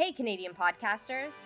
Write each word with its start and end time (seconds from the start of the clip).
Hey, 0.00 0.12
Canadian 0.12 0.54
podcasters! 0.54 1.42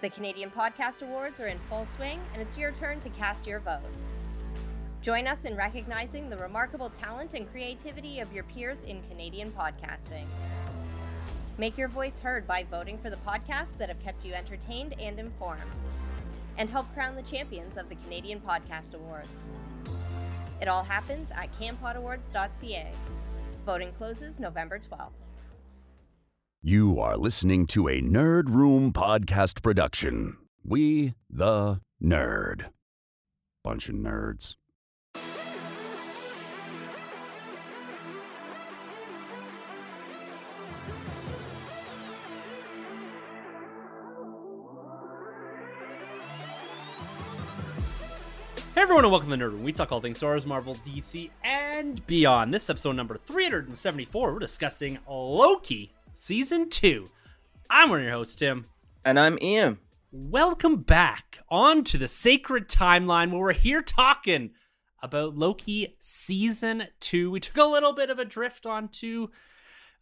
The 0.00 0.08
Canadian 0.08 0.50
Podcast 0.50 1.02
Awards 1.02 1.38
are 1.38 1.48
in 1.48 1.58
full 1.68 1.84
swing, 1.84 2.18
and 2.32 2.40
it's 2.40 2.56
your 2.56 2.72
turn 2.72 2.98
to 3.00 3.10
cast 3.10 3.46
your 3.46 3.60
vote. 3.60 3.82
Join 5.02 5.26
us 5.26 5.44
in 5.44 5.54
recognizing 5.54 6.30
the 6.30 6.38
remarkable 6.38 6.88
talent 6.88 7.34
and 7.34 7.46
creativity 7.52 8.20
of 8.20 8.32
your 8.32 8.44
peers 8.44 8.84
in 8.84 9.02
Canadian 9.02 9.52
podcasting. 9.52 10.24
Make 11.58 11.76
your 11.76 11.88
voice 11.88 12.20
heard 12.20 12.46
by 12.46 12.64
voting 12.70 12.96
for 12.96 13.10
the 13.10 13.18
podcasts 13.18 13.76
that 13.76 13.90
have 13.90 14.02
kept 14.02 14.24
you 14.24 14.32
entertained 14.32 14.94
and 14.98 15.20
informed, 15.20 15.60
and 16.56 16.70
help 16.70 16.90
crown 16.94 17.16
the 17.16 17.22
champions 17.22 17.76
of 17.76 17.90
the 17.90 17.96
Canadian 17.96 18.40
Podcast 18.40 18.94
Awards. 18.94 19.50
It 20.62 20.68
all 20.68 20.84
happens 20.84 21.32
at 21.32 21.50
campodawards.ca. 21.60 22.92
Voting 23.66 23.92
closes 23.92 24.40
November 24.40 24.78
12th. 24.78 25.27
You 26.70 27.00
are 27.00 27.16
listening 27.16 27.66
to 27.68 27.88
a 27.88 28.02
Nerd 28.02 28.50
Room 28.50 28.92
podcast 28.92 29.62
production. 29.62 30.36
We, 30.62 31.14
the 31.30 31.80
nerd. 31.98 32.68
Bunch 33.64 33.88
of 33.88 33.94
nerds. 33.94 34.56
Hey 48.74 48.82
everyone, 48.82 49.04
and 49.06 49.10
welcome 49.10 49.30
to 49.30 49.36
Nerd 49.38 49.52
Room. 49.52 49.62
We 49.62 49.72
talk 49.72 49.90
all 49.90 50.02
things 50.02 50.18
Star 50.18 50.32
Wars, 50.32 50.44
Marvel, 50.44 50.74
DC, 50.74 51.30
and 51.42 52.06
beyond. 52.06 52.52
This 52.52 52.68
episode 52.68 52.92
number 52.92 53.16
374, 53.16 54.34
we're 54.34 54.38
discussing 54.38 54.98
Loki 55.08 55.92
Season 56.20 56.68
2. 56.68 57.08
I'm 57.70 57.90
one 57.90 58.00
of 58.00 58.04
your 58.04 58.12
hosts, 58.12 58.34
Tim. 58.34 58.66
And 59.04 59.20
I'm 59.20 59.38
Ian. 59.40 59.78
Welcome 60.10 60.82
back 60.82 61.38
on 61.48 61.84
to 61.84 61.96
the 61.96 62.08
sacred 62.08 62.68
timeline 62.68 63.30
where 63.30 63.40
we're 63.40 63.52
here 63.52 63.80
talking 63.80 64.50
about 65.00 65.36
Loki 65.36 65.96
Season 66.00 66.88
2. 66.98 67.30
We 67.30 67.38
took 67.38 67.56
a 67.56 67.62
little 67.62 67.92
bit 67.92 68.10
of 68.10 68.18
a 68.18 68.24
drift 68.24 68.66
onto, 68.66 69.28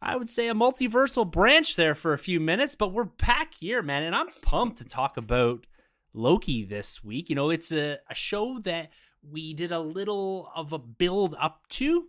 I 0.00 0.16
would 0.16 0.30
say, 0.30 0.48
a 0.48 0.54
multiversal 0.54 1.30
branch 1.30 1.76
there 1.76 1.94
for 1.94 2.14
a 2.14 2.18
few 2.18 2.40
minutes, 2.40 2.74
but 2.74 2.94
we're 2.94 3.04
back 3.04 3.52
here, 3.52 3.82
man, 3.82 4.02
and 4.02 4.16
I'm 4.16 4.30
pumped 4.40 4.78
to 4.78 4.84
talk 4.86 5.18
about 5.18 5.66
Loki 6.14 6.64
this 6.64 7.04
week. 7.04 7.28
You 7.28 7.36
know, 7.36 7.50
it's 7.50 7.70
a, 7.70 7.98
a 8.08 8.14
show 8.14 8.58
that 8.60 8.88
we 9.22 9.52
did 9.52 9.70
a 9.70 9.80
little 9.80 10.50
of 10.56 10.72
a 10.72 10.78
build 10.78 11.34
up 11.38 11.68
to, 11.68 12.06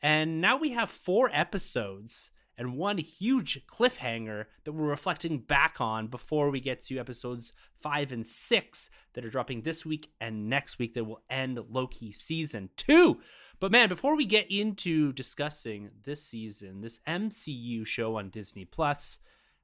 and 0.00 0.40
now 0.40 0.56
we 0.56 0.70
have 0.70 0.90
four 0.90 1.30
episodes 1.32 2.31
and 2.56 2.76
one 2.76 2.98
huge 2.98 3.66
cliffhanger 3.66 4.46
that 4.64 4.72
we're 4.72 4.88
reflecting 4.88 5.38
back 5.38 5.80
on 5.80 6.06
before 6.08 6.50
we 6.50 6.60
get 6.60 6.80
to 6.82 6.98
episodes 6.98 7.52
five 7.80 8.12
and 8.12 8.26
six 8.26 8.90
that 9.14 9.24
are 9.24 9.30
dropping 9.30 9.62
this 9.62 9.84
week 9.84 10.10
and 10.20 10.48
next 10.48 10.78
week 10.78 10.94
that 10.94 11.04
will 11.04 11.22
end 11.30 11.58
Loki 11.70 12.12
season 12.12 12.70
two. 12.76 13.20
But 13.60 13.72
man, 13.72 13.88
before 13.88 14.16
we 14.16 14.26
get 14.26 14.50
into 14.50 15.12
discussing 15.12 15.90
this 16.04 16.24
season, 16.24 16.80
this 16.80 17.00
MCU 17.06 17.86
show 17.86 18.16
on 18.16 18.30
Disney 18.30 18.64
Plus, 18.64 19.18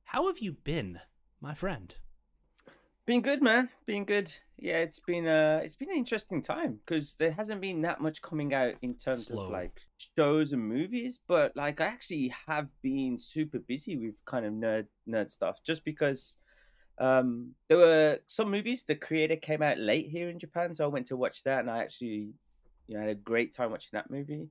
how 0.05 0.29
have 0.29 0.39
you 0.39 0.53
been, 0.53 1.01
my 1.41 1.55
friend? 1.55 1.95
Been 3.07 3.23
good, 3.23 3.43
man. 3.43 3.71
Been 3.87 4.05
good. 4.05 4.33
Yeah, 4.61 4.79
it's 4.79 4.99
been 4.99 5.27
uh 5.29 5.61
it's 5.63 5.77
been 5.77 5.91
an 5.91 5.97
interesting 5.97 6.43
time 6.43 6.81
because 6.85 7.15
there 7.15 7.31
hasn't 7.31 7.61
been 7.61 7.83
that 7.83 8.01
much 8.01 8.21
coming 8.23 8.55
out 8.55 8.75
in 8.83 8.95
terms 8.95 9.27
Slow. 9.27 9.45
of 9.45 9.51
like 9.53 9.81
shows 10.17 10.53
and 10.53 10.63
movies, 10.67 11.21
but 11.29 11.57
like 11.57 11.81
I 11.81 11.87
actually 11.87 12.33
have 12.49 12.67
been 12.83 13.17
super 13.19 13.61
busy 13.61 13.97
with 13.97 14.15
kind 14.27 14.45
of 14.45 14.53
nerd 14.53 14.87
nerd 15.09 15.31
stuff 15.31 15.59
just 15.65 15.85
because 15.85 16.37
um 16.99 17.55
there 17.69 17.79
were 17.79 18.19
some 18.27 18.51
movies 18.51 18.83
the 18.83 18.97
creator 18.97 19.37
came 19.37 19.63
out 19.63 19.79
late 19.79 20.09
here 20.09 20.29
in 20.29 20.39
Japan, 20.39 20.75
so 20.75 20.85
I 20.85 20.89
went 20.89 21.07
to 21.07 21.17
watch 21.17 21.45
that 21.45 21.61
and 21.61 21.71
I 21.71 21.79
actually 21.79 22.33
you 22.89 22.95
know 22.95 23.01
had 23.01 23.11
a 23.11 23.15
great 23.15 23.55
time 23.55 23.71
watching 23.71 23.91
that 23.93 24.11
movie. 24.11 24.49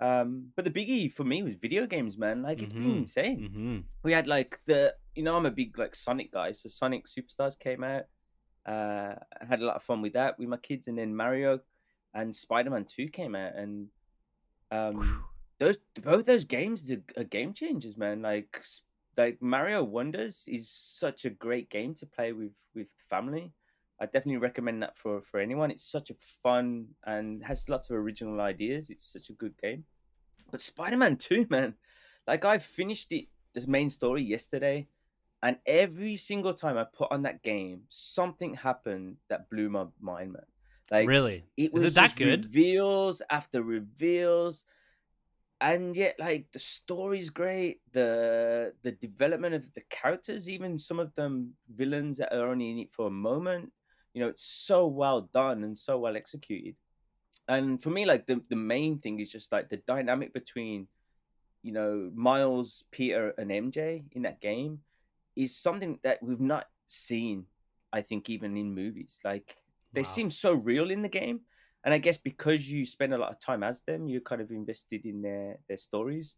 Um 0.00 0.48
but 0.54 0.66
the 0.66 0.70
biggie 0.70 1.10
for 1.10 1.24
me 1.24 1.42
was 1.42 1.54
video 1.56 1.86
games, 1.86 2.18
man. 2.18 2.42
Like 2.42 2.60
it's 2.60 2.74
Mhm. 2.74 2.82
been 2.82 2.96
insane. 2.96 3.40
Mm-hmm. 3.48 3.78
we 4.02 4.12
had 4.12 4.26
like 4.26 4.60
the 4.66 4.94
you 5.14 5.22
know 5.22 5.34
I'm 5.34 5.46
a 5.46 5.50
big 5.50 5.78
like 5.78 5.94
Sonic 5.94 6.30
guy, 6.30 6.52
so 6.52 6.68
Sonic 6.68 7.06
Superstars 7.06 7.58
came 7.58 7.82
out. 7.82 8.04
Uh, 8.66 9.14
I 9.40 9.44
had 9.48 9.60
a 9.60 9.64
lot 9.64 9.76
of 9.76 9.82
fun 9.82 10.02
with 10.02 10.14
that 10.14 10.38
with 10.38 10.48
my 10.48 10.56
kids, 10.56 10.88
and 10.88 10.98
then 10.98 11.14
Mario 11.14 11.60
and 12.14 12.34
Spider 12.34 12.70
Man 12.70 12.84
Two 12.84 13.08
came 13.08 13.36
out, 13.36 13.54
and 13.54 13.88
um, 14.70 15.24
those 15.58 15.78
both 16.02 16.26
those 16.26 16.44
games 16.44 16.90
are, 16.90 17.02
are 17.16 17.24
game 17.24 17.54
changers, 17.54 17.96
man. 17.96 18.22
Like 18.22 18.62
like 19.16 19.40
Mario 19.40 19.82
Wonders 19.82 20.44
is 20.48 20.68
such 20.68 21.24
a 21.24 21.30
great 21.30 21.70
game 21.70 21.94
to 21.94 22.06
play 22.06 22.32
with 22.32 22.52
with 22.74 22.88
family. 23.08 23.52
I 23.98 24.04
definitely 24.04 24.38
recommend 24.38 24.82
that 24.82 24.98
for 24.98 25.20
for 25.20 25.40
anyone. 25.40 25.70
It's 25.70 25.90
such 25.90 26.10
a 26.10 26.16
fun 26.42 26.88
and 27.04 27.44
has 27.44 27.68
lots 27.68 27.88
of 27.88 27.96
original 27.96 28.40
ideas. 28.40 28.90
It's 28.90 29.12
such 29.12 29.30
a 29.30 29.34
good 29.34 29.56
game. 29.58 29.84
But 30.50 30.60
Spider 30.60 30.96
Man 30.96 31.16
Two, 31.16 31.46
man, 31.50 31.74
like 32.26 32.44
I 32.44 32.58
finished 32.58 33.12
it 33.12 33.26
the 33.54 33.66
main 33.66 33.88
story 33.88 34.22
yesterday, 34.22 34.86
and 35.42 35.58
every 35.66 36.16
single 36.16 36.54
time 36.54 36.78
I 36.78 36.84
put 36.84 37.12
on 37.12 37.22
that 37.22 37.42
game, 37.42 37.82
something 37.88 38.54
happened 38.54 39.16
that 39.28 39.50
blew 39.50 39.68
my 39.68 39.86
mind, 40.00 40.32
man. 40.32 40.42
Like 40.90 41.08
really? 41.08 41.44
it 41.56 41.72
was 41.72 41.84
it 41.84 41.94
that 41.94 42.14
good? 42.16 42.44
reveals 42.44 43.20
after 43.30 43.62
reveals 43.62 44.64
and 45.60 45.96
yet 45.96 46.16
like 46.18 46.50
the 46.52 46.58
story's 46.58 47.30
great 47.30 47.80
the 47.92 48.72
the 48.82 48.92
development 48.92 49.54
of 49.54 49.72
the 49.72 49.80
characters 49.88 50.48
even 50.48 50.78
some 50.78 51.00
of 51.00 51.14
them 51.14 51.52
villains 51.74 52.18
that 52.18 52.32
are 52.34 52.48
only 52.48 52.70
in 52.70 52.78
it 52.78 52.92
for 52.92 53.06
a 53.06 53.10
moment 53.10 53.72
you 54.12 54.20
know 54.20 54.28
it's 54.28 54.44
so 54.44 54.86
well 54.86 55.22
done 55.32 55.64
and 55.64 55.76
so 55.76 55.98
well 55.98 56.16
executed 56.16 56.74
and 57.48 57.82
for 57.82 57.90
me 57.90 58.04
like 58.04 58.26
the, 58.26 58.40
the 58.50 58.56
main 58.56 58.98
thing 58.98 59.18
is 59.18 59.30
just 59.30 59.50
like 59.50 59.68
the 59.70 59.78
dynamic 59.78 60.32
between 60.34 60.86
you 61.62 61.72
know 61.72 62.10
miles 62.14 62.84
peter 62.90 63.32
and 63.38 63.50
mj 63.50 64.04
in 64.12 64.22
that 64.22 64.40
game 64.40 64.78
is 65.36 65.56
something 65.56 65.98
that 66.02 66.22
we've 66.22 66.40
not 66.40 66.66
seen 66.86 67.44
i 67.92 68.00
think 68.02 68.28
even 68.30 68.56
in 68.56 68.74
movies 68.74 69.20
like 69.24 69.56
they 69.92 70.02
Wow. 70.02 70.04
seem 70.04 70.30
so 70.30 70.52
real 70.52 70.90
in 70.90 71.02
the 71.02 71.08
game 71.08 71.40
and 71.84 71.94
i 71.94 71.98
guess 71.98 72.16
because 72.16 72.70
you 72.70 72.84
spend 72.84 73.14
a 73.14 73.18
lot 73.18 73.30
of 73.30 73.38
time 73.38 73.62
as 73.62 73.80
them 73.82 74.08
you're 74.08 74.20
kind 74.20 74.40
of 74.40 74.50
invested 74.50 75.04
in 75.04 75.22
their 75.22 75.58
their 75.68 75.76
stories 75.76 76.36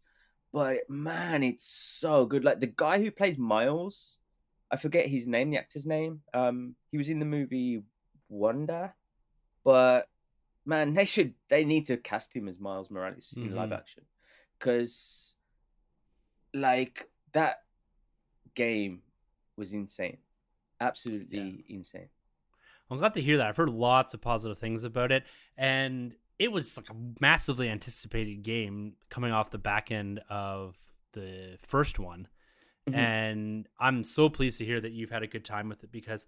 but 0.51 0.77
man 0.89 1.43
it's 1.43 1.65
so 1.65 2.25
good 2.25 2.43
like 2.43 2.59
the 2.59 2.73
guy 2.75 3.01
who 3.01 3.11
plays 3.11 3.37
miles 3.37 4.17
i 4.71 4.75
forget 4.75 5.07
his 5.07 5.27
name 5.27 5.49
the 5.49 5.57
actor's 5.57 5.85
name 5.85 6.21
um 6.33 6.75
he 6.91 6.97
was 6.97 7.09
in 7.09 7.19
the 7.19 7.25
movie 7.25 7.81
wonder 8.29 8.93
but 9.63 10.07
man 10.65 10.93
they 10.93 11.05
should 11.05 11.33
they 11.49 11.63
need 11.63 11.85
to 11.85 11.97
cast 11.97 12.35
him 12.35 12.47
as 12.47 12.59
miles 12.59 12.89
morales 12.89 13.33
in 13.37 13.55
live 13.55 13.69
Mhm. 13.69 13.77
action 13.77 14.03
because 14.57 15.35
like 16.53 17.07
that 17.33 17.57
game 18.63 18.93
was 19.57 19.73
insane 19.73 20.17
absolutely 20.81 21.65
insane 21.69 22.09
I'm 22.91 22.97
glad 22.97 23.13
to 23.13 23.21
hear 23.21 23.37
that. 23.37 23.45
I've 23.45 23.57
heard 23.57 23.69
lots 23.69 24.15
of 24.15 24.21
positive 24.21 24.57
things 24.57 24.83
about 24.83 25.11
it, 25.11 25.23
and 25.55 26.15
it 26.39 26.51
was 26.51 26.75
like 26.75 26.89
a 26.89 26.95
massively 27.21 27.69
anticipated 27.69 28.41
game 28.41 28.93
coming 29.11 29.31
off 29.31 29.51
the 29.51 29.59
back 29.59 29.91
end 29.91 30.21
of 30.27 30.75
the 31.13 31.57
first 31.59 31.99
one. 31.99 32.27
Mhm. 32.87 32.95
And 32.95 33.67
I'm 33.79 34.03
so 34.03 34.27
pleased 34.27 34.57
to 34.57 34.65
hear 34.65 34.81
that 34.81 34.91
you've 34.91 35.11
had 35.11 35.21
a 35.21 35.27
good 35.27 35.45
time 35.45 35.69
with 35.69 35.83
it 35.83 35.91
because 35.91 36.25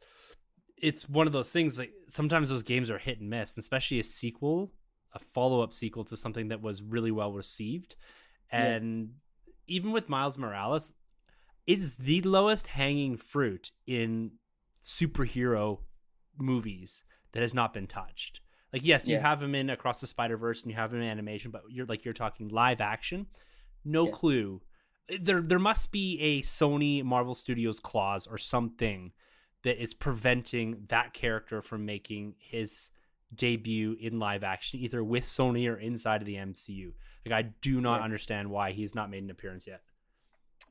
it's 0.78 1.10
one 1.10 1.26
of 1.26 1.34
those 1.34 1.52
things 1.52 1.80
like 1.80 1.94
sometimes 2.08 2.50
those 2.50 2.62
games 2.62 2.92
are 2.92 3.00
hit 3.00 3.20
and 3.20 3.30
miss, 3.30 3.58
especially 3.58 4.00
a 4.00 4.04
sequel, 4.04 4.72
a 5.14 5.20
follow 5.20 5.62
up 5.62 5.74
sequel 5.74 6.04
to 6.06 6.16
something 6.16 6.50
that 6.50 6.62
was 6.62 6.84
really 6.84 7.12
well 7.12 7.34
received. 7.34 7.96
Yeah. 8.54 8.66
And 8.66 9.16
even 9.66 9.92
with 9.94 10.10
Miles 10.10 10.38
Morales, 10.38 10.94
it's 11.68 11.94
the 11.94 12.22
lowest 12.22 12.68
hanging 12.68 13.18
fruit 13.18 13.72
in 13.88 14.32
superhero 14.82 15.80
movies 16.38 17.04
that 17.34 17.42
has 17.42 17.54
not 17.54 17.74
been 17.74 17.88
touched. 17.88 18.42
Like, 18.74 18.86
yes, 18.86 19.08
you 19.08 19.16
Yeah. 19.16 19.22
have 19.22 19.42
him 19.44 19.54
in 19.54 19.70
Across 19.70 20.02
the 20.02 20.08
Spider 20.08 20.38
Verse 20.38 20.62
and 20.62 20.72
you 20.72 20.76
have 20.76 20.94
him 20.94 21.02
in 21.02 21.08
animation, 21.08 21.52
but 21.52 21.64
you're 21.70 21.86
like 21.86 22.06
you're 22.06 22.14
talking 22.14 22.48
live 22.48 22.82
action. 22.82 23.28
No 23.84 24.06
Yeah. 24.08 24.12
clue. 24.14 24.62
Eh, 25.10 25.18
there, 25.22 25.42
there 25.42 25.60
must 25.60 25.92
be 25.92 26.20
a 26.20 26.42
Sony 26.42 27.04
Marvel 27.04 27.36
Studios 27.36 27.80
clause 27.80 28.28
or 28.28 28.38
something 28.38 29.12
that 29.64 29.82
is 29.82 29.94
preventing 29.94 30.86
that 30.88 31.14
character 31.14 31.62
from 31.62 31.86
making 31.86 32.36
his 32.40 32.92
debut 33.34 33.94
in 34.00 34.20
live 34.20 34.44
action, 34.44 34.80
either 34.80 35.04
with 35.04 35.24
Sony 35.24 35.70
or 35.70 35.78
inside 35.78 36.22
of 36.22 36.26
the 36.26 36.36
MCU. 36.38 36.94
Like, 37.26 37.34
I 37.34 37.42
do 37.44 37.80
not 37.82 38.00
Yeah. 38.00 38.06
understand 38.06 38.50
why 38.50 38.72
he's 38.72 38.96
not 38.96 39.10
made 39.10 39.24
an 39.24 39.30
appearance 39.30 39.68
yet. 39.68 39.84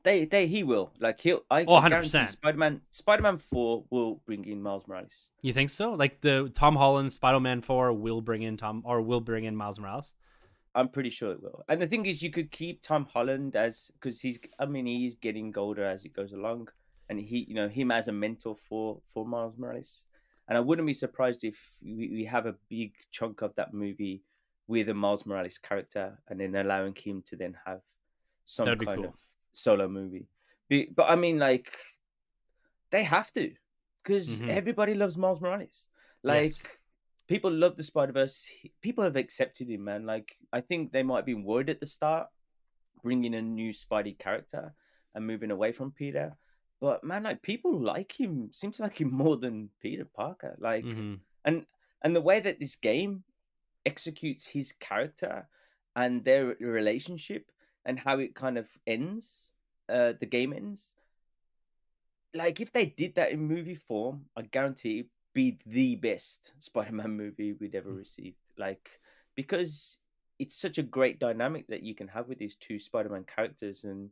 They 0.03 0.25
they 0.25 0.47
he 0.47 0.63
will 0.63 0.91
like 0.99 1.19
he'll 1.19 1.41
I 1.51 1.63
Oh, 1.63 1.79
100%. 1.79 2.29
Spider-Man 2.29 2.81
Spider-Man 2.89 3.37
4 3.37 3.85
will 3.89 4.21
bring 4.25 4.45
in 4.45 4.61
Miles 4.61 4.87
Morales. 4.87 5.29
You 5.41 5.53
think 5.53 5.69
so? 5.69 5.91
Like 5.93 6.21
the 6.21 6.49
Tom 6.53 6.75
Holland 6.75 7.11
Spider-Man 7.11 7.61
Four 7.61 7.93
will 7.93 8.21
bring 8.21 8.41
in 8.41 8.57
Tom 8.57 8.81
or 8.85 9.01
will 9.01 9.21
bring 9.21 9.45
in 9.45 9.55
Miles 9.55 9.79
Morales. 9.79 10.15
I'm 10.73 10.87
pretty 10.87 11.09
sure 11.09 11.31
it 11.33 11.43
will. 11.43 11.63
And 11.67 11.81
the 11.81 11.87
thing 11.87 12.05
is, 12.05 12.23
you 12.23 12.31
could 12.31 12.49
keep 12.49 12.81
Tom 12.81 13.05
Holland 13.05 13.55
as 13.55 13.91
because 13.95 14.21
he's. 14.21 14.39
I 14.57 14.65
mean, 14.65 14.85
he's 14.85 15.15
getting 15.15 15.55
older 15.57 15.83
as 15.85 16.05
it 16.05 16.13
goes 16.13 16.31
along, 16.31 16.69
and 17.09 17.19
he, 17.19 17.45
you 17.47 17.55
know, 17.55 17.67
him 17.67 17.91
as 17.91 18.07
a 18.07 18.11
mentor 18.11 18.55
for 18.69 19.01
for 19.13 19.25
Miles 19.25 19.57
Morales. 19.57 20.05
And 20.47 20.57
I 20.57 20.61
wouldn't 20.61 20.87
be 20.87 20.93
surprised 20.93 21.43
if 21.43 21.77
we, 21.83 22.09
we 22.09 22.25
have 22.25 22.45
a 22.45 22.55
big 22.69 22.93
chunk 23.11 23.41
of 23.41 23.53
that 23.55 23.73
movie 23.73 24.23
with 24.67 24.89
a 24.89 24.93
Miles 24.93 25.25
Morales 25.25 25.57
character, 25.57 26.17
and 26.29 26.39
then 26.39 26.55
allowing 26.55 26.95
him 26.95 27.21
to 27.27 27.35
then 27.35 27.55
have 27.65 27.81
some 28.45 28.65
That'd 28.65 28.85
kind 28.85 29.01
cool. 29.01 29.09
of 29.09 29.13
solo 29.53 29.87
movie. 29.87 30.27
But 30.69 31.09
I 31.09 31.15
mean, 31.15 31.37
like, 31.39 31.77
they 32.91 33.03
have 33.03 33.31
to 33.33 33.53
because 34.03 34.39
Mhm. 34.41 34.49
everybody 34.49 34.93
loves 34.93 35.17
Miles 35.17 35.41
Morales. 35.41 35.87
Like, 36.23 36.43
Yes. 36.43 36.79
people 37.27 37.51
love 37.51 37.75
the 37.77 37.83
Spider 37.83 38.13
Verse. 38.13 38.49
People 38.81 39.03
have 39.03 39.15
accepted 39.15 39.69
him, 39.69 39.83
man. 39.83 40.05
Like, 40.05 40.37
I 40.51 40.61
think 40.61 40.91
they 40.91 41.03
might 41.03 41.17
have 41.17 41.25
been 41.25 41.43
worried 41.43 41.69
at 41.69 41.79
the 41.79 41.87
start, 41.87 42.29
bringing 43.03 43.35
a 43.35 43.41
new 43.41 43.71
Spidey 43.71 44.17
character 44.17 44.73
and 45.13 45.27
moving 45.27 45.51
away 45.51 45.71
from 45.71 45.91
Peter. 45.91 46.37
But 46.79 47.03
man, 47.03 47.23
like, 47.23 47.41
people 47.41 47.79
like 47.79 48.11
him. 48.19 48.51
Seem 48.51 48.71
to 48.71 48.83
like 48.83 48.99
him 48.99 49.11
more 49.11 49.37
than 49.37 49.69
Peter 49.79 50.05
Parker. 50.05 50.55
Like, 50.59 50.85
Mhm. 50.85 51.19
and 51.45 51.65
and 52.03 52.15
the 52.15 52.21
way 52.21 52.39
that 52.39 52.59
this 52.59 52.75
game 52.75 53.23
executes 53.85 54.47
his 54.47 54.71
character 54.73 55.47
and 55.95 56.23
their 56.23 56.55
relationship 56.59 57.51
and 57.85 57.99
how 57.99 58.19
it 58.19 58.35
kind 58.35 58.57
of 58.57 58.67
ends 58.87 59.51
uh 59.89 60.13
the 60.19 60.25
game 60.25 60.53
ends 60.53 60.93
like 62.33 62.61
if 62.61 62.71
they 62.71 62.85
did 62.85 63.15
that 63.15 63.31
in 63.31 63.39
movie 63.39 63.75
form 63.75 64.25
i 64.37 64.41
guarantee 64.41 65.05
be 65.33 65.57
the 65.65 65.95
best 65.95 66.53
spider-man 66.59 67.11
movie 67.17 67.53
we'd 67.53 67.75
ever 67.75 67.89
Mm. 67.91 67.97
received 67.97 68.37
like 68.57 68.99
because 69.35 69.99
it's 70.39 70.55
such 70.55 70.77
a 70.77 70.83
great 70.83 71.19
dynamic 71.19 71.67
that 71.67 71.83
you 71.83 71.95
can 71.95 72.07
have 72.07 72.27
with 72.27 72.37
these 72.37 72.55
two 72.55 72.79
spider-man 72.79 73.23
characters 73.23 73.83
and 73.83 74.09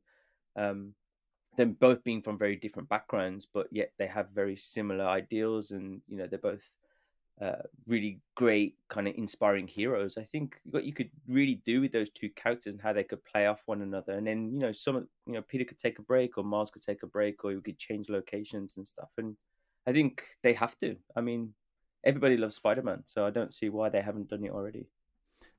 um 0.56 0.94
them 1.58 1.74
both 1.74 2.04
being 2.04 2.22
from 2.22 2.38
very 2.38 2.56
different 2.56 2.88
backgrounds 2.90 3.46
but 3.46 3.68
yet 3.72 3.92
they 3.98 4.08
have 4.08 4.30
very 4.30 4.56
similar 4.56 5.06
ideals 5.06 5.72
and 5.72 6.02
you 6.08 6.18
know 6.18 6.28
they're 6.28 6.40
both 6.40 6.72
uh, 7.42 7.64
really 7.88 8.20
great 8.36 8.76
kind 8.90 9.08
of 9.08 9.16
inspiring 9.16 9.68
heroes. 9.68 10.18
I 10.18 10.24
think 10.24 10.60
what 10.66 10.84
you 10.84 10.94
could 10.94 11.10
really 11.28 11.62
do 11.66 11.82
with 11.82 11.92
those 11.92 12.10
two 12.10 12.30
characters 12.32 12.74
and 12.74 12.82
how 12.82 12.92
they 12.92 13.04
could 13.04 13.24
play 13.24 13.48
off 13.48 13.62
one 13.66 13.82
another, 13.82 14.14
and 14.14 14.28
then 14.28 14.52
you 14.52 14.60
know 14.60 14.72
some 14.72 15.08
you 15.26 15.34
know 15.34 15.42
Peter 15.42 15.64
could 15.64 15.80
take 15.80 16.00
a 16.00 16.04
break 16.04 16.38
or 16.38 16.44
Miles 16.44 16.72
could 16.72 16.84
take 16.84 17.04
a 17.04 17.08
break, 17.08 17.44
or 17.46 17.52
we 17.52 17.62
could 17.62 17.78
change 17.78 18.10
locations 18.10 18.78
and 18.78 18.86
stuff. 18.86 19.10
And 19.18 19.38
I 19.88 19.94
think 19.94 20.24
they 20.44 20.54
have 20.54 20.78
to. 20.80 20.98
I 21.16 21.22
mean, 21.22 21.54
everybody 22.04 22.36
loves 22.36 22.56
Spider 22.56 22.82
Man, 22.82 23.04
so 23.06 23.26
I 23.26 23.30
don't 23.30 23.54
see 23.54 23.70
why 23.70 23.90
they 23.90 24.02
haven't 24.02 24.30
done 24.30 24.44
it 24.44 24.52
already. 24.52 24.88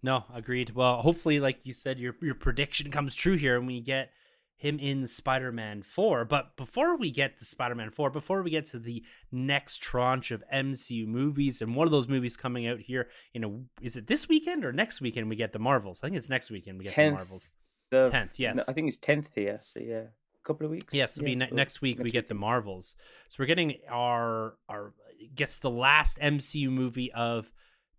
No, 0.02 0.24
agreed. 0.34 0.70
Well, 0.70 1.02
hopefully, 1.02 1.40
like 1.40 1.60
you 1.64 1.72
said, 1.72 1.98
your 1.98 2.14
your 2.20 2.34
prediction 2.34 2.90
comes 2.90 3.14
true 3.14 3.36
here, 3.36 3.56
and 3.56 3.66
we 3.66 3.80
get 3.80 4.10
him 4.60 4.78
in 4.78 5.06
Spider-Man 5.06 5.82
Four. 5.82 6.26
But 6.26 6.54
before 6.54 6.94
we 6.94 7.10
get 7.10 7.38
to 7.38 7.46
Spider-Man 7.46 7.90
Four, 7.90 8.10
before 8.10 8.42
we 8.42 8.50
get 8.50 8.66
to 8.66 8.78
the 8.78 9.02
next 9.32 9.78
tranche 9.78 10.30
of 10.30 10.44
MCU 10.52 11.06
movies, 11.06 11.62
and 11.62 11.74
one 11.74 11.86
of 11.86 11.90
those 11.90 12.08
movies 12.08 12.36
coming 12.36 12.66
out 12.66 12.78
here 12.78 13.08
in 13.32 13.42
a 13.42 13.50
is 13.82 13.96
it 13.96 14.06
this 14.06 14.28
weekend 14.28 14.62
or 14.62 14.72
next 14.72 15.00
weekend? 15.00 15.30
We 15.30 15.36
get 15.36 15.54
the 15.54 15.58
Marvels. 15.58 16.00
I 16.02 16.08
think 16.08 16.18
it's 16.18 16.28
next 16.28 16.50
weekend. 16.50 16.78
We 16.78 16.84
get 16.84 16.94
the 16.94 17.10
Marvels. 17.10 17.48
The, 17.90 18.06
Tenth, 18.06 18.38
yes. 18.38 18.56
no, 18.56 18.64
I 18.68 18.74
think 18.74 18.86
it's 18.86 18.98
tenth 18.98 19.30
here. 19.34 19.58
So 19.62 19.80
yeah, 19.80 20.02
a 20.02 20.44
couple 20.44 20.66
of 20.66 20.72
weeks. 20.72 20.92
Yes, 20.92 21.16
it'll 21.16 21.24
be 21.24 21.36
ne- 21.36 21.48
next 21.50 21.80
week. 21.80 21.96
we 21.96 22.04
next 22.04 22.12
get 22.12 22.28
the 22.28 22.34
Marvels. 22.34 22.96
So 23.30 23.36
we're 23.38 23.46
getting 23.46 23.78
our 23.90 24.56
our 24.68 24.92
I 25.08 25.30
guess 25.34 25.56
the 25.56 25.70
last 25.70 26.18
MCU 26.18 26.68
movie 26.68 27.10
of 27.12 27.50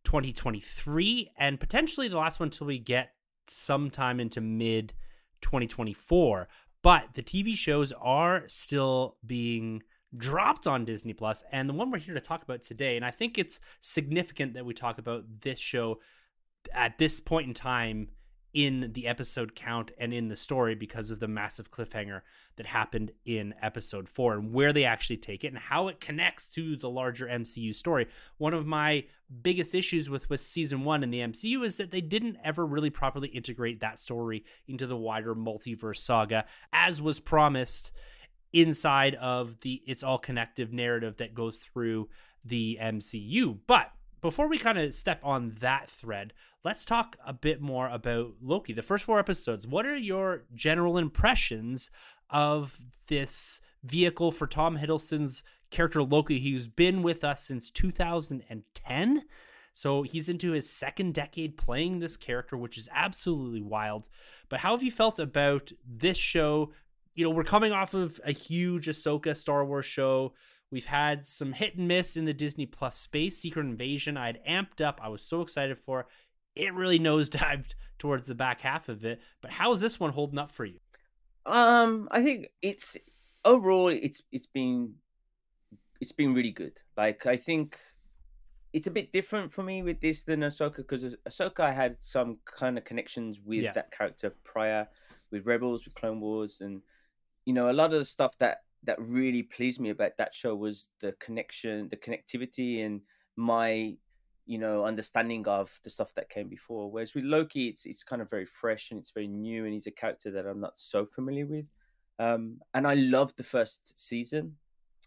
2023, 0.04 1.32
and 1.40 1.60
potentially 1.60 2.08
the 2.08 2.20
last 2.20 2.40
one 2.40 2.48
until 2.48 2.68
we 2.68 2.78
get 2.78 3.14
sometime 3.48 4.20
into 4.20 4.42
mid 4.42 4.94
2024. 5.42 6.48
But 6.84 7.04
the 7.14 7.24
TV 7.24 7.56
shows 7.56 7.92
are 7.94 8.44
still 8.48 9.18
being 9.26 9.84
dropped 10.18 10.68
on 10.68 10.86
Disney 10.86 11.14
Plus, 11.14 11.44
and 11.52 11.70
the 11.70 11.74
one 11.74 11.92
we're 11.92 12.00
here 12.00 12.16
to 12.16 12.20
talk 12.20 12.44
about 12.44 12.62
today, 12.62 12.96
and 12.96 13.06
I 13.06 13.12
think 13.12 13.38
it's 13.38 13.60
significant 13.80 14.56
that 14.56 14.66
we 14.66 14.74
talk 14.74 14.98
about 14.98 15.24
this 15.42 15.60
show 15.60 16.00
at 16.74 16.98
this 16.98 17.20
point 17.20 17.48
in 17.48 17.54
time 17.54 18.10
in 18.54 18.92
the 18.94 19.08
episode 19.08 19.56
count 19.56 19.92
and 19.98 20.14
in 20.14 20.28
the 20.28 20.36
story 20.36 20.76
because 20.76 21.10
of 21.10 21.20
the 21.20 21.28
massive 21.28 21.72
cliffhanger 21.72 22.22
that 22.58 22.66
happened 22.66 23.12
in 23.26 23.54
episode 23.62 24.10
4 24.10 24.34
and 24.34 24.54
where 24.54 24.74
they 24.74 24.84
actually 24.84 25.18
take 25.18 25.44
it 25.44 25.48
and 25.48 25.58
how 25.58 25.88
it 25.88 26.02
connects 26.02 26.50
to 26.50 26.76
the 26.76 26.90
larger 26.90 27.28
MCU 27.28 27.74
story. 27.74 28.08
One 28.38 28.54
of 28.54 28.66
my 28.66 29.06
biggest 29.42 29.74
issues 29.74 30.10
with 30.10 30.30
with 30.30 30.42
season 30.42 30.84
1 30.84 31.04
in 31.04 31.12
the 31.12 31.20
MCU 31.20 31.64
is 31.66 31.78
that 31.78 31.92
they 31.92 32.02
didn't 32.02 32.38
ever 32.44 32.66
really 32.66 32.90
properly 32.90 33.30
integrate 33.30 33.80
that 33.80 34.00
story 34.00 34.44
into 34.68 34.86
the 34.86 34.98
wider 34.98 35.34
multiverse 35.34 35.98
saga 35.98 36.46
as 36.74 37.02
was 37.02 37.20
promised 37.20 37.92
inside 38.54 39.16
of 39.16 39.62
the 39.62 39.82
it's 39.88 40.04
all 40.04 40.18
connective 40.18 40.74
narrative 40.74 41.18
that 41.18 41.34
goes 41.34 41.58
through 41.58 42.10
the 42.44 42.78
MCU. 42.82 43.60
But 43.66 43.92
before 44.22 44.48
we 44.48 44.58
kind 44.58 44.78
of 44.78 44.94
step 44.94 45.20
on 45.24 45.56
that 45.60 45.90
thread, 45.90 46.34
let's 46.64 46.86
talk 46.86 47.18
a 47.26 47.34
bit 47.34 47.62
more 47.62 47.90
about 47.90 48.34
Loki. 48.42 48.74
The 48.74 48.82
first 48.82 49.04
four 49.04 49.20
episodes, 49.20 49.68
what 49.68 49.86
are 49.86 49.98
your 49.98 50.44
general 50.54 50.98
impressions 50.98 51.90
of 52.30 52.80
this 53.08 53.62
vehicle 53.84 54.32
for 54.32 54.48
Tom 54.48 54.78
Hiddleston's 54.78 55.44
character 55.72 56.04
Loki, 56.04 56.40
who's 56.40 56.68
been 56.68 57.02
with 57.02 57.24
us 57.24 57.44
since 57.44 57.70
2010? 57.72 59.24
So 59.74 60.04
he's 60.04 60.30
into 60.30 60.52
his 60.52 60.70
second 60.70 61.14
decade 61.14 61.58
playing 61.58 62.00
this 62.00 62.18
character, 62.18 62.58
which 62.58 62.78
is 62.78 62.90
absolutely 62.94 63.62
wild. 63.62 64.10
But 64.50 64.60
how 64.60 64.72
have 64.72 64.84
you 64.84 64.92
felt 64.92 65.18
about 65.18 65.72
this 65.88 66.18
show? 66.18 66.74
You 67.16 67.24
know, 67.24 67.30
we're 67.32 67.44
coming 67.44 67.72
off 67.72 67.94
of 67.94 68.20
a 68.26 68.34
huge 68.34 68.88
Ahsoka 68.88 69.36
Star 69.36 69.66
Wars 69.66 69.86
show. 69.86 70.34
We've 70.72 70.86
had 70.86 71.28
some 71.28 71.54
hit 71.54 71.76
and 71.76 71.88
miss 71.88 72.16
in 72.16 72.26
the 72.26 72.34
Disney 72.34 72.66
Plus 72.66 72.96
space. 72.96 73.38
Secret 73.38 73.64
Invasion, 73.66 74.16
I 74.18 74.28
had 74.28 74.40
amped 74.50 74.80
up. 74.80 75.00
I 75.04 75.10
was 75.10 75.22
so 75.22 75.42
excited 75.42 75.78
for. 75.78 76.08
It 76.56 76.74
really 76.74 77.00
nosedived 77.10 77.76
towards 78.00 78.26
the 78.28 78.36
back 78.36 78.62
half 78.62 78.90
of 78.90 79.04
it. 79.06 79.20
But 79.42 79.52
how 79.52 79.72
is 79.74 79.82
this 79.82 80.00
one 80.00 80.12
holding 80.12 80.40
up 80.40 80.50
for 80.50 80.66
you? 80.66 80.80
Um, 81.46 82.08
I 82.12 82.24
think 82.24 82.48
it's 82.62 82.98
overall 83.44 83.88
it's 83.88 84.22
it's 84.32 84.46
been 84.46 84.94
it's 86.00 86.12
been 86.12 86.34
really 86.34 86.52
good. 86.52 86.74
Like 86.96 87.26
I 87.26 87.36
think 87.36 87.78
it's 88.74 88.88
a 88.88 88.92
bit 88.92 89.12
different 89.12 89.52
for 89.52 89.64
me 89.64 89.84
with 89.84 90.00
this 90.00 90.22
than 90.24 90.42
Ahsoka 90.42 90.78
because 90.78 91.04
Ahsoka 91.28 91.62
I 91.62 91.72
had 91.72 91.98
some 92.00 92.38
kind 92.46 92.78
of 92.78 92.86
connections 92.86 93.40
with 93.44 93.62
Yeah. 93.62 93.74
that 93.74 93.92
character 93.92 94.34
prior 94.44 94.88
with 95.32 95.46
Rebels, 95.46 95.84
with 95.86 95.96
Clone 95.96 96.22
Wars, 96.22 96.62
and 96.62 96.82
you 97.46 97.54
know 97.54 97.70
a 97.70 97.74
lot 97.74 97.92
of 97.94 98.00
the 98.00 98.06
stuff 98.06 98.38
that 98.38 98.60
that 98.84 99.00
really 99.00 99.44
pleased 99.44 99.80
me 99.80 99.90
about 99.90 100.18
that 100.18 100.34
show 100.34 100.56
was 100.56 100.90
the 101.00 101.14
connection, 101.20 101.90
the 101.90 101.98
connectivity, 101.98 102.86
and 102.86 103.02
my 103.36 103.96
you 104.46 104.58
know 104.58 104.86
understanding 104.86 105.48
of 105.48 105.80
the 105.84 105.90
stuff 105.90 106.14
that 106.16 106.30
came 106.30 106.48
before. 106.48 106.92
Whereas 106.92 107.14
with 107.14 107.24
Loki, 107.24 107.68
it's 107.68 107.86
it's 107.86 108.04
kind 108.04 108.22
of 108.22 108.30
very 108.30 108.46
fresh 108.46 108.92
and 108.92 109.00
it's 109.00 109.12
very 109.12 109.28
new, 109.28 109.66
and 109.66 109.74
he's 109.74 109.88
a 109.88 109.92
character 109.92 110.32
that 110.32 110.46
I'm 110.46 110.60
not 110.60 110.78
so 110.78 111.06
familiar 111.06 111.46
with. 111.46 111.70
Um, 112.20 112.60
and 112.74 112.86
I 112.86 112.96
loved 112.96 113.38
the 113.38 113.44
first 113.44 113.98
season 113.98 114.56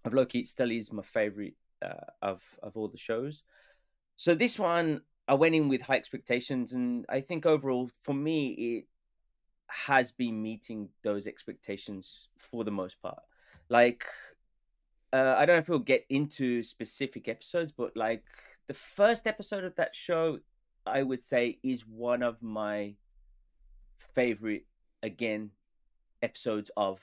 of 0.04 0.14
Loki. 0.14 0.40
It 0.40 0.48
still 0.48 0.70
is 0.70 0.92
my 0.92 1.02
favorite 1.02 1.54
uh, 1.82 2.10
of 2.22 2.42
of 2.62 2.76
all 2.76 2.88
the 2.88 2.98
shows. 2.98 3.42
So 4.16 4.34
this 4.34 4.58
one, 4.58 5.00
I 5.26 5.34
went 5.34 5.54
in 5.54 5.68
with 5.68 5.82
high 5.82 5.96
expectations, 5.96 6.72
and 6.72 7.04
I 7.08 7.20
think 7.20 7.46
overall, 7.46 7.90
for 8.02 8.14
me, 8.14 8.52
it 8.52 8.84
has 9.66 10.12
been 10.12 10.40
meeting 10.40 10.88
those 11.02 11.26
expectations 11.26 12.28
for 12.38 12.64
the 12.64 12.70
most 12.70 13.00
part. 13.02 13.18
Like, 13.68 14.04
uh, 15.12 15.34
I 15.36 15.46
don't 15.46 15.56
know 15.56 15.60
if 15.60 15.68
we'll 15.68 15.78
get 15.78 16.04
into 16.08 16.62
specific 16.62 17.28
episodes, 17.28 17.72
but 17.72 17.96
like 17.96 18.24
the 18.66 18.74
first 18.74 19.26
episode 19.26 19.64
of 19.64 19.74
that 19.76 19.94
show, 19.94 20.38
I 20.86 21.02
would 21.02 21.22
say 21.22 21.58
is 21.62 21.86
one 21.86 22.22
of 22.22 22.42
my 22.42 22.94
favorite 24.14 24.66
again 25.02 25.50
episodes 26.22 26.70
of 26.76 27.00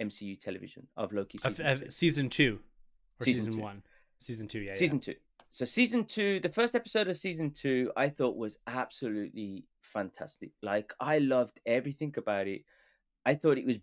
MCU 0.00 0.40
television 0.40 0.86
of 0.96 1.12
Loki 1.12 1.38
season 1.38 1.66
of 1.66 1.80
two. 1.84 1.90
season 1.90 2.28
two 2.28 2.58
or 3.20 3.24
season, 3.24 3.42
Season 3.42 3.52
two. 3.52 3.60
one? 3.60 3.82
Season 4.18 4.48
two, 4.48 4.60
yeah. 4.60 4.72
season 4.72 5.00
two. 5.00 5.14
So 5.48 5.64
season 5.64 6.04
two, 6.04 6.40
the 6.40 6.48
first 6.48 6.74
episode 6.74 7.08
of 7.08 7.16
season 7.16 7.50
two, 7.50 7.90
I 7.96 8.08
thought 8.08 8.36
was 8.36 8.58
absolutely 8.66 9.64
fantastic. 9.82 10.50
Like 10.62 10.92
I 11.00 11.18
loved 11.18 11.58
everything 11.66 12.14
about 12.16 12.46
it. 12.46 12.62
I 13.26 13.34
thought 13.34 13.58
it 13.58 13.66
was 13.66 13.78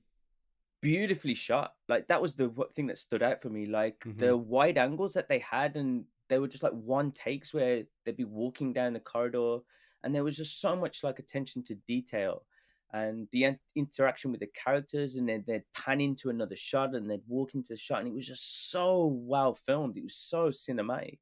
beautifully 0.88 1.34
shot. 1.34 1.74
Like 1.89 2.08
that 2.08 2.22
was 2.22 2.34
the 2.34 2.50
thing 2.75 2.88
that 2.88 2.98
stood 2.98 3.24
out 3.24 3.41
for 3.41 3.50
me. 3.50 3.65
Like 3.65 4.00
Mhm. 4.06 4.17
the 4.20 4.38
wide 4.38 4.77
angles 4.77 5.13
that 5.13 5.27
they 5.27 5.39
had, 5.39 5.75
and 5.75 6.06
they 6.29 6.39
were 6.39 6.48
just 6.48 6.63
like 6.63 6.74
one 6.98 7.12
takes 7.12 7.53
where 7.53 7.84
they'd 8.03 8.24
be 8.24 8.24
walking 8.44 8.74
down 8.74 8.94
the 8.94 9.00
corridor, 9.00 9.60
and 10.03 10.13
there 10.13 10.24
was 10.24 10.38
just 10.38 10.62
so 10.62 10.75
much 10.75 11.03
like 11.03 11.20
attention 11.20 11.63
to 11.63 11.75
detail 11.88 12.46
and 12.94 13.27
the 13.34 13.44
in- 13.44 13.60
interaction 13.75 14.32
with 14.32 14.39
the 14.39 14.51
characters 14.63 15.17
and 15.17 15.27
then 15.27 15.44
they'd 15.46 15.74
pan 15.74 16.00
into 16.00 16.29
another 16.29 16.56
shot 16.56 16.96
and 16.96 17.10
they'd 17.10 17.27
walk 17.27 17.53
into 17.53 17.74
the 17.74 17.77
shot 17.77 18.00
and 18.00 18.08
it 18.08 18.13
was 18.13 18.25
just 18.25 18.72
so 18.72 19.08
well 19.08 19.53
filmed 19.53 19.98
it 19.98 20.03
was 20.03 20.15
so 20.15 20.48
cinematic 20.48 21.20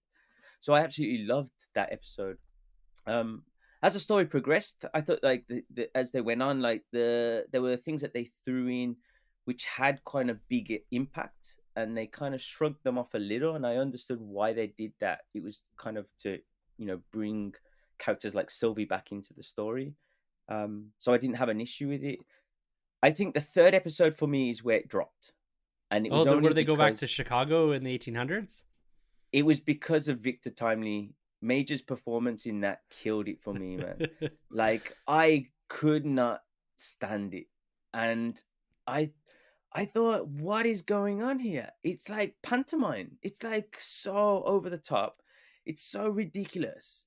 so 0.60 0.74
i 0.74 0.80
absolutely 0.82 1.26
loved 1.26 1.52
that 1.74 1.92
episode 1.92 2.38
um 3.08 3.44
as 3.84 3.94
the 3.94 4.00
story 4.00 4.26
progressed, 4.26 4.86
I 4.96 5.02
thought 5.02 5.20
like 5.22 5.46
the, 5.48 5.64
the, 5.72 5.96
as 5.96 6.10
they 6.10 6.22
went 6.22 6.42
on, 6.42 6.60
like 6.60 6.84
the 6.92 7.46
there 7.52 7.62
were 7.62 7.78
things 7.78 8.02
that 8.02 8.14
they 8.14 8.32
threw 8.44 8.68
in 8.68 8.96
which 9.46 9.66
had 9.66 10.04
kind 10.06 10.30
of 10.30 10.40
big 10.50 10.82
impact, 10.92 11.58
and 11.75 11.98
they 11.98 12.08
kind 12.08 12.36
of 12.36 12.42
shrugged 12.42 12.84
them 12.84 12.98
off 12.98 13.14
a 13.14 13.20
little, 13.20 13.56
and 13.56 13.66
I 13.66 13.78
understood 13.78 14.20
why 14.20 14.54
they 14.54 14.68
did 14.78 14.94
that. 15.00 15.22
It 15.34 15.44
was 15.44 15.62
kind 15.78 15.98
of 15.98 16.08
to 16.20 16.40
you 16.78 16.86
know 16.86 17.00
bring 17.12 17.54
characters 17.98 18.36
like 18.36 18.52
Sylvie 18.52 18.86
back 18.86 19.12
into 19.12 19.34
the 19.34 19.44
story, 19.44 19.94
um, 20.50 20.88
so 21.00 21.14
I 21.14 21.18
didn't 21.18 21.38
have 21.38 21.50
an 21.50 21.62
issue 21.62 21.90
with 21.90 22.04
it. 22.04 22.20
I 23.04 23.12
think 23.12 23.34
the 23.34 23.42
third 23.42 23.75
episode 23.75 24.16
for 24.16 24.28
me 24.28 24.50
is 24.50 24.64
where 24.64 24.78
it 24.78 24.88
dropped, 24.88 25.34
and 25.92 26.06
it 26.06 26.12
oh, 26.12 26.18
was 26.18 26.25
where 26.25 26.36
only 26.36 26.54
they 26.54 26.64
go 26.64 26.75
back 26.75 26.96
to 26.96 27.08
Chicago 27.08 27.72
in 27.72 27.84
the 27.84 27.98
1800s? 27.98 28.64
It 29.32 29.46
was 29.46 29.60
because 29.60 30.08
of 30.08 30.20
Victor 30.20 30.50
Timely. 30.50 31.14
Majors' 31.42 31.82
performance 31.82 32.48
in 32.48 32.62
that 32.62 32.80
killed 32.90 33.28
it 33.28 33.40
for 33.40 33.54
me, 33.54 33.78
man. 33.78 34.08
like 34.50 34.96
I 35.08 35.46
could 35.68 36.04
not 36.06 36.42
stand 36.78 37.36
it, 37.36 37.46
and 37.94 38.42
I, 38.88 39.12
I 39.75 39.84
thought, 39.84 40.29
what 40.29 40.65
is 40.65 40.82
going 40.82 41.22
on 41.22 41.38
here? 41.38 41.70
It's 41.84 42.10
like 42.10 42.38
pantomime. 42.41 43.17
It's 43.22 43.44
like 43.44 43.75
so 43.77 44.41
over 44.46 44.70
the 44.70 44.77
top. 44.77 45.22
It's 45.65 45.84
so 45.84 46.08
ridiculous, 46.08 47.05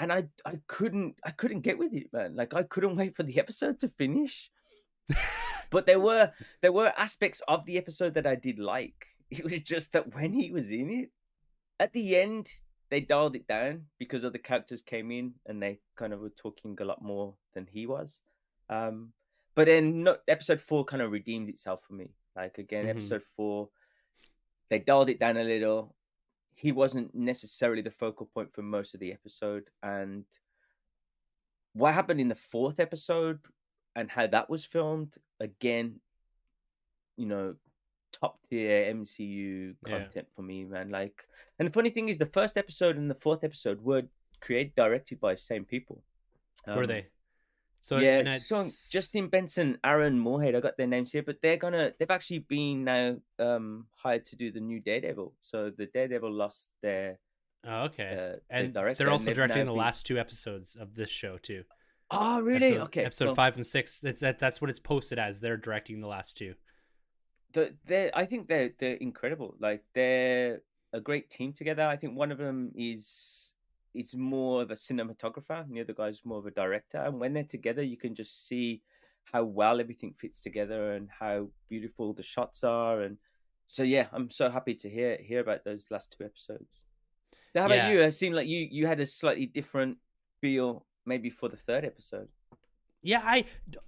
and 0.00 0.12
I, 0.12 0.24
I 0.44 0.54
couldn't, 0.66 1.20
I 1.24 1.30
couldn't 1.30 1.60
get 1.60 1.78
with 1.78 1.94
it, 1.94 2.12
man. 2.12 2.34
Like 2.34 2.52
I 2.52 2.64
couldn't 2.64 2.96
wait 2.96 3.14
for 3.14 3.22
the 3.22 3.38
episode 3.38 3.78
to 3.78 3.88
finish. 3.88 4.50
but 5.70 5.86
there 5.86 6.00
were 6.00 6.32
there 6.62 6.72
were 6.72 6.92
aspects 6.98 7.42
of 7.46 7.64
the 7.64 7.78
episode 7.78 8.14
that 8.14 8.26
I 8.26 8.34
did 8.34 8.58
like. 8.58 9.06
It 9.30 9.44
was 9.44 9.60
just 9.60 9.92
that 9.92 10.12
when 10.12 10.32
he 10.32 10.50
was 10.50 10.72
in 10.72 10.90
it, 10.90 11.10
at 11.78 11.92
the 11.92 12.16
end, 12.16 12.48
they 12.90 13.00
dialed 13.00 13.36
it 13.36 13.46
down 13.46 13.86
because 13.96 14.24
other 14.24 14.38
characters 14.38 14.82
came 14.82 15.12
in 15.12 15.34
and 15.46 15.62
they 15.62 15.78
kind 15.96 16.12
of 16.12 16.18
were 16.18 16.30
talking 16.30 16.76
a 16.80 16.84
lot 16.84 17.00
more 17.00 17.34
than 17.54 17.68
he 17.70 17.86
was. 17.86 18.22
Um, 18.68 19.12
but 19.54 19.66
then 19.66 20.02
no, 20.04 20.16
episode 20.28 20.60
four 20.60 20.84
kind 20.84 21.02
of 21.02 21.10
redeemed 21.12 21.48
itself 21.48 21.82
for 21.86 21.94
me. 21.94 22.14
Like 22.36 22.58
again, 22.58 22.86
Mhm. 22.86 22.90
episode 22.90 23.22
four, 23.22 23.70
they 24.68 24.78
dialed 24.78 25.10
it 25.10 25.18
down 25.20 25.36
a 25.36 25.44
little. 25.44 25.94
He 26.54 26.72
wasn't 26.72 27.14
necessarily 27.14 27.82
the 27.82 27.90
focal 27.90 28.26
point 28.26 28.52
for 28.52 28.62
most 28.62 28.94
of 28.94 29.00
the 29.00 29.12
episode, 29.12 29.68
and 29.82 30.24
what 31.72 31.94
happened 31.94 32.20
in 32.20 32.28
the 32.28 32.34
fourth 32.34 32.80
episode 32.80 33.40
and 33.96 34.10
how 34.10 34.26
that 34.26 34.50
was 34.50 34.64
filmed 34.64 35.16
again, 35.40 36.00
you 37.16 37.26
know, 37.26 37.56
top 38.12 38.38
tier 38.48 38.92
MCU 38.92 39.74
Yeah. 39.86 39.98
content 39.98 40.28
for 40.34 40.42
me, 40.42 40.64
man. 40.64 40.90
Like, 40.90 41.26
and 41.58 41.68
the 41.68 41.72
funny 41.72 41.90
thing 41.90 42.08
is, 42.08 42.18
the 42.18 42.26
first 42.26 42.56
episode 42.56 42.96
and 42.96 43.10
the 43.10 43.14
fourth 43.14 43.44
episode 43.44 43.80
were 43.80 44.02
created 44.40 44.74
directed 44.74 45.20
by 45.20 45.34
the 45.34 45.40
same 45.40 45.64
people. 45.64 46.02
Were 46.66 46.82
Um, 46.82 46.86
they? 46.88 47.06
So 47.82 47.96
yeah, 47.96 48.18
and 48.18 48.28
Justin 48.90 49.28
Benson, 49.28 49.78
Aaron 49.82 50.18
Moorhead, 50.18 50.54
I 50.54 50.60
got 50.60 50.76
their 50.76 50.86
names 50.86 51.10
here, 51.12 51.22
but 51.22 51.36
they're 51.40 51.56
gonna 51.56 51.92
they've 51.98 52.10
actually 52.10 52.40
been 52.40 52.84
now 52.84 53.16
um 53.38 53.86
hired 53.96 54.26
to 54.26 54.36
do 54.36 54.52
the 54.52 54.60
new 54.60 54.80
Daredevil. 54.80 55.32
So 55.40 55.70
the 55.76 55.86
Daredevil 55.86 56.30
lost 56.30 56.68
their 56.82 57.18
Oh, 57.66 57.84
okay. 57.84 58.32
uh, 58.34 58.38
and 58.50 58.72
director, 58.74 59.02
they're 59.04 59.12
also 59.12 59.26
they've 59.26 59.34
directing 59.34 59.64
the 59.66 59.72
been- 59.72 59.76
last 59.78 60.04
two 60.06 60.18
episodes 60.18 60.76
of 60.76 60.94
this 60.94 61.10
show 61.10 61.38
too. 61.38 61.64
Oh, 62.10 62.40
really? 62.40 62.66
Episode, 62.68 62.82
okay. 62.84 63.04
Episode 63.04 63.24
well, 63.26 63.34
five 63.34 63.54
and 63.56 63.66
six. 63.66 64.00
That's 64.00 64.20
that, 64.20 64.38
that's 64.38 64.60
what 64.60 64.68
it's 64.68 64.78
posted 64.80 65.18
as. 65.18 65.40
They're 65.40 65.56
directing 65.56 66.00
the 66.00 66.06
last 66.08 66.36
two. 66.36 66.54
the, 67.54 67.74
they're 67.86 68.10
I 68.14 68.26
think 68.26 68.48
they're 68.48 68.70
they're 68.78 68.94
incredible. 68.96 69.54
Like 69.60 69.84
they're 69.94 70.60
a 70.92 71.00
great 71.00 71.30
team 71.30 71.52
together. 71.52 71.82
I 71.84 71.96
think 71.96 72.16
one 72.16 72.32
of 72.32 72.38
them 72.38 72.72
is 72.74 73.54
is 73.94 74.14
more 74.14 74.62
of 74.62 74.70
a 74.70 74.74
cinematographer, 74.74 75.62
and 75.64 75.74
the 75.76 75.80
other 75.80 75.92
guy's 75.92 76.24
more 76.24 76.38
of 76.38 76.46
a 76.46 76.50
director. 76.50 76.98
And 76.98 77.18
when 77.20 77.32
they're 77.32 77.44
together, 77.44 77.82
you 77.82 77.96
can 77.96 78.14
just 78.14 78.46
see 78.46 78.82
how 79.24 79.44
well 79.44 79.80
everything 79.80 80.14
fits 80.18 80.40
together 80.40 80.92
and 80.92 81.08
how 81.10 81.48
beautiful 81.68 82.12
the 82.12 82.22
shots 82.22 82.64
are. 82.64 83.02
And 83.02 83.18
so 83.66 83.82
yeah, 83.82 84.06
I'm 84.12 84.30
so 84.30 84.50
happy 84.50 84.74
to 84.76 84.90
hear 84.90 85.18
hear 85.22 85.40
about 85.40 85.64
those 85.64 85.86
last 85.90 86.14
two 86.16 86.24
episodes. 86.24 86.84
Now, 87.54 87.62
how 87.62 87.68
Yeah. 87.68 87.74
about 87.76 87.90
you? 87.92 88.00
It 88.00 88.12
seemed 88.12 88.34
like 88.34 88.48
you 88.48 88.68
you 88.70 88.86
had 88.86 89.00
a 89.00 89.06
slightly 89.06 89.46
different 89.46 89.98
feel 90.40 90.86
maybe 91.06 91.30
for 91.30 91.48
the 91.48 91.56
third 91.56 91.84
episode. 91.84 92.28
Yeah, 93.02 93.22
I 93.24 93.46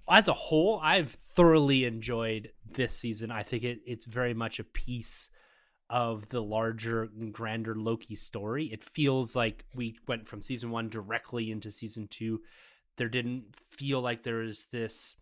as 0.09 0.27
a 0.27 0.33
whole, 0.33 0.79
I've 0.81 1.11
thoroughly 1.11 1.85
enjoyed 1.85 2.51
this 2.65 2.97
season. 2.97 3.31
I 3.31 3.43
think 3.43 3.63
it, 3.63 3.79
it's 3.85 4.05
very 4.05 4.33
much 4.33 4.59
a 4.59 4.63
piece 4.63 5.29
of 5.93 6.27
the 6.29 6.41
larger 6.41 7.03
and 7.03 7.31
grander 7.31 7.75
Loki 7.75 8.15
story. 8.15 8.65
It 8.73 8.81
feels 8.81 9.35
like 9.35 9.63
we 9.75 9.95
went 10.07 10.27
from 10.27 10.41
season 10.41 10.71
one 10.71 10.89
directly 10.89 11.51
into 11.51 11.69
season 11.69 12.07
two. 12.07 12.41
There 12.97 13.09
didn't 13.09 13.55
feel 13.69 14.01
like 14.01 14.23
there 14.23 14.37
was 14.37 14.65
this 14.71 15.17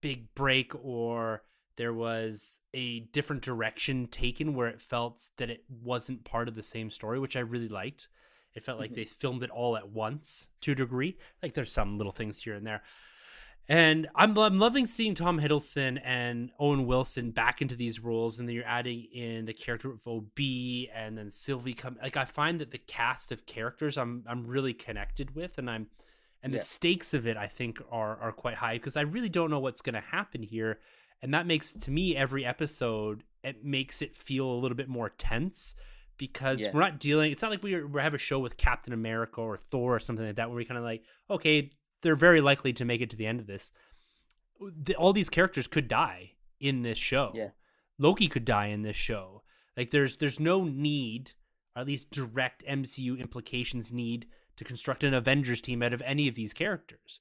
big 0.00 0.34
break 0.34 0.72
or 0.74 1.42
there 1.76 1.94
was 1.94 2.58
a 2.74 3.00
different 3.12 3.42
direction 3.42 4.08
taken 4.08 4.54
where 4.56 4.66
it 4.66 4.82
felt 4.82 5.22
that 5.36 5.48
it 5.48 5.62
wasn't 5.68 6.24
part 6.24 6.48
of 6.48 6.56
the 6.56 6.62
same 6.62 6.90
story, 6.90 7.20
which 7.20 7.36
I 7.36 7.40
really 7.40 7.68
liked. 7.68 8.08
It 8.52 8.64
felt 8.64 8.80
like 8.80 8.90
Mhm. 8.90 8.94
they 8.96 9.04
filmed 9.04 9.44
it 9.44 9.50
all 9.50 9.76
at 9.76 9.90
once 9.90 10.48
to 10.62 10.72
a 10.72 10.74
degree. 10.74 11.18
Like 11.40 11.52
there's 11.54 11.70
some 11.70 11.98
little 11.98 12.12
things 12.12 12.42
here 12.42 12.54
and 12.54 12.66
there. 12.66 12.82
And 13.68 14.06
I'm 14.14 14.38
I'm 14.38 14.58
loving 14.60 14.86
seeing 14.86 15.14
Tom 15.14 15.40
Hiddleston 15.40 16.00
and 16.04 16.50
Owen 16.60 16.86
Wilson 16.86 17.32
back 17.32 17.60
into 17.60 17.74
these 17.74 17.98
roles, 17.98 18.38
and 18.38 18.48
then 18.48 18.54
you're 18.54 18.64
adding 18.66 19.04
in 19.12 19.44
the 19.44 19.52
character 19.52 19.90
of 19.90 20.06
OB 20.06 20.38
and 20.94 21.18
then 21.18 21.30
Sylvie 21.30 21.74
come. 21.74 21.96
Like 22.00 22.16
I 22.16 22.24
find 22.26 22.60
that 22.60 22.70
the 22.70 22.78
cast 22.78 23.32
of 23.32 23.44
characters 23.46 23.98
I'm 23.98 24.22
I'm 24.28 24.46
really 24.46 24.72
connected 24.72 25.34
with, 25.34 25.58
and 25.58 25.68
I'm 25.68 25.88
and 26.44 26.52
the 26.52 26.58
Yeah. 26.58 26.62
stakes 26.62 27.12
of 27.12 27.26
it 27.26 27.36
I 27.36 27.48
think 27.48 27.80
are 27.90 28.16
are 28.20 28.30
quite 28.32 28.54
high 28.56 28.74
because 28.74 28.96
I 28.96 29.00
really 29.00 29.28
don't 29.28 29.50
know 29.50 29.58
what's 29.58 29.80
going 29.82 29.94
to 29.94 30.00
happen 30.00 30.42
here, 30.44 30.78
and 31.20 31.34
that 31.34 31.46
makes 31.46 31.72
to 31.72 31.90
me 31.90 32.14
every 32.16 32.44
episode 32.44 33.24
it 33.42 33.64
makes 33.64 34.00
it 34.00 34.14
feel 34.14 34.46
a 34.48 34.58
little 34.60 34.76
bit 34.76 34.88
more 34.88 35.08
tense 35.10 35.74
because 36.18 36.60
Yeah. 36.60 36.70
we're 36.72 36.80
not 36.80 37.00
dealing. 37.00 37.32
It's 37.32 37.42
not 37.42 37.50
like 37.50 37.64
we 37.64 37.82
we 37.82 38.00
have 38.00 38.14
a 38.14 38.18
show 38.18 38.38
with 38.38 38.56
Captain 38.56 38.92
America 38.92 39.40
or 39.40 39.56
Thor 39.56 39.96
or 39.96 39.98
something 39.98 40.24
like 40.24 40.36
that 40.36 40.48
where 40.50 40.56
we 40.56 40.64
kind 40.64 40.78
of 40.78 40.84
like 40.84 41.02
okay 41.28 41.72
they're 42.02 42.16
very 42.16 42.40
likely 42.40 42.72
to 42.74 42.84
make 42.84 43.00
it 43.00 43.10
to 43.10 43.16
the 43.16 43.26
end 43.26 43.40
of 43.40 43.46
this. 43.46 43.72
The, 44.60 44.94
all 44.96 45.12
these 45.12 45.28
characters 45.30 45.66
could 45.66 45.88
die 45.88 46.32
in 46.60 46.82
this 46.82 46.98
show. 46.98 47.32
Yeah. 47.34 47.50
Loki 47.98 48.28
could 48.28 48.44
die 48.44 48.66
in 48.66 48.82
this 48.82 48.96
show. 48.96 49.42
Like 49.76 49.90
there's 49.90 50.16
there's 50.16 50.40
no 50.40 50.64
need, 50.64 51.32
or 51.74 51.80
at 51.82 51.86
least 51.86 52.10
direct 52.10 52.64
MCU 52.66 53.18
implications 53.18 53.92
need 53.92 54.26
to 54.56 54.64
construct 54.64 55.04
an 55.04 55.12
Avengers 55.14 55.60
team 55.60 55.82
out 55.82 55.92
of 55.92 56.00
any 56.02 56.28
of 56.28 56.34
these 56.34 56.54
characters. 56.54 57.20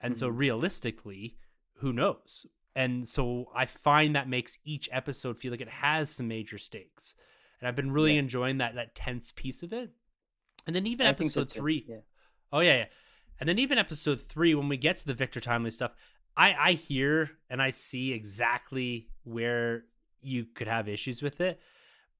And 0.00 0.16
so 0.16 0.30
Mhm. 0.30 0.38
realistically, 0.38 1.36
who 1.78 1.92
knows? 1.92 2.46
And 2.76 3.06
so 3.08 3.50
I 3.54 3.66
find 3.66 4.14
that 4.14 4.28
makes 4.28 4.58
each 4.64 4.88
episode 4.92 5.38
feel 5.38 5.50
like 5.50 5.60
it 5.62 5.68
has 5.68 6.10
some 6.10 6.28
major 6.28 6.58
stakes. 6.58 7.14
And 7.60 7.66
I've 7.66 7.74
been 7.74 7.90
really 7.90 8.12
Yeah. 8.14 8.20
enjoying 8.20 8.58
that 8.58 8.74
that 8.76 8.94
tense 8.94 9.32
piece 9.32 9.62
of 9.62 9.72
it. 9.72 9.90
And 10.66 10.76
then 10.76 10.86
even 10.86 11.06
I 11.06 11.10
so 11.10 11.14
episode 11.14 11.48
two, 11.48 11.60
3. 11.60 11.84
Yeah. 11.88 11.96
Oh 12.52 12.60
yeah, 12.60 12.76
yeah. 12.76 12.86
And 13.38 13.48
then 13.48 13.58
even 13.58 13.78
episode 13.78 14.20
three, 14.20 14.54
when 14.54 14.68
we 14.68 14.76
get 14.76 14.96
to 14.98 15.06
the 15.06 15.14
Victor 15.14 15.40
Timely 15.40 15.70
stuff, 15.70 15.92
I 16.36 16.54
I 16.54 16.72
hear 16.72 17.30
and 17.50 17.60
I 17.60 17.70
see 17.70 18.12
exactly 18.12 19.08
where 19.24 19.84
you 20.20 20.44
could 20.44 20.68
have 20.68 20.88
issues 20.88 21.22
with 21.22 21.40
it. 21.40 21.60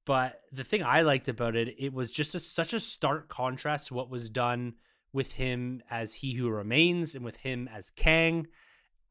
But 0.05 0.41
the 0.53 0.63
thing 0.63 0.83
I 0.83 1.01
liked 1.01 1.27
about 1.27 1.55
it, 1.55 1.75
it 1.77 1.93
was 1.93 2.11
just 2.11 2.33
a, 2.33 2.39
such 2.39 2.73
a 2.73 2.79
stark 2.79 3.27
contrast 3.27 3.87
to 3.87 3.93
what 3.93 4.09
was 4.09 4.29
done 4.29 4.75
with 5.11 5.33
him 5.33 5.81
as 5.91 6.13
He 6.13 6.33
Who 6.33 6.49
Remains 6.49 7.13
and 7.13 7.25
with 7.25 7.35
him 7.37 7.67
as 7.73 7.89
Kang. 7.89 8.47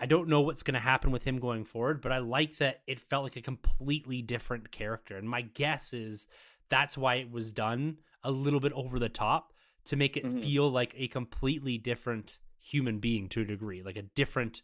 I 0.01 0.07
don't 0.07 0.29
know 0.29 0.41
what's 0.41 0.63
going 0.63 0.75
to 0.75 0.81
happen 0.81 1.11
with 1.11 1.25
him 1.25 1.39
going 1.39 1.65
forward, 1.65 2.01
but 2.01 2.13
I 2.13 2.19
like 2.19 2.57
that 2.59 2.81
it 2.87 3.01
felt 3.01 3.25
like 3.25 3.37
a 3.37 3.43
completely 3.43 4.23
different 4.23 4.71
character. 4.71 5.17
And 5.17 5.29
my 5.29 5.43
guess 5.43 5.93
is 5.93 6.29
that's 6.69 6.97
why 6.97 7.17
it 7.17 7.31
was 7.31 7.53
done 7.53 7.99
a 8.23 8.31
little 8.31 8.61
bit 8.61 8.73
over 8.73 8.99
the 8.99 9.09
top 9.09 9.53
to 9.87 9.97
make 9.97 10.17
it 10.17 10.25
Mhm. 10.25 10.43
feel 10.43 10.69
like 10.71 10.95
a 10.97 11.09
completely 11.09 11.79
different 11.79 12.41
human 12.61 12.99
being 12.99 13.29
to 13.31 13.41
a 13.43 13.45
degree, 13.45 13.83
like 13.83 13.97
a 13.97 14.03
different 14.03 14.63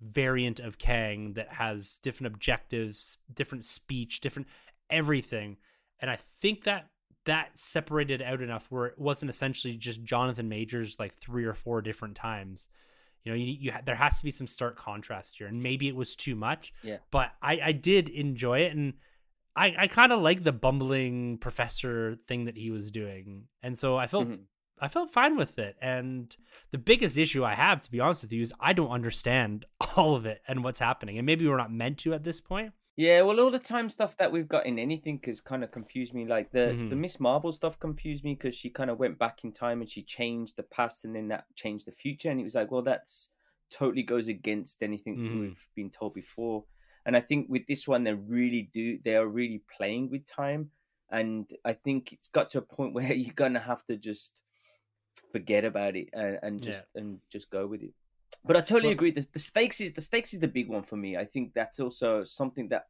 variant 0.00 0.60
of 0.60 0.78
Kang 0.78 1.34
that 1.34 1.54
has 1.54 1.98
different 1.98 2.32
objectives, 2.34 3.18
different 3.32 3.64
speech, 3.64 4.20
different 4.20 4.48
everything. 4.90 5.56
And 6.00 6.10
I 6.10 6.16
think 6.16 6.64
that 6.64 6.90
that 7.24 7.58
separated 7.58 8.22
out 8.22 8.40
enough 8.40 8.70
where 8.70 8.86
it 8.86 8.98
wasn't 8.98 9.30
essentially 9.30 9.76
just 9.76 10.04
Jonathan 10.04 10.48
Majors 10.48 10.98
like 10.98 11.12
three 11.12 11.44
or 11.44 11.54
four 11.54 11.82
different 11.82 12.14
times. 12.14 12.68
You 13.24 13.32
know, 13.32 13.36
you, 13.36 13.46
you 13.46 13.72
ha- 13.72 13.80
there 13.84 13.96
has 13.96 14.18
to 14.18 14.24
be 14.24 14.30
some 14.30 14.46
stark 14.46 14.76
contrast 14.78 15.36
here, 15.38 15.48
and 15.48 15.60
maybe 15.60 15.88
it 15.88 15.96
was 15.96 16.14
too 16.14 16.36
much. 16.36 16.72
Yeah. 16.84 16.98
But 17.10 17.32
I 17.42 17.60
I 17.60 17.72
did 17.72 18.08
enjoy 18.08 18.60
it, 18.60 18.76
and 18.76 18.94
I 19.56 19.74
I 19.78 19.86
kind 19.88 20.12
of 20.12 20.20
like 20.20 20.44
the 20.44 20.52
bumbling 20.52 21.38
professor 21.38 22.16
thing 22.28 22.44
that 22.44 22.56
he 22.56 22.70
was 22.70 22.90
doing, 22.90 23.48
and 23.62 23.76
so 23.76 23.96
I 23.96 24.06
felt 24.06 24.28
Mhm. 24.28 24.44
I 24.78 24.88
felt 24.88 25.10
fine 25.10 25.36
with 25.36 25.58
it. 25.58 25.74
And 25.80 26.36
the 26.70 26.76
biggest 26.78 27.16
issue 27.16 27.42
I 27.44 27.54
have, 27.54 27.80
to 27.80 27.90
be 27.90 27.98
honest 28.00 28.22
with 28.22 28.32
you, 28.32 28.42
is 28.42 28.52
I 28.60 28.74
don't 28.74 28.90
understand 28.90 29.64
all 29.96 30.14
of 30.14 30.26
it 30.26 30.42
and 30.46 30.62
what's 30.62 30.78
happening. 30.78 31.16
And 31.18 31.24
maybe 31.24 31.48
we're 31.48 31.56
not 31.56 31.72
meant 31.72 31.98
to 32.00 32.12
at 32.12 32.24
this 32.24 32.40
point. 32.42 32.72
Yeah, 32.98 33.22
well, 33.22 33.40
all 33.40 33.50
the 33.50 33.58
time 33.58 33.88
stuff 33.90 34.16
that 34.18 34.32
we've 34.32 34.48
got 34.48 34.64
in 34.66 34.78
anything 34.78 35.20
has 35.24 35.40
kind 35.40 35.62
of 35.64 35.70
confused 35.70 36.12
me. 36.14 36.26
Like 36.26 36.50
the 36.50 36.74
Mhm. 36.76 36.90
the 36.90 36.96
Ms. 36.96 37.18
Marvel 37.20 37.52
stuff 37.52 37.78
confused 37.78 38.22
me 38.24 38.34
because 38.34 38.54
she 38.54 38.68
kind 38.70 38.90
of 38.90 38.98
went 38.98 39.18
back 39.18 39.44
in 39.44 39.52
time 39.52 39.80
and 39.80 39.88
she 39.90 40.02
changed 40.02 40.56
the 40.56 40.62
past 40.64 41.04
and 41.06 41.14
then 41.16 41.28
that 41.28 41.44
changed 41.54 41.86
the 41.86 41.92
future, 41.92 42.30
and 42.30 42.38
it 42.40 42.44
was 42.44 42.54
like, 42.54 42.70
well, 42.70 42.82
that's 42.82 43.30
totally 43.70 44.02
goes 44.02 44.28
against 44.28 44.82
anything 44.82 45.16
Mhm. 45.16 45.40
we've 45.40 45.68
been 45.74 45.90
told 45.90 46.12
before. 46.14 46.64
And 47.06 47.16
I 47.16 47.20
think 47.20 47.46
with 47.48 47.66
this 47.68 47.86
one, 47.86 48.02
they 48.02 48.12
really 48.12 48.68
do. 48.74 48.98
They 49.04 49.14
are 49.14 49.28
really 49.28 49.62
playing 49.74 50.10
with 50.10 50.26
time, 50.26 50.70
and 51.10 51.48
I 51.64 51.72
think 51.72 52.12
it's 52.12 52.26
got 52.26 52.50
to 52.50 52.58
a 52.58 52.62
point 52.62 52.94
where 52.98 53.14
you're 53.14 53.32
gonna 53.34 53.60
have 53.60 53.86
to 53.86 53.96
just 53.96 54.42
forget 55.32 55.64
about 55.64 55.96
it 55.96 56.08
and, 56.12 56.38
and 56.42 56.62
just 56.62 56.84
and 56.96 57.18
just 57.30 57.48
go 57.50 57.66
with 57.66 57.82
it. 57.82 57.92
But 58.44 58.56
I 58.56 58.60
totally 58.60 58.88
Well- 58.88 58.92
agree. 58.94 59.10
The, 59.12 59.26
the 59.32 59.38
stakes 59.38 59.80
is 59.80 59.92
the 59.92 60.00
stakes 60.00 60.34
is 60.34 60.40
the 60.40 60.48
big 60.48 60.68
one 60.68 60.82
for 60.82 60.96
me. 60.96 61.16
I 61.16 61.24
think 61.24 61.54
that's 61.54 61.78
also 61.80 62.24
something 62.24 62.68
that 62.68 62.86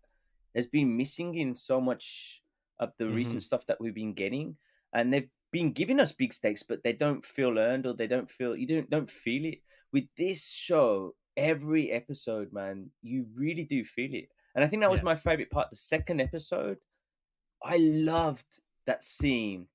has 0.54 0.66
been 0.66 0.96
missing 0.96 1.36
in 1.36 1.54
so 1.54 1.80
much 1.80 2.42
of 2.80 2.92
the 2.98 3.04
mm-hmm. 3.04 3.16
recent 3.16 3.42
stuff 3.42 3.66
that 3.66 3.80
we've 3.80 3.94
been 3.94 4.14
getting, 4.14 4.56
and 4.94 5.12
they've 5.12 5.28
been 5.52 5.72
giving 5.72 6.00
us 6.00 6.12
big 6.12 6.32
stakes, 6.32 6.62
but 6.62 6.82
they 6.82 6.92
don't 6.94 7.24
feel 7.24 7.58
earned 7.58 7.86
or 7.86 7.92
they 7.92 8.06
don't 8.06 8.30
feel 8.30 8.56
you 8.56 8.66
don't 8.66 8.88
don't 8.88 9.10
feel 9.10 9.44
it. 9.44 9.60
With 9.92 10.08
this 10.16 10.50
show, 10.50 11.14
every 11.36 11.90
episode, 11.90 12.52
man, 12.52 12.90
you 13.02 13.26
really 13.34 13.64
do 13.64 13.84
feel 13.84 14.14
it, 14.14 14.28
and 14.54 14.64
I 14.64 14.68
think 14.68 14.82
that 14.82 14.90
was 14.90 15.00
Yeah. 15.00 15.04
my 15.04 15.16
favorite 15.16 15.50
part. 15.50 15.70
The 15.70 15.76
second 15.76 16.20
episode, 16.20 16.78
I 17.62 17.76
loved 17.78 18.60
that 18.86 19.02
scene. 19.04 19.68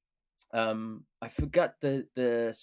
Um, 0.53 1.05
I 1.21 1.29
forgot 1.29 1.79
the 1.81 2.07
the 2.15 2.53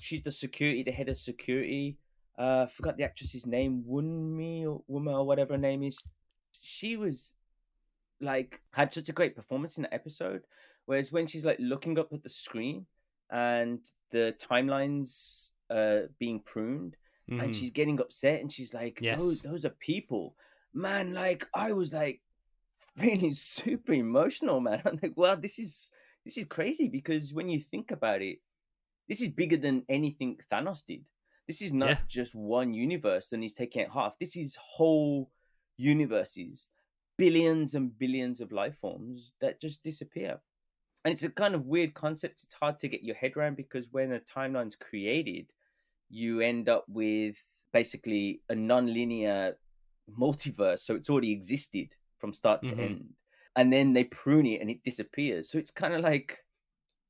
she's 0.00 0.22
the 0.22 0.32
security, 0.32 0.82
the 0.82 0.90
head 0.92 1.08
of 1.08 1.16
security. 1.16 1.98
Uh, 2.38 2.66
I 2.68 2.70
forgot 2.70 2.96
the 2.96 3.04
actress's 3.04 3.46
name, 3.46 3.82
Wunmi 3.88 4.64
or 4.66 4.82
Wuma 4.90 5.12
or 5.20 5.26
whatever 5.26 5.54
her 5.54 5.58
name 5.58 5.82
is. 5.82 5.98
She 6.52 6.96
was 6.96 7.34
like 8.20 8.60
had 8.72 8.92
such 8.92 9.08
a 9.08 9.12
great 9.12 9.36
performance 9.36 9.76
in 9.76 9.82
that 9.82 9.94
episode. 9.94 10.42
Whereas 10.86 11.12
when 11.12 11.26
she's 11.26 11.44
like 11.44 11.58
looking 11.60 11.98
up 11.98 12.12
at 12.12 12.22
the 12.22 12.28
screen 12.30 12.86
and 13.30 13.80
the 14.10 14.34
timelines 14.38 15.50
uh 15.70 16.08
being 16.18 16.40
pruned 16.40 16.96
Mhm. 17.30 17.42
and 17.42 17.56
she's 17.56 17.70
getting 17.70 18.00
upset 18.00 18.40
and 18.40 18.52
she's 18.52 18.72
like, 18.74 19.00
Yes. 19.00 19.18
those 19.20 19.42
those 19.42 19.64
are 19.64 19.70
people. 19.70 20.36
Man, 20.72 21.12
like 21.12 21.46
I 21.54 21.72
was 21.72 21.92
like 21.92 22.22
really 22.96 23.32
super 23.32 23.92
emotional, 23.92 24.60
man. 24.60 24.82
I'm 24.84 24.98
like, 25.02 25.16
wow, 25.16 25.34
this 25.34 25.58
is 25.58 25.90
this 26.24 26.36
is 26.38 26.44
crazy 26.44 26.88
because 26.88 27.32
when 27.34 27.48
you 27.48 27.60
think 27.60 27.90
about 27.90 28.22
it, 28.22 28.38
this 29.08 29.20
is 29.22 29.28
bigger 29.28 29.56
than 29.56 29.84
anything 29.88 30.38
Thanos 30.50 30.84
did. 30.84 31.04
This 31.46 31.62
is 31.62 31.72
not 31.72 31.90
Yeah. 31.90 31.98
just 32.08 32.34
one 32.34 32.74
universe 32.74 33.32
and 33.32 33.42
he's 33.42 33.54
taking 33.54 33.82
it 33.82 33.90
half. 33.90 34.18
This 34.18 34.36
is 34.36 34.56
whole 34.60 35.30
universes, 35.76 36.70
billions 37.16 37.74
and 37.74 37.96
billions 37.98 38.40
of 38.40 38.50
life 38.52 38.76
forms 38.80 39.32
that 39.40 39.60
just 39.60 39.82
disappear. 39.82 40.40
And 41.04 41.12
it's 41.12 41.22
a 41.22 41.30
kind 41.30 41.54
of 41.54 41.66
weird 41.66 41.94
concept. 41.94 42.42
It's 42.42 42.54
hard 42.54 42.78
to 42.80 42.88
get 42.88 43.04
your 43.04 43.14
head 43.14 43.36
around 43.36 43.56
because 43.56 43.92
when 43.92 44.12
a 44.12 44.18
timeline's 44.20 44.74
created, 44.74 45.52
you 46.08 46.40
end 46.40 46.68
up 46.68 46.84
with 46.88 47.36
basically 47.72 48.40
a 48.48 48.54
non-linear 48.54 49.56
multiverse. 50.18 50.80
So 50.80 50.94
it's 50.94 51.10
already 51.10 51.32
existed 51.32 51.94
from 52.18 52.32
start 52.32 52.64
to 52.66 52.74
Mhm. 52.74 52.80
end. 52.80 53.14
And 53.56 53.72
then 53.72 53.92
they 53.92 54.04
prune 54.04 54.46
it 54.46 54.60
and 54.60 54.70
it 54.70 54.82
disappears. 54.82 55.50
So 55.50 55.58
it's 55.58 55.70
kind 55.70 55.94
of 55.94 56.00
like, 56.00 56.44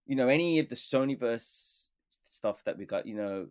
you 0.06 0.16
know, 0.16 0.28
any 0.28 0.58
of 0.58 0.68
the 0.68 0.76
Sonyverse 0.76 1.90
stuff 2.24 2.62
that 2.64 2.78
we 2.78 2.84
got, 2.86 3.06
you 3.06 3.16
know, 3.16 3.48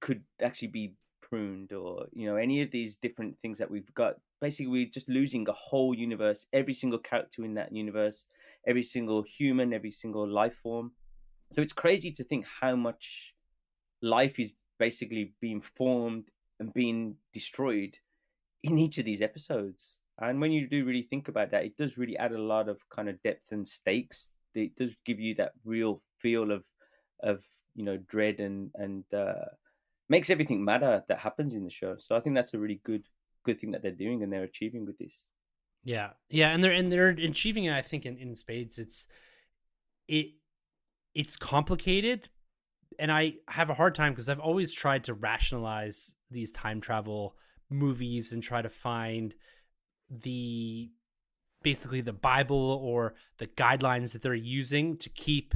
could 0.00 0.22
actually 0.42 0.68
be 0.68 0.94
pruned 1.20 1.72
or, 1.72 2.06
you 2.12 2.26
know, 2.26 2.36
any 2.36 2.60
of 2.60 2.70
these 2.70 2.96
different 2.96 3.38
things 3.38 3.58
that 3.58 3.70
we've 3.70 3.92
got. 3.94 4.16
Basically, 4.40 4.66
we're 4.66 4.86
just 4.86 5.08
losing 5.08 5.48
a 5.48 5.52
whole 5.52 5.94
universe, 5.94 6.46
every 6.52 6.74
single 6.74 6.98
character 6.98 7.44
in 7.44 7.54
that 7.54 7.72
universe, 7.72 8.26
every 8.66 8.82
single 8.84 9.22
human, 9.22 9.72
every 9.72 9.90
single 9.90 10.28
life 10.28 10.56
form. 10.56 10.92
So 11.52 11.62
it's 11.62 11.72
crazy 11.72 12.10
to 12.12 12.24
think 12.24 12.44
how 12.60 12.76
much 12.76 13.34
life 14.02 14.38
is 14.38 14.54
basically 14.78 15.32
being 15.40 15.60
formed 15.60 16.24
and 16.60 16.72
being 16.72 17.16
destroyed 17.32 17.96
in 18.62 18.78
each 18.78 18.98
of 18.98 19.04
these 19.04 19.22
episodes. 19.22 19.98
And 20.20 20.40
when 20.40 20.52
you 20.52 20.68
do 20.68 20.84
really 20.84 21.02
think 21.02 21.28
about 21.28 21.50
that, 21.50 21.64
it 21.64 21.76
does 21.76 21.98
really 21.98 22.16
add 22.16 22.32
a 22.32 22.40
lot 22.40 22.68
of 22.68 22.78
kind 22.88 23.08
of 23.08 23.20
depth 23.22 23.50
and 23.50 23.66
stakes. 23.66 24.30
It 24.54 24.76
does 24.76 24.96
give 25.04 25.18
you 25.18 25.34
that 25.36 25.52
real 25.64 26.02
feel 26.20 26.52
of 26.52 26.64
of 27.22 27.42
you 27.74 27.84
know 27.84 27.96
dread 27.96 28.40
and 28.40 28.70
and 28.74 29.04
uh, 29.12 29.46
makes 30.08 30.30
everything 30.30 30.64
matter 30.64 31.02
that 31.08 31.18
happens 31.18 31.54
in 31.54 31.64
the 31.64 31.70
show. 31.70 31.96
So 31.98 32.16
I 32.16 32.20
think 32.20 32.36
that's 32.36 32.54
a 32.54 32.58
really 32.58 32.80
good 32.84 33.08
good 33.44 33.60
thing 33.60 33.72
that 33.72 33.82
they're 33.82 33.90
doing 33.90 34.22
and 34.22 34.32
they're 34.32 34.44
achieving 34.44 34.86
with 34.86 34.98
this. 34.98 35.24
Yeah, 35.82 36.10
yeah, 36.30 36.50
and 36.50 36.62
they're 36.62 36.72
and 36.72 36.90
they're 36.90 37.08
achieving 37.08 37.64
it. 37.64 37.74
I 37.74 37.82
think 37.82 38.06
in, 38.06 38.16
in 38.16 38.34
spades, 38.34 38.78
it's 38.78 39.06
it 40.08 40.34
it's 41.14 41.36
complicated, 41.36 42.28
and 42.98 43.10
I 43.10 43.34
have 43.48 43.70
a 43.70 43.74
hard 43.74 43.94
time 43.94 44.12
because 44.12 44.28
I've 44.28 44.40
always 44.40 44.72
tried 44.72 45.04
to 45.04 45.14
rationalize 45.14 46.14
these 46.30 46.52
time 46.52 46.80
travel 46.80 47.36
movies 47.70 48.32
and 48.32 48.42
try 48.42 48.62
to 48.62 48.68
find 48.68 49.34
the 50.10 50.90
basically 51.62 52.02
the 52.02 52.12
Bible 52.12 52.78
or 52.82 53.14
the 53.38 53.46
guidelines 53.46 54.12
that 54.12 54.22
they're 54.22 54.34
using 54.34 54.96
to 54.98 55.08
keep 55.08 55.54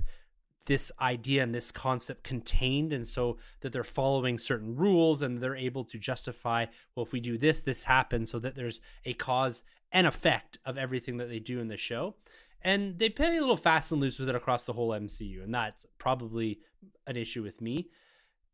this 0.67 0.93
idea 1.01 1.43
and 1.43 1.55
this 1.55 1.71
concept 1.71 2.25
contained 2.25 2.93
and 2.93 3.07
so 3.07 3.39
that 3.61 3.73
they're 3.73 3.85
following 3.85 4.39
certain 4.39 4.77
rules 4.77 5.23
and 5.23 5.39
they're 5.39 5.57
able 5.57 5.83
to 5.83 5.99
justify 5.99 6.67
well 6.95 7.07
if 7.07 7.13
we 7.13 7.21
do 7.21 7.39
this 7.39 7.61
this 7.61 7.85
happens 7.85 8.31
so 8.31 8.39
that 8.39 8.55
there's 8.55 8.81
a 9.07 9.15
cause 9.15 9.63
and 9.93 10.07
effect 10.07 10.59
of 10.65 10.77
everything 10.77 11.17
that 11.19 11.29
they 11.29 11.39
do 11.39 11.61
in 11.61 11.69
the 11.69 11.77
show. 11.77 12.17
And 12.61 12.99
they 12.99 13.09
play 13.09 13.37
a 13.37 13.41
little 13.41 13.57
fast 13.57 13.93
and 13.93 14.01
loose 14.01 14.19
with 14.19 14.29
it 14.29 14.35
across 14.35 14.65
the 14.65 14.73
whole 14.73 14.91
MCU 14.91 15.43
and 15.43 15.55
that's 15.55 15.87
probably 15.99 16.59
an 17.07 17.17
issue 17.17 17.43
with 17.43 17.61
me 17.61 17.89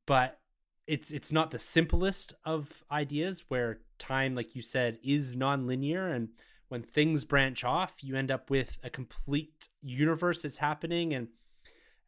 but 0.06 0.40
it's 0.86 1.10
it's 1.10 1.32
not 1.32 1.50
the 1.50 1.58
simplest 1.58 2.34
of 2.44 2.84
ideas 2.90 3.44
where 3.48 3.80
time 3.98 4.34
like 4.34 4.54
you 4.54 4.62
said 4.62 4.98
is 5.02 5.34
non-linear. 5.34 6.08
And 6.08 6.28
when 6.68 6.82
things 6.82 7.24
branch 7.24 7.64
off 7.64 8.02
you 8.02 8.16
end 8.16 8.30
up 8.30 8.50
with 8.50 8.78
a 8.82 8.90
complete 8.90 9.68
universe 9.82 10.42
that's 10.42 10.58
happening. 10.58 11.14
And 11.14 11.28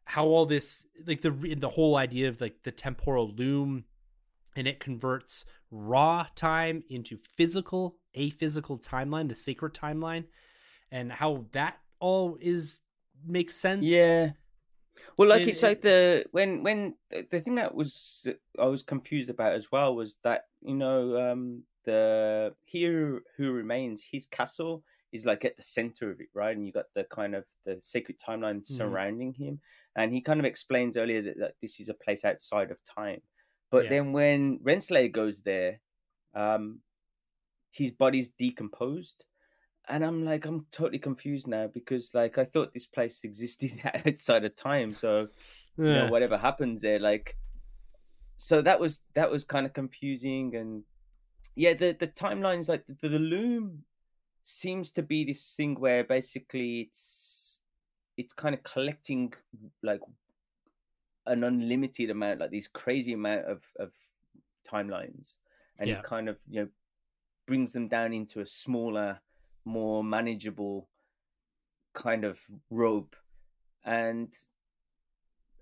how 0.05 0.25
all 0.25 0.45
this 0.45 0.85
like 1.05 1.21
the 1.21 1.55
the 1.57 1.69
whole 1.69 1.95
idea 1.95 2.29
of 2.29 2.39
like 2.39 2.63
the 2.63 2.71
temporal 2.71 3.31
loom 3.31 3.85
and 4.55 4.67
it 4.67 4.79
converts 4.79 5.45
raw 5.69 6.25
time 6.35 6.83
into 6.89 7.17
physical 7.35 7.97
a 8.13 8.29
physical 8.31 8.77
timeline 8.77 9.27
the 9.27 9.35
sacred 9.35 9.73
timeline 9.73 10.25
and 10.91 11.11
how 11.11 11.45
that 11.51 11.79
all 11.99 12.37
is 12.39 12.79
makes 13.25 13.55
sense. 13.55 13.85
Yeah. 13.85 14.31
Well, 15.17 15.29
like 15.29 15.43
It- 15.43 15.49
it's 15.49 15.63
like 15.63 15.81
the 15.81 16.25
when 16.31 16.63
when 16.63 16.97
the 17.09 17.39
thing 17.41 17.55
that 17.55 17.73
was 17.75 18.27
I 18.59 18.65
was 18.65 18.83
confused 18.83 19.29
about 19.29 19.53
as 19.53 19.71
well 19.71 19.95
was 19.95 20.17
that 20.23 20.43
you 20.61 20.75
know 20.75 21.17
um 21.31 21.63
the 21.85 22.55
he 22.65 22.83
who 22.83 23.21
remains 23.51 24.03
his 24.03 24.25
castle 24.27 24.83
is 25.11 25.25
like 25.25 25.45
at 25.45 25.55
the 25.55 25.61
center 25.61 26.11
of 26.11 26.19
it, 26.19 26.27
right? 26.33 26.55
And 26.55 26.65
you 26.65 26.71
got 26.73 26.93
the 26.93 27.05
kind 27.05 27.33
of 27.35 27.45
the 27.65 27.79
sacred 27.81 28.19
timeline 28.19 28.65
surrounding 28.65 29.33
him, 29.33 29.61
and 29.95 30.13
he 30.13 30.21
kind 30.21 30.39
of 30.39 30.45
explains 30.45 30.97
earlier 30.97 31.21
that, 31.21 31.37
that 31.39 31.55
this 31.61 31.79
is 31.79 31.89
a 31.89 31.93
place 31.93 32.25
outside 32.25 32.71
of 32.71 32.83
time. 32.83 33.21
But 33.71 33.83
Yeah. 33.85 33.89
then 33.89 34.11
when 34.13 34.59
Renslayer 34.59 35.11
goes 35.11 35.41
there, 35.41 35.79
um, 36.35 36.81
his 37.71 37.91
body's 37.91 38.29
decomposed, 38.29 39.25
and 39.89 40.03
I'm 40.03 40.25
like, 40.25 40.45
I'm 40.45 40.65
totally 40.71 40.99
confused 40.99 41.47
now 41.47 41.67
because 41.67 42.13
like 42.13 42.37
I 42.37 42.45
thought 42.45 42.73
this 42.73 42.85
place 42.85 43.23
existed 43.23 43.71
outside 44.05 44.45
of 44.45 44.55
time, 44.55 44.95
so 44.95 45.27
you 45.83 45.93
know 45.93 46.07
whatever 46.07 46.37
happens 46.37 46.81
there, 46.81 46.99
like, 46.99 47.37
so 48.37 48.61
that 48.61 48.79
was 48.79 49.01
that 49.15 49.31
was 49.31 49.43
kind 49.43 49.65
of 49.65 49.73
confusing, 49.73 50.55
and 50.55 50.83
yeah, 51.55 51.73
the 51.73 51.95
the 51.99 52.07
timelines 52.07 52.69
like 52.69 52.85
the, 53.01 53.09
the 53.09 53.19
loom 53.19 53.83
seems 54.43 54.91
to 54.93 55.03
be 55.03 55.25
this 55.25 55.55
thing 55.55 55.75
where 55.79 56.03
basically 56.03 56.81
it's 56.81 57.59
it's 58.17 58.33
kind 58.33 58.55
of 58.55 58.63
collecting 58.63 59.33
like 59.83 60.01
an 61.25 61.43
unlimited 61.43 62.09
amount, 62.09 62.39
like 62.39 62.51
these 62.51 62.67
crazy 62.67 63.13
amount 63.13 63.45
of 63.45 63.63
of 63.79 63.91
timelines, 64.67 65.35
and 65.79 65.89
Yeah. 65.89 65.97
it 65.97 66.03
kind 66.03 66.29
of 66.29 66.37
you 66.49 66.61
know 66.61 66.67
brings 67.47 67.73
them 67.73 67.87
down 67.87 68.13
into 68.13 68.41
a 68.41 68.45
smaller, 68.45 69.19
more 69.67 70.03
manageable 70.03 70.89
kind 71.93 72.23
of 72.23 72.39
rope, 72.69 73.15
and 73.83 74.33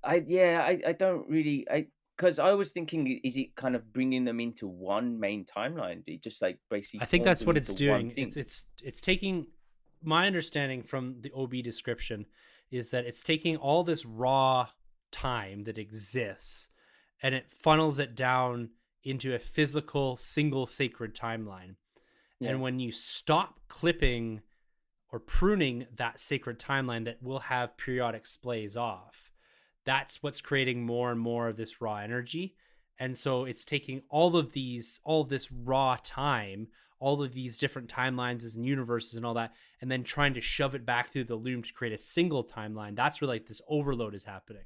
I 0.04 0.24
yeah 0.28 0.64
I 0.64 0.90
I 0.90 0.92
don't 0.94 1.28
really 1.28 1.68
I 1.70 1.88
because 2.16 2.40
I 2.40 2.54
was 2.54 2.72
thinking 2.72 3.20
is 3.24 3.36
it 3.36 3.56
kind 3.56 3.76
of 3.76 3.92
bringing 3.92 4.24
them 4.24 4.40
into 4.40 4.68
one 4.68 5.20
main 5.20 5.46
timeline? 5.46 6.04
It 6.08 6.24
just 6.24 6.42
like 6.42 6.60
basically 6.70 7.02
I 7.02 7.06
think 7.06 7.24
that's 7.24 7.44
what 7.44 7.58
it's 7.58 7.74
doing. 7.74 8.14
It's 8.16 8.38
it's 8.38 8.66
it's 8.84 9.02
taking 9.02 9.48
my 10.02 10.28
understanding 10.28 10.84
from 10.84 11.16
the 11.22 11.32
OB 11.36 11.64
description 11.64 12.26
is 12.72 12.90
that 12.92 13.06
it's 13.06 13.24
taking 13.24 13.58
all 13.58 13.84
this 13.84 14.06
raw 14.06 14.68
time 15.12 15.64
that 15.64 15.78
exists 15.78 16.70
and 17.22 17.34
it 17.34 17.50
funnels 17.50 18.00
it 18.00 18.16
down 18.16 18.70
into 19.04 19.34
a 19.34 19.40
physical 19.40 20.16
single 20.18 20.66
sacred 20.66 21.16
timeline. 21.16 21.76
Yeah. 22.40 22.50
And 22.50 22.62
when 22.62 22.80
you 22.80 22.92
stop 22.92 23.60
clipping 23.68 24.42
or 25.12 25.20
pruning 25.20 25.88
that 25.96 26.20
sacred 26.20 26.60
timeline 26.60 27.06
that 27.06 27.24
will 27.24 27.40
have 27.40 27.78
periodic 27.78 28.26
splays 28.26 28.76
off, 28.76 29.32
that's 29.86 30.22
what's 30.22 30.42
creating 30.42 30.86
more 30.86 31.12
and 31.12 31.20
more 31.20 31.48
of 31.48 31.58
this 31.58 31.80
raw 31.82 31.98
energy. 31.98 32.56
And 33.00 33.18
so 33.18 33.46
it's 33.46 33.66
taking 33.66 34.02
all 34.10 34.36
of 34.36 34.54
these, 34.54 35.00
all 35.04 35.22
of 35.22 35.30
this 35.30 35.52
raw 35.52 35.98
time, 36.04 36.68
all 37.00 37.22
of 37.22 37.34
these 37.34 37.58
different 37.58 37.90
timelines 37.90 38.56
and 38.56 38.66
universes 38.66 39.16
and 39.16 39.26
all 39.26 39.34
that, 39.36 39.54
and 39.82 39.92
then 39.92 40.04
trying 40.04 40.34
to 40.34 40.42
shove 40.42 40.76
it 40.76 40.86
back 40.86 41.12
through 41.12 41.26
the 41.26 41.36
loom 41.36 41.62
to 41.62 41.74
create 41.74 41.94
a 41.94 41.98
single 41.98 42.44
timeline. 42.44 42.96
That's 42.96 43.22
where 43.22 43.28
like 43.28 43.48
this 43.48 43.62
overload 43.68 44.16
is 44.16 44.24
happening. 44.24 44.64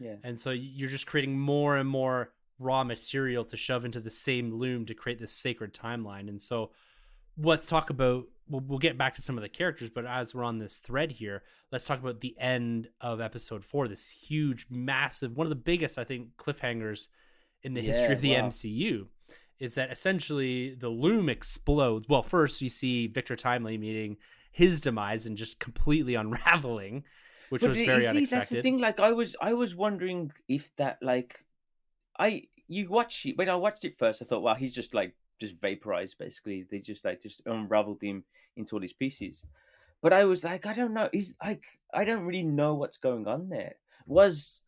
Yeah. 0.00 0.16
And 0.24 0.40
so 0.40 0.50
you're 0.50 0.88
just 0.88 1.06
creating 1.06 1.38
more 1.38 1.76
and 1.76 1.88
more 1.88 2.32
raw 2.58 2.84
material 2.84 3.44
to 3.44 3.56
shove 3.56 3.84
into 3.84 4.00
the 4.00 4.10
same 4.10 4.52
loom 4.52 4.86
to 4.86 4.94
create 4.94 5.18
this 5.18 5.32
sacred 5.32 5.74
timeline. 5.74 6.28
And 6.28 6.40
so 6.40 6.70
let's 7.36 7.66
talk 7.66 7.90
about 7.90 8.26
we'll, 8.48 8.62
we'll 8.62 8.78
get 8.78 8.98
back 8.98 9.14
to 9.14 9.22
some 9.22 9.36
of 9.36 9.42
the 9.42 9.48
characters, 9.48 9.90
but 9.90 10.06
as 10.06 10.34
we're 10.34 10.44
on 10.44 10.58
this 10.58 10.78
thread 10.78 11.12
here, 11.12 11.42
let's 11.72 11.84
talk 11.84 12.00
about 12.00 12.20
the 12.20 12.36
end 12.38 12.88
of 13.00 13.20
episode 13.20 13.64
four, 13.64 13.88
this 13.88 14.08
huge, 14.08 14.66
massive, 14.70 15.36
one 15.36 15.46
of 15.46 15.50
the 15.50 15.56
biggest, 15.56 15.98
I 15.98 16.04
think, 16.04 16.36
cliffhangers 16.36 17.08
in 17.62 17.74
the 17.74 17.82
history 17.82 18.14
of 18.14 18.20
the 18.20 18.34
wow. 18.34 18.48
MCU. 18.48 19.06
Is 19.58 19.74
that 19.74 19.90
essentially 19.90 20.74
the 20.74 20.88
loom 20.88 21.28
explodes? 21.28 22.06
Well, 22.08 22.22
first 22.22 22.60
you 22.60 22.68
see 22.68 23.06
Victor 23.06 23.36
Timely 23.36 23.78
meeting 23.78 24.18
his 24.50 24.80
demise 24.80 25.26
and 25.26 25.36
just 25.36 25.58
completely 25.58 26.14
unraveling, 26.16 27.04
which 27.48 27.62
But 27.62 27.70
was 27.70 27.78
very 27.78 28.02
see, 28.02 28.08
unexpected. 28.08 28.38
That's 28.38 28.50
the 28.50 28.62
thing. 28.62 28.78
Like 28.78 29.00
I 29.00 29.12
was, 29.12 29.34
I 29.40 29.54
was 29.54 29.74
wondering 29.74 30.32
if 30.48 30.74
that, 30.76 30.98
like, 31.02 31.44
I 32.18 32.44
you 32.68 32.88
watch 32.88 33.26
it 33.26 33.36
when 33.36 33.48
I 33.48 33.56
watched 33.56 33.84
it 33.84 33.98
first. 33.98 34.22
I 34.22 34.24
thought, 34.24 34.42
wow, 34.42 34.54
he's 34.54 34.74
just 34.74 34.94
like 34.94 35.14
just 35.40 35.54
vaporized. 35.60 36.18
Basically, 36.18 36.66
they 36.70 36.78
just 36.78 37.04
like 37.04 37.22
just 37.22 37.42
unraveled 37.46 38.02
him 38.02 38.24
into 38.56 38.74
all 38.74 38.80
these 38.80 38.92
pieces. 38.92 39.44
But 40.02 40.12
I 40.12 40.24
was 40.24 40.44
like, 40.44 40.66
I 40.66 40.72
don't 40.72 40.94
know. 40.94 41.08
He's 41.12 41.34
like 41.42 41.64
I 41.92 42.04
don't 42.04 42.24
really 42.24 42.42
know 42.42 42.74
what's 42.74 42.98
going 42.98 43.26
on 43.26 43.48
there. 43.48 43.76
Was 44.06 44.60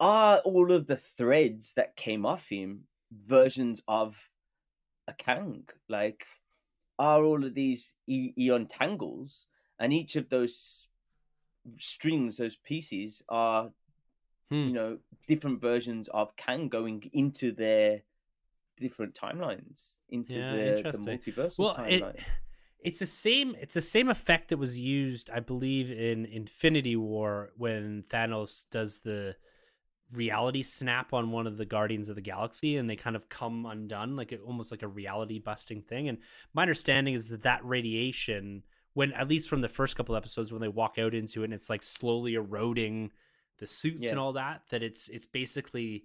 are 0.00 0.38
all 0.38 0.72
of 0.72 0.86
the 0.86 0.96
threads 0.96 1.74
that 1.74 1.96
came 1.96 2.24
off 2.24 2.48
him 2.48 2.84
versions 3.26 3.82
of 3.86 4.16
a 5.06 5.12
Kang? 5.12 5.68
Like, 5.88 6.24
are 6.98 7.22
all 7.22 7.44
of 7.44 7.54
these 7.54 7.94
e- 8.06 8.32
eon 8.38 8.66
tangles, 8.66 9.46
and 9.78 9.92
each 9.92 10.16
of 10.16 10.28
those 10.28 10.86
strings, 11.76 12.36
those 12.38 12.56
pieces, 12.56 13.22
are 13.28 13.70
Hmm. 14.50 14.66
you 14.68 14.72
know 14.72 14.98
different 15.26 15.60
versions 15.60 16.08
of 16.08 16.34
Kang 16.36 16.68
going 16.68 17.08
into 17.12 17.52
their 17.52 18.02
different 18.76 19.14
timelines, 19.14 19.90
into 20.08 20.38
Yeah, 20.38 20.74
the, 20.82 20.90
the 20.90 20.98
multiversal 20.98 21.58
well 21.58 21.74
timeline. 21.76 22.14
it, 22.16 22.20
it's 22.82 23.00
the 23.00 23.06
same 23.06 23.54
it's 23.60 23.74
the 23.74 23.80
same 23.80 24.08
effect 24.08 24.48
that 24.48 24.56
was 24.56 24.80
used 24.80 25.28
i 25.30 25.38
believe 25.38 25.90
in 25.90 26.24
infinity 26.24 26.96
war 26.96 27.50
when 27.58 28.02
thanos 28.08 28.64
does 28.70 29.00
the 29.00 29.36
reality 30.12 30.62
snap 30.62 31.12
on 31.12 31.30
one 31.30 31.46
of 31.46 31.56
the 31.58 31.66
guardians 31.66 32.08
of 32.08 32.16
the 32.16 32.22
galaxy 32.22 32.76
and 32.76 32.88
they 32.88 32.96
kind 32.96 33.14
of 33.16 33.28
come 33.28 33.66
undone 33.66 34.16
like 34.16 34.32
it, 34.32 34.40
almost 34.44 34.70
like 34.70 34.82
a 34.82 34.88
reality 34.88 35.38
busting 35.38 35.82
thing 35.82 36.08
and 36.08 36.18
my 36.54 36.62
understanding 36.62 37.14
is 37.14 37.28
that 37.28 37.42
that 37.42 37.64
radiation 37.64 38.62
when 38.94 39.12
at 39.12 39.28
least 39.28 39.48
from 39.48 39.60
the 39.60 39.68
first 39.68 39.94
couple 39.94 40.16
episodes 40.16 40.50
when 40.50 40.60
they 40.62 40.66
walk 40.68 40.98
out 40.98 41.14
into 41.14 41.42
it 41.42 41.44
and 41.44 41.54
it's 41.54 41.70
like 41.70 41.82
slowly 41.82 42.34
eroding 42.34 43.12
the 43.60 43.66
suits 43.66 44.08
and 44.10 44.18
all 44.18 44.32
that 44.32 44.62
that 44.70 44.82
it's 44.82 45.08
it's 45.08 45.26
basically 45.26 46.04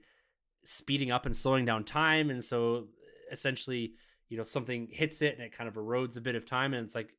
speeding 0.64 1.12
up 1.12 1.26
and 1.26 1.36
slowing 1.36 1.66
down 1.66 1.84
time 1.84 2.30
and 2.30 2.44
so 2.44 2.88
essentially 3.32 3.94
you 4.30 4.38
know 4.38 4.44
something 4.44 4.88
hits 4.92 5.22
it 5.22 5.36
and 5.36 5.44
it 5.46 5.52
kind 5.52 5.68
of 5.68 5.76
erodes 5.76 6.18
a 6.18 6.22
bit 6.22 6.36
of 6.36 6.46
time 6.46 6.74
and 6.74 6.84
it's 6.86 6.96
like 6.96 7.14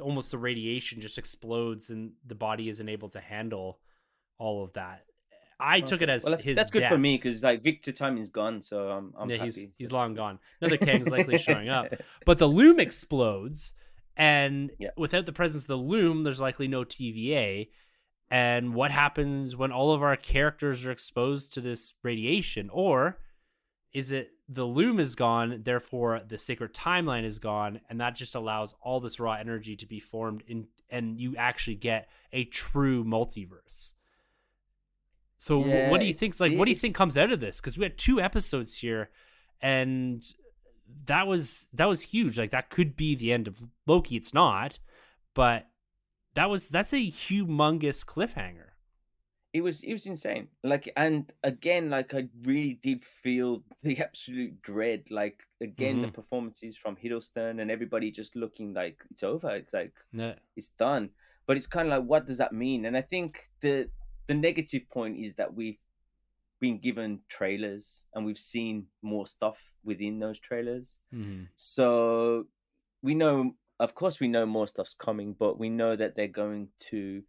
almost 0.00 0.30
the 0.30 0.38
radiation 0.38 1.00
just 1.00 1.18
explodes 1.18 1.90
and 1.90 2.12
the 2.26 2.34
body 2.34 2.68
isn't 2.68 2.88
able 2.88 3.08
to 3.08 3.20
handle 3.20 3.78
all 4.38 4.62
of 4.62 4.72
that. 4.74 5.04
I 5.58 5.80
took 5.80 6.02
it 6.02 6.10
as 6.10 6.22
well, 6.22 6.32
that's, 6.32 6.44
his 6.44 6.54
that's 6.54 6.70
good 6.70 6.84
for 6.84 6.98
me 6.98 7.16
because 7.16 7.42
like 7.42 7.64
Victor 7.64 7.90
Timely's 7.90 8.28
gone, 8.28 8.60
so 8.60 8.90
I'm 8.90 9.14
I'm 9.16 9.30
yeah, 9.30 9.36
happy. 9.36 9.46
he's 9.46 9.66
he's 9.78 9.92
long 9.92 10.12
gone. 10.12 10.38
Another 10.60 10.76
kang's 10.76 11.08
likely 11.08 11.38
showing 11.38 11.70
up. 11.70 11.94
But 12.26 12.36
the 12.36 12.46
loom 12.46 12.78
explodes 12.78 13.72
and 14.18 14.70
Yeah. 14.78 14.90
without 14.98 15.24
the 15.24 15.32
presence 15.32 15.64
of 15.64 15.68
the 15.68 15.76
loom 15.76 16.24
there's 16.24 16.40
likely 16.40 16.68
no 16.68 16.84
tva 16.84 17.68
and 18.30 18.74
what 18.74 18.90
happens 18.90 19.56
when 19.56 19.72
all 19.72 19.92
of 19.92 20.02
our 20.02 20.16
characters 20.16 20.84
are 20.84 20.90
exposed 20.90 21.54
to 21.54 21.60
this 21.60 21.94
radiation? 22.02 22.68
Or 22.72 23.18
is 23.92 24.12
it 24.12 24.30
the 24.48 24.64
loom 24.64 25.00
is 25.00 25.14
gone 25.14 25.62
therefore 25.64 26.20
the 26.26 26.38
sacred 26.38 26.72
timeline 26.72 27.24
is 27.24 27.38
gone 27.38 27.80
and 27.88 28.00
that 28.00 28.14
just 28.14 28.34
allows 28.34 28.74
all 28.80 29.00
this 29.00 29.18
raw 29.18 29.32
energy 29.32 29.74
to 29.74 29.86
be 29.86 29.98
formed 29.98 30.44
in 30.46 30.68
and 30.88 31.18
you 31.18 31.34
actually 31.36 31.76
get 31.76 32.08
a 32.32 32.44
true 32.44 33.04
multiverse? 33.04 33.94
So 35.36 35.64
Yeah, 35.64 35.90
what 35.90 36.00
do 36.00 36.06
you 36.06 36.14
think 36.14 36.38
like 36.40 36.56
what 36.56 36.64
do 36.64 36.70
you 36.70 36.76
think 36.76 36.94
comes 36.94 37.16
out 37.16 37.32
of 37.32 37.40
this? 37.40 37.60
Because 37.60 37.78
we 37.78 37.84
had 37.84 37.96
two 37.96 38.20
episodes 38.20 38.76
here 38.76 39.10
and 39.60 40.24
that 41.06 41.26
was 41.26 41.68
that 41.72 41.86
was 41.86 42.02
huge. 42.02 42.38
Like 42.38 42.50
that 42.50 42.70
could 42.70 42.96
be 42.96 43.14
the 43.14 43.32
end 43.32 43.46
of 43.46 43.62
loki. 43.86 44.16
It's 44.16 44.34
not 44.34 44.78
but 45.36 45.66
that 46.36 46.48
was 46.48 46.68
that's 46.68 46.92
a 46.92 47.10
humongous 47.10 48.04
cliffhanger 48.04 48.70
it 49.52 49.62
was 49.62 49.82
it 49.82 49.92
was 49.92 50.06
insane 50.06 50.48
like 50.62 50.92
and 50.96 51.32
again 51.42 51.88
like 51.90 52.12
i 52.14 52.28
really 52.44 52.74
did 52.82 53.04
feel 53.04 53.62
the 53.82 53.98
absolute 54.06 54.60
dread 54.62 55.02
like 55.10 55.42
again 55.62 56.00
the 56.00 56.08
Mhm. 56.08 56.14
performances 56.14 56.76
from 56.76 56.96
hiddleston 56.96 57.60
and 57.60 57.70
everybody 57.70 58.10
just 58.10 58.36
looking 58.36 58.74
like 58.74 59.02
it's 59.10 59.22
over 59.22 59.50
it's 59.56 59.72
like 59.72 59.94
Yeah. 60.12 60.34
it's 60.56 60.68
done 60.68 61.10
but 61.46 61.56
it's 61.56 61.66
kind 61.66 61.88
of 61.88 61.98
like 62.00 62.08
what 62.08 62.26
does 62.26 62.38
that 62.38 62.52
mean 62.52 62.84
and 62.86 62.96
i 62.96 63.02
think 63.02 63.48
the 63.60 63.88
the 64.28 64.34
negative 64.34 64.82
point 64.90 65.18
is 65.24 65.34
that 65.36 65.54
we've 65.54 65.78
been 66.60 66.78
given 66.78 67.20
trailers 67.28 68.04
and 68.14 68.24
we've 68.26 68.38
seen 68.54 68.86
more 69.02 69.26
stuff 69.26 69.58
within 69.84 70.18
those 70.18 70.38
trailers 70.38 71.00
Mhm. 71.12 71.48
so 71.56 72.46
we 73.02 73.14
know, 73.14 73.54
of 73.78 73.94
course, 73.94 74.20
we 74.20 74.28
know 74.28 74.46
more 74.46 74.66
stuff's 74.66 74.94
coming, 74.94 75.34
but 75.38 75.58
we 75.58 75.68
know 75.68 75.96
that 75.96 76.16
they're 76.16 76.28
going 76.28 76.68
to 76.90 77.22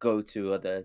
go 0.00 0.20
to 0.20 0.52
other, 0.52 0.84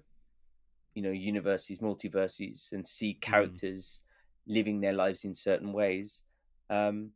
you 0.93 1.01
know, 1.01 1.11
universes, 1.11 1.79
multiverses, 1.79 2.71
and 2.71 2.85
see 2.85 3.15
characters 3.15 4.03
living 4.47 4.79
their 4.79 4.93
lives 4.93 5.25
in 5.25 5.33
certain 5.33 5.73
ways. 5.73 6.23
Um, 6.69 7.11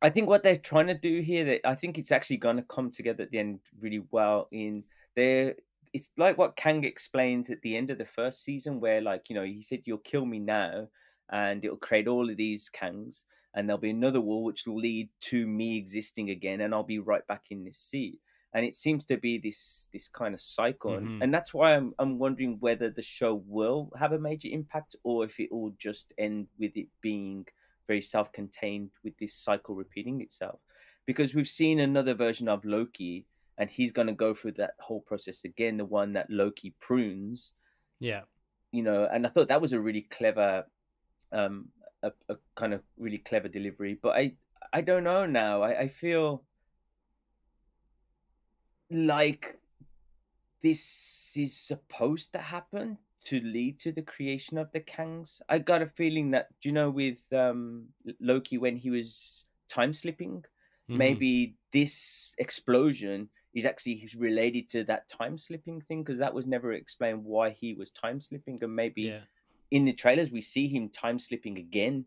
I 0.00 0.10
think 0.10 0.28
what 0.28 0.42
they're 0.42 0.56
trying 0.56 0.86
to 0.86 0.94
do 0.94 1.20
here, 1.20 1.44
that 1.44 1.60
I 1.66 1.74
think 1.74 1.98
it's 1.98 2.12
actually 2.12 2.36
going 2.36 2.56
to 2.56 2.62
come 2.62 2.90
together 2.90 3.24
at 3.24 3.30
the 3.30 3.38
end 3.38 3.60
really 3.80 4.02
well. 4.10 4.48
In 4.52 4.84
there, 5.16 5.56
it's 5.92 6.10
like 6.16 6.38
what 6.38 6.56
Kang 6.56 6.84
explains 6.84 7.50
at 7.50 7.60
the 7.62 7.76
end 7.76 7.90
of 7.90 7.98
the 7.98 8.06
first 8.06 8.44
season, 8.44 8.80
where 8.80 9.00
like 9.00 9.28
you 9.28 9.34
know 9.34 9.44
he 9.44 9.62
said, 9.62 9.82
"You'll 9.84 9.98
kill 9.98 10.24
me 10.24 10.38
now." 10.38 10.88
And 11.30 11.62
it'll 11.62 11.76
create 11.76 12.08
all 12.08 12.30
of 12.30 12.38
these 12.38 12.70
Kangs, 12.70 13.24
and 13.54 13.68
there'll 13.68 13.80
be 13.80 13.90
another 13.90 14.20
war 14.20 14.44
which 14.44 14.66
will 14.66 14.76
lead 14.78 15.08
to 15.20 15.46
me 15.46 15.76
existing 15.76 16.30
again 16.30 16.60
and 16.60 16.74
i'll 16.74 16.82
be 16.82 16.98
right 16.98 17.26
back 17.26 17.44
in 17.50 17.64
this 17.64 17.78
seat. 17.78 18.18
And 18.54 18.64
it 18.64 18.74
seems 18.74 19.04
to 19.06 19.18
be 19.18 19.36
this 19.38 19.88
this 19.92 20.08
kind 20.08 20.32
of 20.34 20.40
cycle 20.40 20.94
and, 20.96 21.06
Mhm. 21.06 21.22
and 21.22 21.34
that's 21.34 21.52
why 21.52 21.74
I'm, 21.76 21.94
I'm 21.98 22.18
wondering 22.18 22.56
whether 22.60 22.88
the 22.90 23.02
show 23.02 23.42
will 23.46 23.92
have 23.98 24.12
a 24.12 24.18
major 24.18 24.48
impact 24.50 24.96
or 25.04 25.24
if 25.24 25.38
it 25.38 25.52
will 25.52 25.74
just 25.78 26.14
end 26.16 26.48
with 26.58 26.74
it 26.76 26.88
being 27.02 27.46
very 27.86 28.00
self-contained 28.00 28.90
with 29.04 29.16
this 29.18 29.34
cycle 29.34 29.74
repeating 29.74 30.20
itself. 30.22 30.60
Because 31.04 31.34
we've 31.34 31.48
seen 31.48 31.80
another 31.80 32.14
version 32.14 32.48
of 32.48 32.64
loki 32.64 33.26
and 33.58 33.68
he's 33.70 33.92
going 33.92 34.08
to 34.08 34.14
go 34.14 34.32
through 34.34 34.52
that 34.52 34.74
whole 34.78 35.02
process 35.02 35.44
again 35.44 35.76
the 35.76 35.84
one 35.84 36.12
that 36.14 36.30
loki 36.30 36.74
prunes. 36.80 37.52
Yeah. 38.00 38.22
You 38.72 38.82
know, 38.82 39.04
and 39.12 39.26
I 39.26 39.30
thought 39.30 39.48
that 39.48 39.60
was 39.60 39.72
a 39.74 39.80
really 39.80 40.02
clever, 40.02 40.64
um, 41.32 41.68
a, 42.02 42.12
a 42.28 42.36
kind 42.54 42.74
of 42.74 42.82
really 42.98 43.18
clever 43.18 43.48
delivery. 43.48 43.98
But 44.00 44.16
I, 44.16 44.32
I 44.72 44.80
don't 44.80 45.04
know 45.04 45.26
now. 45.26 45.62
I, 45.62 45.80
I 45.80 45.88
feel 45.88 46.44
like 48.90 49.58
this 50.62 51.34
is 51.36 51.56
supposed 51.56 52.32
to 52.32 52.38
happen 52.38 52.98
to 53.24 53.40
lead 53.40 53.78
to 53.80 53.92
the 53.92 54.02
creation 54.02 54.58
of 54.58 54.70
the 54.72 54.80
Kangs. 54.80 55.40
I 55.48 55.58
got 55.58 55.82
a 55.82 55.86
feeling 55.86 56.30
that, 56.32 56.48
do 56.62 56.68
you 56.68 56.72
know, 56.72 56.90
with 56.90 57.18
um, 57.32 57.86
Loki 58.20 58.58
when 58.58 58.76
he 58.76 58.90
was 58.90 59.44
time 59.68 59.92
slipping, 59.92 60.44
Mhm. 60.90 60.96
maybe 60.96 61.56
this 61.72 62.30
explosion 62.38 63.28
is 63.54 63.66
actually 63.66 64.08
related 64.16 64.68
to 64.70 64.84
that 64.84 65.08
time 65.08 65.36
slipping 65.36 65.80
thing 65.82 66.02
because 66.02 66.18
that 66.18 66.32
was 66.32 66.46
never 66.46 66.72
explained 66.72 67.22
why 67.24 67.50
he 67.50 67.74
was 67.74 67.90
time 67.90 68.20
slipping 68.20 68.58
and 68.62 68.74
maybe 68.74 69.02
yeah 69.02 69.20
in 69.70 69.84
the 69.84 69.92
trailers 69.92 70.30
we 70.30 70.40
see 70.40 70.68
him 70.68 70.88
time 70.88 71.18
slipping 71.18 71.58
again. 71.58 72.06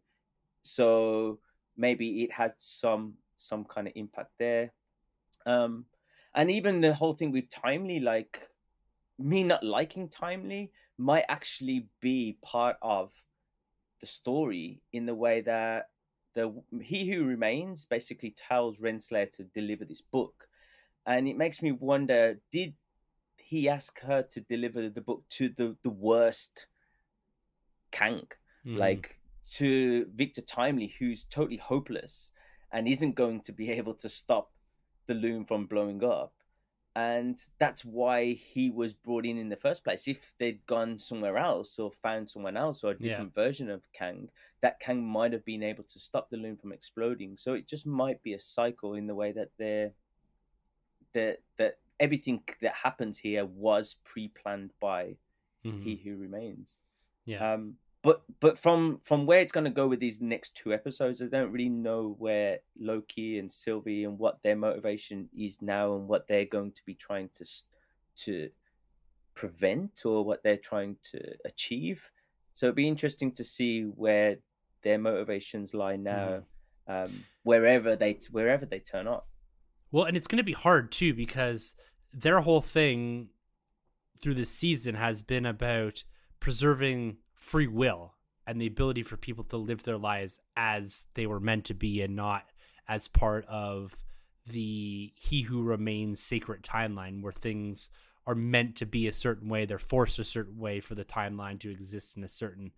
So 0.61 1.39
maybe 1.77 2.23
it 2.23 2.31
had 2.31 2.53
some 2.59 3.15
some 3.37 3.65
kind 3.65 3.87
of 3.87 3.93
impact 3.95 4.31
there. 4.37 4.73
Um 5.45 5.85
and 6.33 6.49
even 6.49 6.81
the 6.81 6.93
whole 6.93 7.13
thing 7.13 7.31
with 7.31 7.49
timely 7.49 7.99
like 7.99 8.47
me 9.19 9.43
not 9.43 9.63
liking 9.63 10.09
timely 10.09 10.71
might 10.97 11.25
actually 11.29 11.87
be 11.99 12.37
part 12.41 12.77
of 12.81 13.11
the 13.99 14.05
story 14.05 14.81
in 14.93 15.05
the 15.05 15.15
way 15.15 15.41
that 15.41 15.89
the 16.33 16.53
he 16.81 17.11
who 17.11 17.25
remains 17.25 17.85
basically 17.85 18.31
tells 18.31 18.79
Renslayer 18.79 19.31
to 19.33 19.43
deliver 19.43 19.85
this 19.85 20.01
book, 20.01 20.47
and 21.05 21.27
it 21.27 21.37
makes 21.37 21.61
me 21.61 21.71
wonder: 21.71 22.39
did 22.51 22.73
he 23.37 23.67
ask 23.67 23.99
her 24.01 24.23
to 24.23 24.41
deliver 24.41 24.89
the 24.89 25.01
book 25.01 25.23
to 25.29 25.49
the 25.49 25.75
the 25.83 25.89
worst 25.89 26.67
Kang, 27.91 28.27
Mm. 28.65 28.77
like 28.77 29.19
to 29.57 30.05
Victor 30.15 30.41
Timely, 30.41 30.87
who's 30.99 31.23
totally 31.25 31.57
hopeless 31.57 32.31
and 32.71 32.87
isn't 32.87 33.15
going 33.15 33.41
to 33.41 33.51
be 33.51 33.69
able 33.79 33.93
to 33.95 34.09
stop 34.09 34.51
the 35.07 35.15
loom 35.15 35.45
from 35.45 35.65
blowing 35.65 36.03
up? 36.03 36.33
And 36.95 37.41
that's 37.57 37.85
why 37.85 38.33
he 38.33 38.69
was 38.69 38.93
brought 38.93 39.25
in 39.25 39.37
in 39.37 39.47
the 39.47 39.55
first 39.55 39.83
place. 39.83 40.09
If 40.09 40.33
they'd 40.37 40.65
gone 40.65 40.99
somewhere 40.99 41.37
else 41.37 41.79
or 41.79 41.89
found 41.89 42.29
someone 42.29 42.57
else 42.57 42.83
or 42.83 42.91
a 42.91 42.97
Yeah. 42.99 43.09
different 43.09 43.33
version 43.33 43.69
of 43.69 43.81
Kang, 43.93 44.29
that 44.61 44.79
Kang 44.81 45.01
might 45.01 45.31
have 45.31 45.45
been 45.45 45.63
able 45.63 45.85
to 45.85 45.99
stop 45.99 46.29
the 46.29 46.35
loom 46.37 46.57
from 46.57 46.73
exploding. 46.73 47.37
So 47.37 47.53
it 47.53 47.65
just 47.65 47.85
might 47.85 48.21
be 48.23 48.33
a 48.33 48.39
cycle 48.39 48.95
in 48.95 49.07
the 49.07 49.15
way 49.15 49.31
that 49.31 49.51
they're 49.57 49.93
that 51.13 51.39
that 51.57 51.79
everything 51.99 52.43
that 52.61 52.73
happens 52.73 53.17
here 53.17 53.45
was 53.45 53.95
pre-planned 54.03 54.71
by 54.79 55.15
Mhm. 55.65 55.83
He 55.83 55.95
Who 55.97 56.17
Remains. 56.17 56.79
Yeah. 57.25 57.53
Um, 57.53 57.75
but 58.03 58.23
but 58.39 58.57
from 58.57 58.99
from 59.03 59.25
where 59.25 59.39
it's 59.39 59.51
going 59.51 59.65
to 59.65 59.69
go 59.69 59.87
with 59.87 59.99
these 59.99 60.21
next 60.21 60.55
two 60.55 60.73
episodes, 60.73 61.21
I 61.21 61.25
don't 61.25 61.51
really 61.51 61.69
know 61.69 62.15
where 62.17 62.59
Loki 62.79 63.37
and 63.37 63.51
Sylvie 63.51 64.05
and 64.05 64.17
what 64.17 64.41
their 64.43 64.55
motivation 64.55 65.29
is 65.37 65.61
now 65.61 65.95
and 65.95 66.07
what 66.07 66.27
they're 66.27 66.45
going 66.45 66.71
to 66.71 66.81
be 66.85 66.95
trying 66.95 67.29
to 67.35 67.45
to 68.23 68.49
prevent 69.35 70.01
or 70.05 70.25
what 70.25 70.43
they're 70.43 70.57
trying 70.57 70.97
to 71.11 71.19
achieve. 71.45 72.09
So 72.53 72.65
it'd 72.65 72.75
be 72.75 72.87
interesting 72.87 73.31
to 73.33 73.43
see 73.43 73.83
where 73.83 74.37
their 74.83 74.97
motivations 74.97 75.73
lie 75.73 75.95
now, 75.95 76.41
um, 76.87 77.23
wherever 77.43 77.95
they 77.95 78.17
wherever 78.31 78.65
they 78.65 78.79
turn 78.79 79.07
up. 79.07 79.27
Well, 79.91 80.05
and 80.05 80.17
it's 80.17 80.27
going 80.27 80.37
to 80.37 80.43
be 80.43 80.53
hard 80.53 80.91
too 80.91 81.13
because 81.13 81.75
their 82.11 82.41
whole 82.41 82.61
thing 82.61 83.29
through 84.21 84.35
this 84.35 84.49
season 84.49 84.95
has 84.95 85.21
been 85.21 85.45
about 85.45 86.03
preserving 86.41 87.15
free 87.33 87.67
will 87.67 88.13
and 88.45 88.59
the 88.59 88.67
ability 88.67 89.03
for 89.03 89.15
people 89.15 89.45
to 89.45 89.55
live 89.55 89.83
their 89.83 89.97
lives 89.97 90.41
as 90.57 91.05
they 91.13 91.25
were 91.25 91.39
meant 91.39 91.63
to 91.63 91.73
be 91.73 92.01
and 92.01 92.15
not 92.15 92.43
as 92.89 93.07
part 93.07 93.45
of 93.45 93.95
the 94.47 95.13
he 95.15 95.43
who 95.43 95.63
remains 95.63 96.19
sacred 96.19 96.61
timeline 96.61 97.21
where 97.21 97.31
things 97.31 97.89
are 98.27 98.35
meant 98.35 98.75
to 98.75 98.85
be 98.85 99.07
a 99.07 99.13
certain 99.13 99.47
way 99.47 99.65
they're 99.65 99.79
forced 99.79 100.19
a 100.19 100.23
certain 100.23 100.57
way 100.57 100.79
for 100.79 100.95
the 100.95 101.05
timeline 101.05 101.59
to 101.59 101.71
exist 101.71 102.17
in 102.17 102.23
a 102.23 102.27
certain 102.27 102.71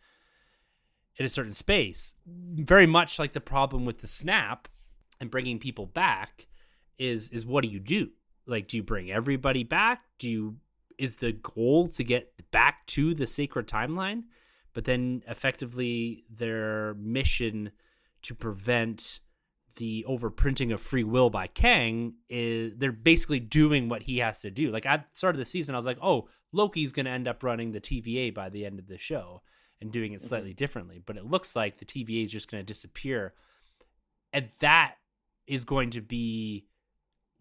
in 1.17 1.25
a 1.25 1.29
certain 1.29 1.53
space. 1.53 2.13
Very 2.25 2.87
much 2.87 3.19
like 3.19 3.33
the 3.33 3.41
problem 3.41 3.85
with 3.85 4.01
the 4.01 4.07
snap 4.07 4.67
and 5.19 5.31
bringing 5.31 5.59
people 5.59 5.85
back 5.85 6.47
is 6.97 7.29
is 7.29 7.45
what 7.45 7.63
do 7.63 7.69
you 7.69 7.79
do? 7.79 8.09
Like 8.45 8.67
do 8.67 8.77
you 8.77 8.83
bring 8.83 9.11
everybody 9.11 9.63
back? 9.63 10.01
Do 10.19 10.29
you 10.29 10.57
is 10.97 11.15
the 11.15 11.31
goal 11.31 11.87
to 11.87 12.03
get 12.03 12.33
back 12.51 12.85
to 12.87 13.13
the 13.13 13.27
sacred 13.27 13.67
timeline 13.67 14.23
but 14.73 14.85
then 14.85 15.23
effectively 15.27 16.25
their 16.29 16.95
mission 16.95 17.71
to 18.23 18.35
prevent 18.35 19.19
the 19.75 20.05
overprinting 20.07 20.73
of 20.73 20.81
free 20.81 21.03
will 21.03 21.29
by 21.29 21.47
Kang 21.47 22.13
is 22.29 22.73
they're 22.77 22.91
basically 22.91 23.39
doing 23.39 23.89
what 23.89 24.03
he 24.03 24.19
has 24.19 24.39
to 24.41 24.51
do. 24.51 24.71
Like 24.71 24.85
at 24.85 25.09
the 25.09 25.15
start 25.15 25.35
of 25.35 25.39
the 25.39 25.45
season, 25.45 25.73
I 25.73 25.77
was 25.77 25.85
like, 25.85 25.97
oh, 26.01 26.27
Loki's 26.51 26.91
going 26.91 27.05
to 27.05 27.11
end 27.11 27.27
up 27.27 27.43
running 27.43 27.71
the 27.71 27.81
TVA 27.81 28.33
by 28.33 28.49
the 28.49 28.65
end 28.65 28.79
of 28.79 28.87
the 28.87 28.97
show 28.97 29.41
and 29.81 29.91
doing 29.91 30.13
it 30.13 30.17
mm-hmm. 30.17 30.27
slightly 30.27 30.53
differently. 30.53 31.01
But 31.03 31.17
it 31.17 31.25
looks 31.25 31.55
like 31.55 31.77
the 31.77 31.85
TVA 31.85 32.25
is 32.25 32.31
just 32.31 32.51
going 32.51 32.61
to 32.61 32.65
disappear, 32.65 33.33
and 34.31 34.49
that 34.59 34.95
is 35.47 35.65
going 35.65 35.89
to 35.91 36.01
be 36.01 36.65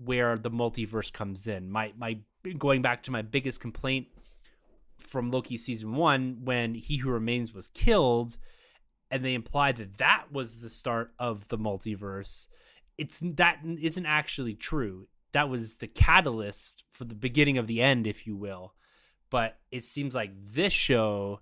where 0.04 0.36
the 0.36 0.50
multiverse 0.50 1.12
comes 1.12 1.46
in. 1.46 1.70
My 1.70 1.92
my 1.96 2.18
going 2.58 2.82
back 2.82 3.02
to 3.04 3.10
my 3.10 3.22
biggest 3.22 3.60
complaint 3.60 4.08
from 4.98 5.30
Loki 5.30 5.56
season 5.56 5.94
one 5.94 6.38
when 6.44 6.74
He 6.74 6.98
Who 6.98 7.10
Remains 7.10 7.52
was 7.52 7.68
killed, 7.68 8.36
and 9.10 9.24
they 9.24 9.34
implied 9.34 9.76
that 9.76 9.98
that 9.98 10.26
was 10.32 10.60
the 10.60 10.68
start 10.68 11.12
of 11.18 11.48
the 11.48 11.58
multiverse. 11.58 12.48
It's 12.98 13.20
that 13.22 13.58
isn't 13.64 14.06
actually 14.06 14.54
true. 14.54 15.08
That 15.32 15.48
was 15.48 15.76
the 15.76 15.86
catalyst 15.86 16.84
for 16.90 17.04
the 17.04 17.14
beginning 17.14 17.58
of 17.58 17.66
the 17.66 17.80
end, 17.80 18.06
if 18.06 18.26
you 18.26 18.36
will. 18.36 18.74
But 19.30 19.56
it 19.70 19.82
seems 19.82 20.14
like 20.14 20.32
this 20.36 20.74
show 20.74 21.40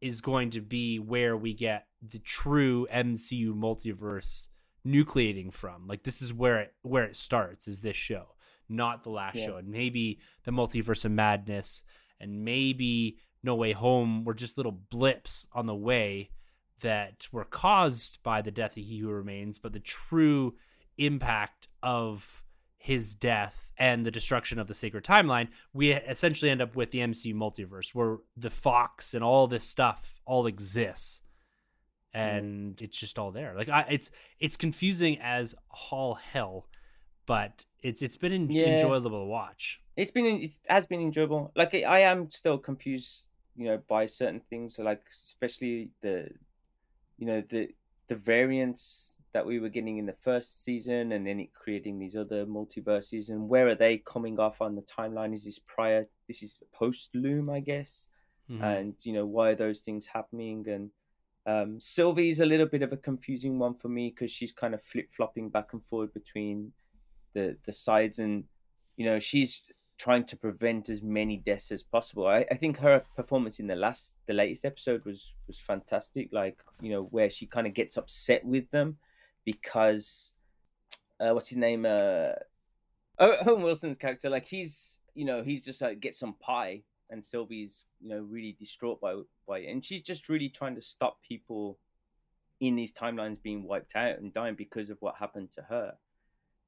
is 0.00 0.20
going 0.20 0.50
to 0.50 0.60
be 0.60 0.98
where 0.98 1.36
we 1.36 1.52
get 1.52 1.86
the 2.00 2.18
true 2.18 2.86
MCU 2.92 3.54
multiverse 3.54 4.48
nucleating 4.86 5.52
from. 5.52 5.86
Like 5.86 6.02
this 6.04 6.22
is 6.22 6.32
where 6.32 6.60
it 6.60 6.74
where 6.82 7.04
it 7.04 7.16
starts 7.16 7.66
is 7.68 7.80
this 7.80 7.96
show, 7.96 8.26
not 8.68 9.02
the 9.02 9.10
last 9.10 9.36
Yeah. 9.36 9.46
show. 9.46 9.56
And 9.56 9.68
maybe 9.68 10.20
the 10.44 10.52
multiverse 10.52 11.04
of 11.04 11.10
madness 11.12 11.84
and 12.20 12.44
maybe 12.44 13.18
No 13.42 13.54
Way 13.54 13.72
Home 13.72 14.24
were 14.24 14.34
just 14.34 14.56
little 14.56 14.72
blips 14.72 15.46
on 15.52 15.66
the 15.66 15.74
way 15.74 16.30
that 16.80 17.26
were 17.32 17.44
caused 17.44 18.22
by 18.22 18.42
the 18.42 18.50
death 18.50 18.76
of 18.76 18.84
He 18.84 18.98
Who 18.98 19.08
Remains, 19.10 19.58
but 19.58 19.72
the 19.72 19.80
true 19.80 20.54
impact 20.98 21.68
of 21.82 22.42
his 22.78 23.14
death 23.14 23.70
and 23.78 24.06
the 24.06 24.10
destruction 24.10 24.58
of 24.58 24.68
the 24.68 24.74
sacred 24.74 25.02
timeline, 25.04 25.48
we 25.72 25.92
essentially 25.92 26.50
end 26.50 26.60
up 26.60 26.76
with 26.76 26.90
the 26.92 27.00
MCU 27.00 27.34
multiverse 27.34 27.94
where 27.94 28.18
the 28.36 28.50
Fox 28.50 29.12
and 29.14 29.24
all 29.24 29.46
this 29.48 29.64
stuff 29.64 30.20
all 30.24 30.46
exists. 30.46 31.22
And 32.16 32.80
it's 32.80 32.98
just 32.98 33.18
all 33.18 33.30
there. 33.32 33.54
Like 33.56 33.68
I, 33.68 33.86
it's 33.90 34.10
it's 34.40 34.56
confusing 34.56 35.18
as 35.20 35.54
all 35.90 36.14
hell, 36.14 36.66
but 37.26 37.64
it's 37.82 38.00
it's 38.02 38.16
been 38.16 38.32
en- 38.32 38.50
Yeah. 38.50 38.68
enjoyable 38.74 39.10
to 39.10 39.24
watch. 39.26 39.80
it's 39.96 40.10
been 40.10 40.26
it 40.26 40.58
has 40.68 40.86
been 40.86 41.00
enjoyable 41.00 41.50
like 41.56 41.72
i 41.74 42.00
am 42.00 42.30
still 42.30 42.58
confused 42.58 43.28
you 43.56 43.64
know 43.68 43.78
by 43.88 44.04
certain 44.06 44.40
things 44.50 44.74
So 44.76 44.82
like 44.82 45.02
especially 45.10 45.90
the 46.02 46.28
you 47.18 47.26
know 47.26 47.42
the 47.48 47.68
the 48.08 48.16
variants 48.16 49.16
that 49.32 49.44
we 49.44 49.58
were 49.58 49.68
getting 49.68 49.96
in 49.98 50.06
the 50.06 50.16
first 50.28 50.62
season 50.64 51.12
and 51.12 51.26
then 51.26 51.40
it 51.40 51.52
creating 51.52 51.98
these 51.98 52.16
other 52.16 52.46
multiverses 52.46 53.30
and 53.30 53.48
where 53.48 53.66
are 53.68 53.74
they 53.74 53.98
coming 53.98 54.38
off 54.38 54.60
on 54.60 54.74
the 54.76 54.82
timeline 54.82 55.34
is 55.34 55.44
this 55.44 55.58
prior 55.58 56.06
this 56.28 56.42
is 56.42 56.58
post 56.72 57.10
loom 57.14 57.48
i 57.50 57.60
guess 57.60 58.08
Mhm. 58.50 58.62
and 58.62 58.94
you 59.04 59.12
know 59.12 59.26
why 59.26 59.50
are 59.50 59.56
those 59.64 59.80
things 59.80 60.06
happening 60.06 60.68
and 60.68 60.90
um, 61.46 61.80
Sylvie's 61.80 62.40
a 62.40 62.46
little 62.46 62.66
bit 62.66 62.82
of 62.82 62.92
a 62.92 62.96
confusing 62.96 63.58
one 63.58 63.74
for 63.74 63.88
me 63.88 64.10
because 64.10 64.30
she's 64.30 64.52
kind 64.52 64.74
of 64.74 64.82
flip 64.82 65.08
flopping 65.12 65.48
back 65.48 65.72
and 65.72 65.84
forward 65.84 66.12
between 66.12 66.72
the 67.34 67.56
the 67.64 67.72
sides, 67.72 68.18
and 68.18 68.44
you 68.96 69.06
know 69.06 69.18
she's 69.18 69.70
trying 69.98 70.24
to 70.24 70.36
prevent 70.36 70.90
as 70.90 71.02
many 71.02 71.38
deaths 71.38 71.72
as 71.72 71.82
possible. 71.82 72.26
I, 72.26 72.44
I 72.50 72.54
think 72.54 72.76
her 72.78 73.02
performance 73.14 73.60
in 73.60 73.66
the 73.66 73.76
last 73.76 74.14
the 74.26 74.34
latest 74.34 74.64
episode 74.64 75.04
was 75.04 75.34
was 75.46 75.58
fantastic. 75.58 76.30
Like 76.32 76.58
you 76.80 76.90
know 76.90 77.04
where 77.04 77.30
she 77.30 77.46
kind 77.46 77.66
of 77.66 77.74
gets 77.74 77.96
upset 77.96 78.44
with 78.44 78.68
them 78.72 78.96
because 79.44 80.34
uh, 81.20 81.30
what's 81.30 81.48
his 81.48 81.58
name? 81.58 81.86
Uh, 81.86 82.32
Owen 83.18 83.62
Wilson's 83.62 83.96
character, 83.96 84.28
like 84.28 84.44
he's 84.44 85.00
you 85.14 85.24
know 85.24 85.44
he's 85.44 85.64
just 85.64 85.80
like 85.80 86.00
get 86.00 86.16
some 86.16 86.34
pie, 86.34 86.82
and 87.10 87.24
Sylvie's 87.24 87.86
you 88.00 88.08
know 88.10 88.20
really 88.20 88.56
distraught 88.58 89.00
by 89.00 89.14
by 89.46 89.58
it, 89.60 89.70
and 89.70 89.84
she's 89.84 90.02
just 90.02 90.28
really 90.28 90.48
trying 90.48 90.74
to 90.74 90.82
stop 90.82 91.20
people 91.22 91.78
in 92.60 92.76
these 92.76 92.92
timelines 92.92 93.42
being 93.42 93.64
wiped 93.64 93.96
out 93.96 94.18
and 94.18 94.32
dying 94.32 94.54
because 94.54 94.90
of 94.90 94.96
what 95.00 95.16
happened 95.16 95.52
to 95.52 95.62
her. 95.62 95.94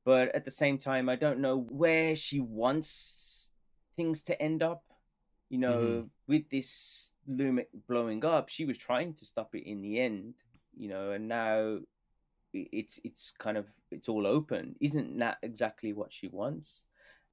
But 0.05 0.35
at 0.35 0.44
the 0.44 0.51
same 0.51 0.79
time, 0.79 1.09
I 1.09 1.16
don't 1.16 1.40
know 1.40 1.59
where 1.59 2.14
she 2.16 2.40
wants 2.40 3.53
things 3.96 4.22
to 4.24 4.40
end 4.40 4.62
up. 4.62 4.85
You 5.51 5.59
know, 5.59 5.79
Mhm. 5.79 6.11
with 6.27 6.48
this 6.51 7.12
loom 7.27 7.61
blowing 7.88 8.24
up, 8.24 8.48
she 8.48 8.64
was 8.66 8.79
trying 8.79 9.14
to 9.14 9.24
stop 9.27 9.55
it 9.55 9.66
in 9.66 9.81
the 9.83 9.98
end. 10.01 10.35
You 10.77 10.88
know, 10.88 11.12
and 11.12 11.29
now 11.29 11.81
it's 12.53 13.01
it's 13.05 13.33
kind 13.38 13.57
of 13.57 13.66
it's 13.90 14.09
all 14.09 14.27
open. 14.27 14.77
Isn't 14.81 15.18
that 15.18 15.38
exactly 15.42 15.92
what 15.92 16.12
she 16.12 16.29
wants? 16.29 16.85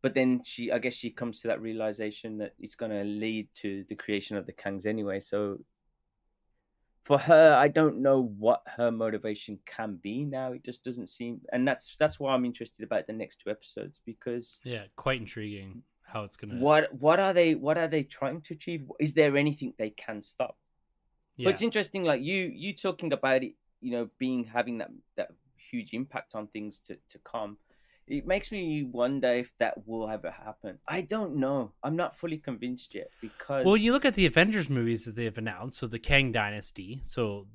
But 0.05 0.13
then 0.13 0.43
she, 0.43 0.71
I 0.71 0.77
guess, 0.77 0.93
she 0.93 1.09
comes 1.09 1.39
to 1.39 1.47
that 1.47 1.61
realization 1.61 2.37
that 2.37 2.53
it's 2.59 2.75
going 2.75 2.91
to 2.91 3.03
lead 3.03 3.49
to 3.55 3.83
the 3.89 3.95
creation 3.95 4.37
of 4.37 4.45
the 4.45 4.53
Kangs 4.53 4.85
anyway. 4.85 5.19
So 5.19 5.57
for 7.05 7.17
her, 7.17 7.55
I 7.55 7.69
don't 7.69 8.03
know 8.03 8.31
what 8.37 8.61
her 8.67 8.91
motivation 8.91 9.57
can 9.65 9.95
be 9.95 10.23
now. 10.23 10.51
It 10.51 10.63
just 10.63 10.83
doesn't 10.83 11.09
seem, 11.09 11.41
and 11.51 11.67
that's 11.67 11.95
that's 11.95 12.19
why 12.19 12.35
I'm 12.35 12.45
interested 12.45 12.83
about 12.83 13.07
the 13.07 13.13
next 13.13 13.37
two 13.39 13.49
episodes 13.49 13.99
because 14.05 14.61
Yeah, 14.63 14.83
quite 14.95 15.21
intriguing 15.21 15.81
how 16.03 16.23
it's 16.23 16.37
gonna. 16.37 16.59
what 16.59 16.93
what 16.93 17.19
are 17.19 17.33
they 17.33 17.55
what 17.55 17.79
are 17.79 17.87
they 17.87 18.03
trying 18.03 18.41
to 18.41 18.53
achieve? 18.53 18.87
Is 18.99 19.15
there 19.15 19.35
anything 19.35 19.73
they 19.79 19.89
can 19.89 20.21
stop? 20.21 20.55
Yeah. 21.35 21.45
But 21.45 21.53
it's 21.55 21.63
interesting, 21.63 22.03
like 22.03 22.21
you 22.21 22.51
you 22.53 22.75
talking 22.75 23.11
about 23.11 23.41
it, 23.41 23.53
you 23.81 23.93
know, 23.93 24.11
being 24.19 24.43
having 24.43 24.77
that 24.77 24.91
that 25.17 25.29
huge 25.57 25.95
impact 25.95 26.35
on 26.35 26.45
things 26.45 26.79
to 26.81 26.95
to 27.09 27.17
come. 27.23 27.57
It 28.07 28.27
makes 28.27 28.51
me 28.51 28.83
wonder 28.83 29.33
if 29.33 29.57
that 29.57 29.87
will 29.87 30.07
ever 30.09 30.29
happen. 30.29 30.77
I 30.87 31.01
don't 31.01 31.37
know. 31.37 31.71
I'm 31.83 31.95
not 31.95 32.15
fully 32.15 32.37
convinced 32.37 32.93
yet 32.93 33.09
because 33.19 33.65
Well, 33.65 33.77
you 33.77 33.91
look 33.91 34.05
at 34.05 34.13
the 34.13 34.27
Avengers 34.27 34.69
movies 34.69 35.05
that 35.05 35.15
they've 35.15 35.37
announced, 35.37 35.77
so 35.77 35.87
the 35.87 35.97
Kang 35.99 36.31
Dynasty, 36.31 36.99
so 37.03 37.47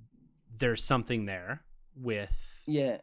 there's 0.58 0.82
something 0.82 1.26
there 1.26 1.62
with 1.94 2.64
Yeah. 2.66 2.98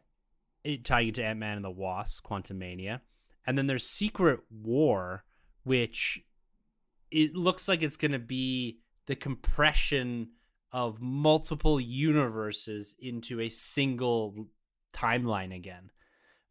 it 0.62 0.84
tying 0.84 1.12
to 1.14 1.24
Ant 1.24 1.38
Man 1.38 1.56
and 1.56 1.64
the 1.64 1.70
Wasp, 1.70 2.26
Quantumania, 2.26 3.00
and 3.46 3.56
then 3.56 3.66
there's 3.66 3.86
Secret 3.86 4.40
War, 4.50 5.24
which 5.62 6.22
it 7.10 7.34
looks 7.34 7.66
like 7.66 7.82
it's 7.82 7.96
going 7.96 8.12
to 8.12 8.18
be 8.18 8.80
the 9.06 9.16
compression 9.16 10.32
of 10.70 11.00
multiple 11.00 11.80
universes 11.80 12.94
into 12.98 13.40
a 13.40 13.48
single 13.48 14.48
timeline 14.92 15.54
again. 15.54 15.90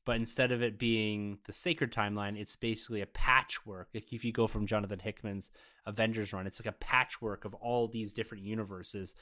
But 0.08 0.15
instead 0.15 0.54
of 0.54 0.63
it 0.63 0.80
being 0.80 1.39
the 1.48 1.52
sacred 1.52 1.91
timeline, 1.91 2.39
it's 2.39 2.56
basically 2.56 3.02
a 3.02 3.06
patchwork. 3.08 3.89
Like 3.93 4.13
if 4.13 4.24
you 4.24 4.32
go 4.32 4.48
from 4.48 4.65
Jonathan 4.65 5.00
Hickman's 5.00 5.52
Avengers 5.86 6.32
run, 6.32 6.48
it's 6.48 6.62
like 6.62 6.74
a 6.74 6.78
patchwork 6.78 7.43
of 7.43 7.54
all 7.56 7.89
these 7.89 8.13
different 8.13 8.46
universes 8.46 9.15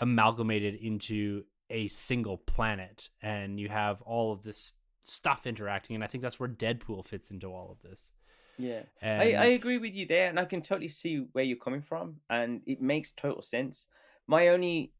amalgamated 0.00 0.74
into 0.76 1.44
a 1.68 1.88
single 1.88 2.38
planet. 2.38 3.10
And 3.20 3.60
you 3.60 3.68
have 3.68 4.00
all 4.00 4.32
of 4.32 4.42
this 4.42 4.72
stuff 5.04 5.46
interacting. 5.46 5.94
And 5.94 6.02
I 6.02 6.06
think 6.06 6.22
that's 6.22 6.40
where 6.40 6.48
Deadpool 6.48 7.04
fits 7.04 7.30
into 7.30 7.48
all 7.48 7.70
of 7.70 7.86
this. 7.86 8.12
Yeah, 8.56 8.84
And 9.02 9.20
I, 9.20 9.32
I 9.32 9.46
agree 9.48 9.76
with 9.76 9.94
you 9.94 10.06
there, 10.06 10.30
and 10.30 10.40
I 10.40 10.46
can 10.46 10.62
totally 10.62 10.88
see 10.88 11.26
where 11.32 11.44
you're 11.44 11.58
coming 11.58 11.82
from, 11.82 12.16
and 12.30 12.62
it 12.64 12.80
makes 12.80 13.12
total 13.12 13.42
sense. 13.42 13.88
My 14.28 14.48
only, 14.48 14.94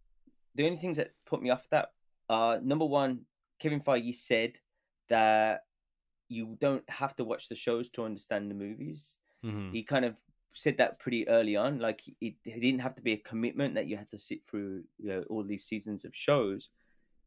the 0.56 0.66
only 0.66 0.76
things 0.76 0.98
that 0.98 1.12
put 1.24 1.40
me 1.40 1.48
off 1.48 1.66
that 1.70 1.92
are 2.28 2.60
number 2.60 2.84
one, 2.84 3.20
Kevin 3.58 3.80
Feige 3.80 4.14
said 4.14 4.52
that 5.08 5.64
you 6.28 6.56
don't 6.60 6.88
have 6.90 7.14
to 7.16 7.24
watch 7.24 7.48
the 7.48 7.54
shows 7.54 7.88
to 7.90 8.04
understand 8.04 8.50
the 8.50 8.54
movies. 8.54 9.18
Mhm. 9.44 9.72
He 9.72 9.82
kind 9.82 10.04
of 10.04 10.16
said 10.54 10.76
that 10.78 10.98
pretty 10.98 11.28
early 11.28 11.54
on, 11.54 11.78
like 11.78 12.02
it, 12.20 12.34
it 12.44 12.60
didn't 12.60 12.80
have 12.80 12.94
to 12.94 13.02
be 13.02 13.12
a 13.12 13.18
commitment 13.18 13.74
that 13.74 13.86
you 13.86 13.96
had 13.96 14.08
to 14.08 14.18
sit 14.18 14.40
through 14.46 14.82
you 14.98 15.08
know, 15.08 15.22
all 15.28 15.44
these 15.44 15.64
seasons 15.64 16.04
of 16.04 16.14
shows. 16.16 16.70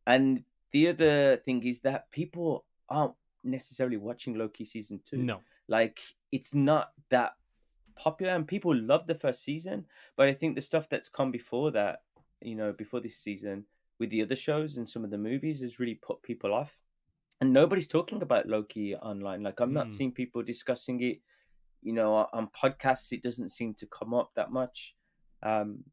And 0.07 0.43
the 0.71 0.87
other 0.89 1.37
thing 1.37 1.63
is 1.63 1.79
that 1.81 2.09
people 2.11 2.65
aren't 2.89 3.13
necessarily 3.43 3.97
watching 3.97 4.33
Loki 4.35 4.65
season 4.65 4.99
two. 5.05 5.17
no. 5.17 5.41
Like 5.67 6.01
it's 6.31 6.55
not 6.55 6.93
that 7.09 7.33
popular, 7.95 8.33
and 8.33 8.47
people 8.47 8.75
love 8.75 9.05
the 9.05 9.13
first 9.13 9.43
season. 9.43 9.85
But 10.15 10.27
I 10.27 10.33
think 10.33 10.55
the 10.55 10.61
stuff 10.61 10.89
that's 10.89 11.09
come 11.09 11.31
before 11.31 11.69
that, 11.71 12.01
you 12.41 12.55
know, 12.55 12.73
before 12.73 12.99
this 13.01 13.17
season 13.17 13.65
with 13.99 14.09
the 14.09 14.23
other 14.23 14.35
shows 14.35 14.77
and 14.77 14.87
some 14.89 15.03
of 15.03 15.11
the 15.11 15.17
movies 15.17 15.61
has 15.61 15.79
really 15.79 15.95
put 15.95 16.23
people 16.23 16.53
off. 16.53 16.75
And 17.41 17.53
nobody's 17.53 17.87
talking 17.87 18.21
about 18.21 18.47
Loki 18.47 18.95
online. 18.95 19.43
Like 19.43 19.59
I'm 19.59 19.73
not 19.73 19.87
Mm. 19.87 19.91
seeing 19.91 20.11
people 20.11 20.43
discussing 20.43 21.01
it. 21.01 21.21
You 21.81 21.93
know, 21.93 22.13
on- 22.13 22.29
on 22.33 22.47
podcasts, 22.49 23.13
it 23.13 23.21
doesn't 23.23 23.49
seem 23.49 23.73
to 23.75 23.87
come 23.87 24.13
up 24.13 24.33
that 24.35 24.51
much. 24.51 24.95
Um, 25.41 25.85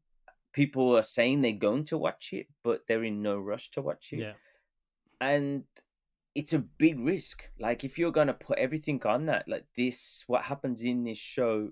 people 0.51 0.97
are 0.97 1.03
saying 1.03 1.41
they're 1.41 1.53
going 1.53 1.85
to 1.85 1.97
watch 1.97 2.33
it, 2.33 2.47
but 2.63 2.85
they're 2.87 3.03
in 3.05 3.21
no 3.21 3.37
rush 3.39 3.69
to 3.71 3.81
watch 3.81 4.11
it 4.13 4.19
Yeah. 4.19 4.33
and 5.21 5.65
it's 6.35 6.53
a 6.53 6.59
big 6.59 6.99
risk 6.99 7.49
like 7.57 7.83
if 7.83 7.97
you're 7.97 8.11
going 8.11 8.27
to 8.27 8.33
put 8.33 8.59
everything 8.59 9.01
on 9.05 9.25
that 9.25 9.47
like 9.47 9.65
this 9.75 10.23
what 10.27 10.43
happens 10.43 10.83
in 10.83 11.03
this 11.03 11.17
show 11.17 11.71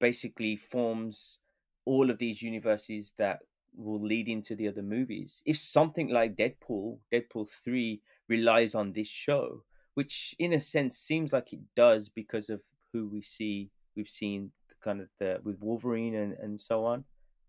basically 0.00 0.56
forms 0.56 1.38
all 1.84 2.10
of 2.10 2.18
these 2.18 2.42
universes 2.42 3.12
that 3.16 3.38
will 3.76 4.00
lead 4.02 4.28
into 4.28 4.56
the 4.56 4.66
other 4.66 4.82
movies 4.82 5.42
if 5.46 5.56
something 5.56 6.08
like 6.08 6.34
deadpool 6.34 6.98
deadpool 7.12 7.48
3 7.48 8.02
relies 8.28 8.74
on 8.74 8.92
this 8.92 9.08
show 9.08 9.64
which 9.94 10.34
in 10.38 10.52
a 10.52 10.60
sense 10.60 10.96
seems 10.98 11.32
like 11.32 11.52
it 11.52 11.60
does 11.76 12.08
because 12.08 12.50
of 12.50 12.62
who 12.92 13.08
we 13.08 13.20
see 13.20 13.70
we've 13.96 14.08
seen 14.08 14.50
kind 14.80 15.00
of 15.00 15.08
the 15.18 15.40
with 15.44 15.58
wolverine 15.60 16.14
and, 16.14 16.34
and 16.34 16.60
so 16.60 16.84
on 16.84 17.04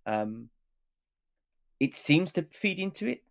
um 0.06 0.50
it 1.80 1.96
seems 1.96 2.32
to 2.34 2.44
feed 2.44 2.80
into 2.80 3.08
it 3.08 3.24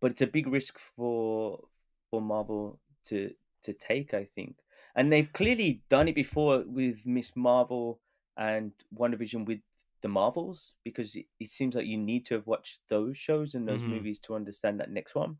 but 0.00 0.12
it's 0.12 0.22
a 0.22 0.26
big 0.26 0.46
risk 0.46 0.78
for 0.78 1.68
for 2.10 2.22
Marvel 2.22 2.80
to 3.04 3.34
to 3.62 3.74
take, 3.74 4.14
I 4.14 4.24
think. 4.24 4.58
And 4.96 5.12
they've 5.12 5.32
clearly 5.32 5.84
done 5.90 6.08
it 6.08 6.14
before 6.14 6.64
with 6.66 7.06
Ms. 7.06 7.36
Marvel 7.36 8.00
and 8.36 8.72
WandaVision 8.94 9.46
with 9.46 9.60
the 10.02 10.08
Marvels, 10.08 10.74
because 10.84 11.16
it, 11.16 11.26
it 11.40 11.50
seems 11.50 11.74
like 11.74 11.86
you 11.86 11.98
need 11.98 12.26
to 12.26 12.34
have 12.34 12.46
watched 12.46 12.80
those 12.88 13.18
shows 13.18 13.54
and 13.54 13.68
those 13.68 13.82
Mhm. 13.82 13.90
movies 13.90 14.20
to 14.20 14.34
understand 14.36 14.80
that 14.80 14.90
next 14.90 15.14
one. 15.14 15.38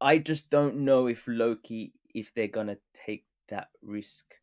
I 0.00 0.18
just 0.18 0.50
don't 0.50 0.78
know 0.78 1.06
if 1.06 1.24
Loki 1.26 1.92
if 2.14 2.32
they're 2.34 2.48
gonna 2.48 2.78
take 2.94 3.24
that 3.48 3.68
risk. 3.82 4.34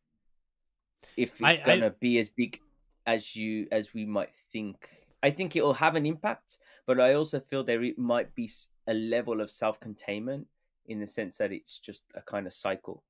If 1.16 1.40
it's 1.40 1.60
I- 1.60 1.64
gonna 1.64 1.90
be 1.90 2.18
as 2.18 2.28
big 2.28 2.60
as 3.06 3.34
you 3.34 3.66
as 3.72 3.94
we 3.94 4.04
might 4.04 4.34
think. 4.52 4.88
I 5.22 5.30
think 5.30 5.56
it 5.56 5.62
will 5.62 5.74
have 5.74 5.96
an 5.96 6.06
impact, 6.06 6.58
but 6.86 7.00
I 7.00 7.14
also 7.14 7.40
feel 7.40 7.64
there 7.64 7.82
it 7.82 7.98
might 7.98 8.34
be 8.34 8.48
a 8.86 8.94
level 8.94 9.40
of 9.40 9.50
self-containment 9.50 10.46
in 10.86 11.00
the 11.00 11.08
sense 11.08 11.36
that 11.38 11.52
it's 11.52 11.78
just 11.78 12.02
a 12.14 12.22
kind 12.22 12.46
of 12.46 12.52
cycle. 12.52 13.02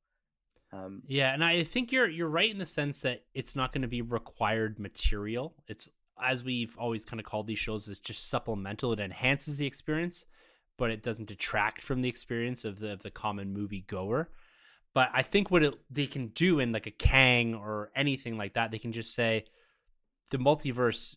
Um, 0.73 1.03
Yeah, 1.07 1.33
and 1.35 1.45
I 1.45 1.65
think 1.65 1.93
you're 1.93 2.09
you're 2.09 2.29
right 2.29 2.51
in 2.51 2.59
the 2.59 2.67
sense 2.67 3.01
that 3.01 3.25
it's 3.35 3.55
not 3.57 3.73
going 3.73 3.83
to 3.83 3.89
be 3.89 4.03
required 4.03 4.79
material. 4.79 5.55
It's 5.67 5.89
as 6.21 6.43
we've 6.43 6.77
always 6.79 7.05
kind 7.05 7.21
of 7.21 7.27
called 7.27 7.47
these 7.47 7.59
shows, 7.61 7.89
it's 7.89 7.99
just 8.01 8.29
supplemental. 8.29 8.93
It 8.93 9.01
enhances 9.01 9.59
the 9.59 9.67
experience, 9.67 10.27
but 10.79 10.91
it 10.91 11.03
doesn't 11.03 11.29
detract 11.29 11.83
from 11.83 12.01
the 12.01 12.09
experience 12.09 12.65
of 12.65 12.79
the 12.79 12.93
of 12.93 13.03
the 13.03 13.11
common 13.11 13.53
movie 13.53 13.85
goer. 13.87 14.31
But 14.95 15.11
I 15.13 15.23
think 15.23 15.51
what 15.51 15.63
it, 15.63 15.77
they 15.91 16.07
can 16.07 16.29
do 16.29 16.59
in 16.59 16.73
like 16.73 16.87
a 16.87 16.91
Kang 16.91 17.55
or 17.55 17.91
anything 17.95 18.39
like 18.39 18.55
that, 18.55 18.71
they 18.71 18.79
can 18.79 18.93
just 18.93 19.15
say 19.15 19.45
the 20.31 20.39
multiverse 20.39 21.17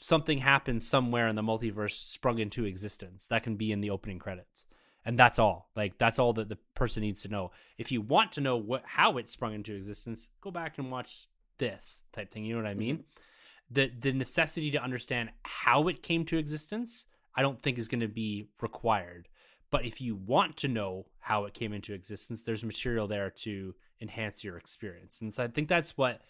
something 0.00 0.38
happened 0.38 0.82
somewhere 0.82 1.26
and 1.26 1.38
the 1.38 1.42
multiverse 1.42 1.92
sprung 1.92 2.38
into 2.38 2.64
existence. 2.64 3.26
That 3.28 3.42
can 3.42 3.56
be 3.56 3.72
in 3.72 3.80
the 3.80 3.90
opening 3.90 4.18
credits. 4.18 4.66
And 5.04 5.18
that's 5.18 5.38
all. 5.38 5.70
Like 5.76 5.98
that's 5.98 6.18
all 6.18 6.32
that 6.34 6.48
the 6.48 6.58
person 6.74 7.02
needs 7.02 7.22
to 7.22 7.28
know. 7.28 7.52
If 7.78 7.92
you 7.92 8.00
want 8.00 8.32
to 8.32 8.40
know 8.40 8.56
what 8.56 8.82
how 8.84 9.18
it 9.18 9.28
sprung 9.28 9.54
into 9.54 9.74
existence, 9.74 10.30
go 10.40 10.50
back 10.50 10.78
and 10.78 10.90
watch 10.90 11.28
this 11.58 12.04
type 12.12 12.30
thing. 12.30 12.44
You 12.44 12.56
know 12.56 12.62
what 12.62 12.68
I 12.68 12.72
mm-hmm. 12.72 12.78
mean? 12.80 13.04
The 13.70 13.90
the 13.98 14.12
necessity 14.12 14.70
to 14.72 14.82
understand 14.82 15.30
how 15.44 15.88
it 15.88 16.02
came 16.02 16.24
to 16.26 16.38
existence, 16.38 17.06
I 17.36 17.42
don't 17.42 17.60
think 17.60 17.78
is 17.78 17.88
going 17.88 18.00
to 18.00 18.08
be 18.08 18.48
required. 18.60 19.28
But 19.70 19.84
if 19.84 20.00
you 20.00 20.16
want 20.16 20.56
to 20.58 20.68
know 20.68 21.06
how 21.18 21.44
it 21.44 21.54
came 21.54 21.72
into 21.72 21.92
existence, 21.92 22.42
there's 22.42 22.64
material 22.64 23.06
there 23.06 23.30
to 23.30 23.74
enhance 24.00 24.42
your 24.42 24.56
experience. 24.56 25.20
And 25.20 25.34
so 25.34 25.44
I 25.44 25.48
think 25.48 25.68
that's 25.68 25.96
what 25.96 26.22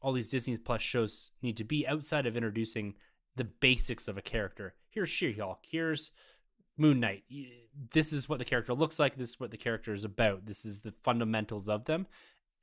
all 0.00 0.12
these 0.12 0.30
Disney 0.30 0.56
Plus 0.58 0.82
shows 0.82 1.30
need 1.42 1.56
to 1.56 1.64
be 1.64 1.86
outside 1.86 2.26
of 2.26 2.36
introducing 2.36 2.94
the 3.36 3.44
basics 3.44 4.06
of 4.06 4.18
a 4.18 4.22
character. 4.22 4.74
Here's 4.90 5.08
She-Hulk. 5.08 5.60
Here's 5.68 6.10
Moon 6.76 7.00
Knight. 7.00 7.24
This 7.92 8.12
is 8.12 8.28
what 8.28 8.38
the 8.38 8.44
character 8.44 8.74
looks 8.74 8.98
like. 8.98 9.16
This 9.16 9.30
is 9.30 9.40
what 9.40 9.50
the 9.50 9.56
character 9.56 9.92
is 9.92 10.04
about. 10.04 10.44
This 10.44 10.64
is 10.64 10.80
the 10.80 10.92
fundamentals 11.02 11.68
of 11.68 11.86
them. 11.86 12.06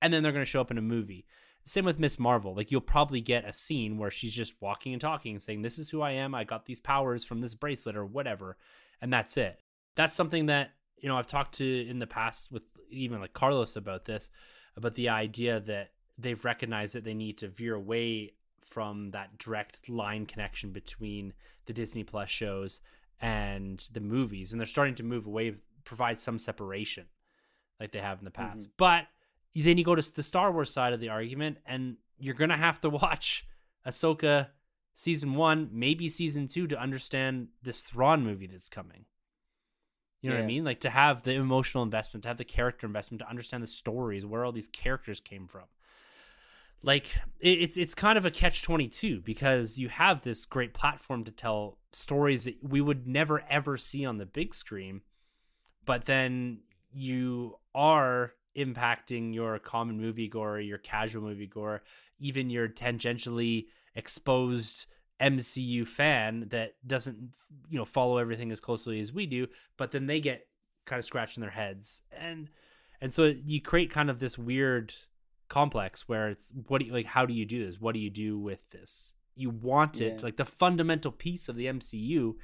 And 0.02 0.14
then 0.14 0.22
they're 0.22 0.32
going 0.32 0.46
to 0.46 0.50
show 0.50 0.62
up 0.62 0.72
in 0.72 0.78
a 0.78 0.84
movie. 0.84 1.26
Same 1.64 1.86
with 1.86 2.00
Ms. 2.00 2.20
Marvel. 2.20 2.56
Like 2.56 2.72
you'll 2.72 2.82
probably 2.82 3.22
get 3.22 3.48
a 3.48 3.54
scene 3.54 3.98
where 3.98 4.12
she's 4.12 4.34
just 4.34 4.56
walking 4.62 4.94
and 4.94 5.02
talking 5.02 5.34
and 5.34 5.42
saying, 5.42 5.62
This 5.62 5.78
is 5.78 5.90
who 5.90 6.02
I 6.02 6.12
am. 6.12 6.34
I 6.34 6.44
got 6.44 6.66
these 6.66 6.80
powers 6.80 7.24
from 7.24 7.42
this 7.42 7.56
bracelet 7.56 7.96
or 7.96 8.06
whatever. 8.06 8.58
And 9.02 9.12
that's 9.12 9.38
it. 9.38 9.60
That's 9.96 10.14
something 10.14 10.48
that, 10.48 10.72
you 10.98 11.10
know, 11.10 11.18
I've 11.18 11.28
talked 11.28 11.56
to 11.56 11.88
in 11.88 12.00
the 12.00 12.08
past 12.08 12.52
with 12.52 12.64
even 12.90 13.22
like 13.22 13.34
Carlos 13.34 13.76
about 13.76 14.06
this, 14.06 14.30
about 14.76 14.96
the 14.96 15.10
idea 15.10 15.60
that 15.60 15.92
they've 16.18 16.44
recognized 16.44 16.96
that 16.96 17.04
they 17.04 17.14
need 17.14 17.38
to 17.40 17.48
veer 17.48 17.76
away 17.76 18.34
from 18.64 19.12
that 19.12 19.38
direct 19.38 19.90
line 19.90 20.26
connection 20.26 20.72
between 20.72 21.34
the 21.66 21.74
Disney 21.74 22.04
Plus 22.04 22.30
shows 22.30 22.82
and 23.20 23.88
the 23.92 24.00
movies. 24.00 24.52
And 24.52 24.60
they're 24.60 24.68
starting 24.68 24.96
to 24.96 25.04
move 25.04 25.28
away, 25.28 25.56
provide 25.84 26.18
some 26.18 26.40
separation 26.40 27.06
like 27.80 27.92
they 27.92 28.00
have 28.00 28.20
in 28.20 28.26
the 28.26 28.32
past. 28.32 28.68
Mm-hmm. 28.68 28.74
But 28.78 29.08
then 29.56 29.78
you 29.78 29.84
go 29.84 29.96
to 29.96 30.16
the 30.16 30.24
Star 30.24 30.52
Wars 30.52 30.72
side 30.72 30.94
of 30.94 31.00
the 31.00 31.10
argument, 31.10 31.58
and 31.66 31.98
you're 32.20 32.36
going 32.36 32.50
to 32.50 32.58
have 32.58 32.80
to 32.82 32.90
watch 32.90 33.46
Ahsoka 33.86 34.48
season 34.94 35.36
one, 35.36 35.70
maybe 35.72 36.10
season 36.10 36.48
two, 36.48 36.68
to 36.68 36.80
understand 36.80 37.50
this 37.64 37.82
Thrawn 37.82 38.24
movie 38.24 38.48
that's 38.48 38.70
coming. 38.70 39.06
You 40.22 40.30
know 40.30 40.36
what 40.36 40.44
I 40.44 40.48
mean? 40.48 40.64
Like 40.64 40.82
to 40.82 40.90
have 40.92 41.24
the 41.24 41.34
emotional 41.34 41.84
investment, 41.84 42.24
to 42.24 42.30
have 42.30 42.38
the 42.38 42.46
character 42.46 42.86
investment, 42.86 43.22
to 43.22 43.30
understand 43.30 43.64
the 43.64 43.68
stories, 43.68 44.24
where 44.24 44.46
all 44.46 44.52
these 44.52 44.68
characters 44.68 45.20
came 45.20 45.48
from. 45.48 45.64
Like 46.84 47.08
it's 47.40 47.78
it's 47.78 47.96
kind 47.96 48.18
of 48.18 48.26
a 48.26 48.32
catch 48.32 48.62
twenty 48.62 48.88
two 48.88 49.22
because 49.22 49.78
you 49.78 49.90
have 49.90 50.22
this 50.22 50.46
great 50.46 50.74
platform 50.74 51.24
to 51.24 51.32
tell 51.32 51.78
stories 51.92 52.44
that 52.46 52.58
we 52.64 52.82
would 52.82 53.08
never 53.08 53.44
ever 53.50 53.78
see 53.78 54.06
on 54.06 54.18
the 54.18 54.26
big 54.26 54.54
screen, 54.54 55.02
but 55.86 56.06
then 56.06 56.60
you 56.92 57.56
are 57.74 58.34
impacting 58.58 59.34
your 59.34 59.58
common 59.60 60.00
movie 60.00 60.30
moviegoer, 60.30 60.66
your 60.68 60.78
casual 60.78 61.24
movie 61.24 61.48
moviegoer, 61.48 61.80
even 62.20 62.50
your 62.50 62.68
tangentially 62.68 63.66
exposed 63.96 64.88
MCU 65.22 65.88
fan 65.88 66.48
that 66.50 66.76
doesn't, 66.86 67.18
you 67.70 67.78
know, 67.78 67.86
follow 67.86 68.18
everything 68.18 68.52
as 68.52 68.60
closely 68.60 69.00
as 69.00 69.14
we 69.14 69.26
do, 69.26 69.48
but 69.78 69.92
then 69.92 70.08
they 70.08 70.20
get 70.20 70.48
kind 70.86 71.00
of 71.00 71.06
scratching 71.06 71.42
their 71.42 71.52
heads. 71.52 72.02
And 72.12 72.50
and 73.00 73.12
so 73.14 73.26
you 73.26 73.62
create 73.62 73.92
kind 73.92 74.10
of 74.10 74.20
this 74.20 74.38
weird 74.38 74.94
complex 75.50 76.08
where 76.08 76.30
it's 76.30 76.52
what 76.68 76.80
do 76.80 76.86
you 76.86 76.94
like 76.94 77.06
how 77.06 77.26
do 77.26 77.34
you 77.34 77.46
do 77.46 77.66
this? 77.66 77.80
What 77.80 77.94
do 77.94 78.00
you 78.00 78.10
do 78.10 78.40
with 78.40 78.68
this? 78.72 79.16
You 79.36 79.50
want 79.50 80.02
it 80.02 80.14
Yeah. 80.20 80.24
like 80.26 80.38
the 80.38 80.46
fundamental 80.46 81.12
piece 81.12 81.50
of 81.50 81.56
the 81.56 81.66
MCU 81.68 82.36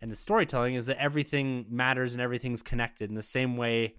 and 0.00 0.10
the 0.10 0.16
storytelling 0.16 0.74
is 0.74 0.86
that 0.86 0.98
everything 1.00 1.66
matters 1.68 2.14
and 2.14 2.20
everything's 2.20 2.62
connected 2.62 3.08
in 3.08 3.14
the 3.14 3.22
same 3.22 3.56
way 3.56 3.96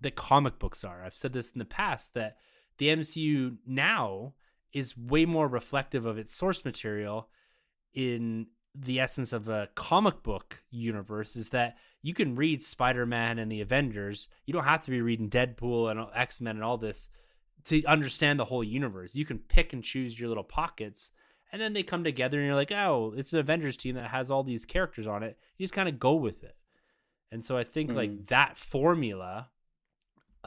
that 0.00 0.16
comic 0.16 0.58
books 0.58 0.84
are. 0.84 1.02
I've 1.04 1.16
said 1.16 1.32
this 1.32 1.50
in 1.50 1.58
the 1.58 1.64
past 1.64 2.14
that 2.14 2.36
the 2.78 2.88
MCU 2.88 3.56
now 3.66 4.34
is 4.72 4.96
way 4.96 5.24
more 5.24 5.48
reflective 5.48 6.06
of 6.06 6.18
its 6.18 6.34
source 6.34 6.64
material 6.64 7.28
in 7.94 8.46
the 8.74 9.00
essence 9.00 9.32
of 9.32 9.48
a 9.48 9.68
comic 9.74 10.22
book 10.22 10.62
universe 10.70 11.34
is 11.34 11.50
that 11.50 11.76
you 12.02 12.14
can 12.14 12.36
read 12.36 12.62
Spider-Man 12.62 13.38
and 13.38 13.50
the 13.50 13.60
Avengers. 13.60 14.28
You 14.46 14.52
don't 14.52 14.64
have 14.64 14.84
to 14.84 14.90
be 14.90 15.00
reading 15.00 15.30
Deadpool 15.30 15.90
and 15.90 16.06
X-Men 16.14 16.56
and 16.56 16.64
all 16.64 16.78
this 16.78 17.08
to 17.64 17.82
understand 17.86 18.38
the 18.38 18.44
whole 18.44 18.62
universe. 18.62 19.16
You 19.16 19.24
can 19.24 19.38
pick 19.38 19.72
and 19.72 19.82
choose 19.82 20.18
your 20.18 20.28
little 20.28 20.44
pockets 20.44 21.10
and 21.52 21.60
then 21.60 21.72
they 21.72 21.82
come 21.82 22.04
together 22.04 22.38
and 22.38 22.46
you're 22.46 22.54
like, 22.54 22.72
"Oh, 22.72 23.14
it's 23.16 23.32
an 23.32 23.38
Avengers 23.38 23.76
team 23.76 23.94
that 23.94 24.10
has 24.10 24.30
all 24.30 24.42
these 24.42 24.64
characters 24.64 25.06
on 25.06 25.22
it." 25.22 25.38
You 25.56 25.64
just 25.64 25.74
kind 25.74 25.88
of 25.88 25.98
go 25.98 26.14
with 26.14 26.44
it. 26.44 26.56
And 27.30 27.42
so 27.42 27.56
I 27.56 27.64
think 27.64 27.90
mm. 27.90 27.96
like 27.96 28.26
that 28.26 28.56
formula 28.56 29.48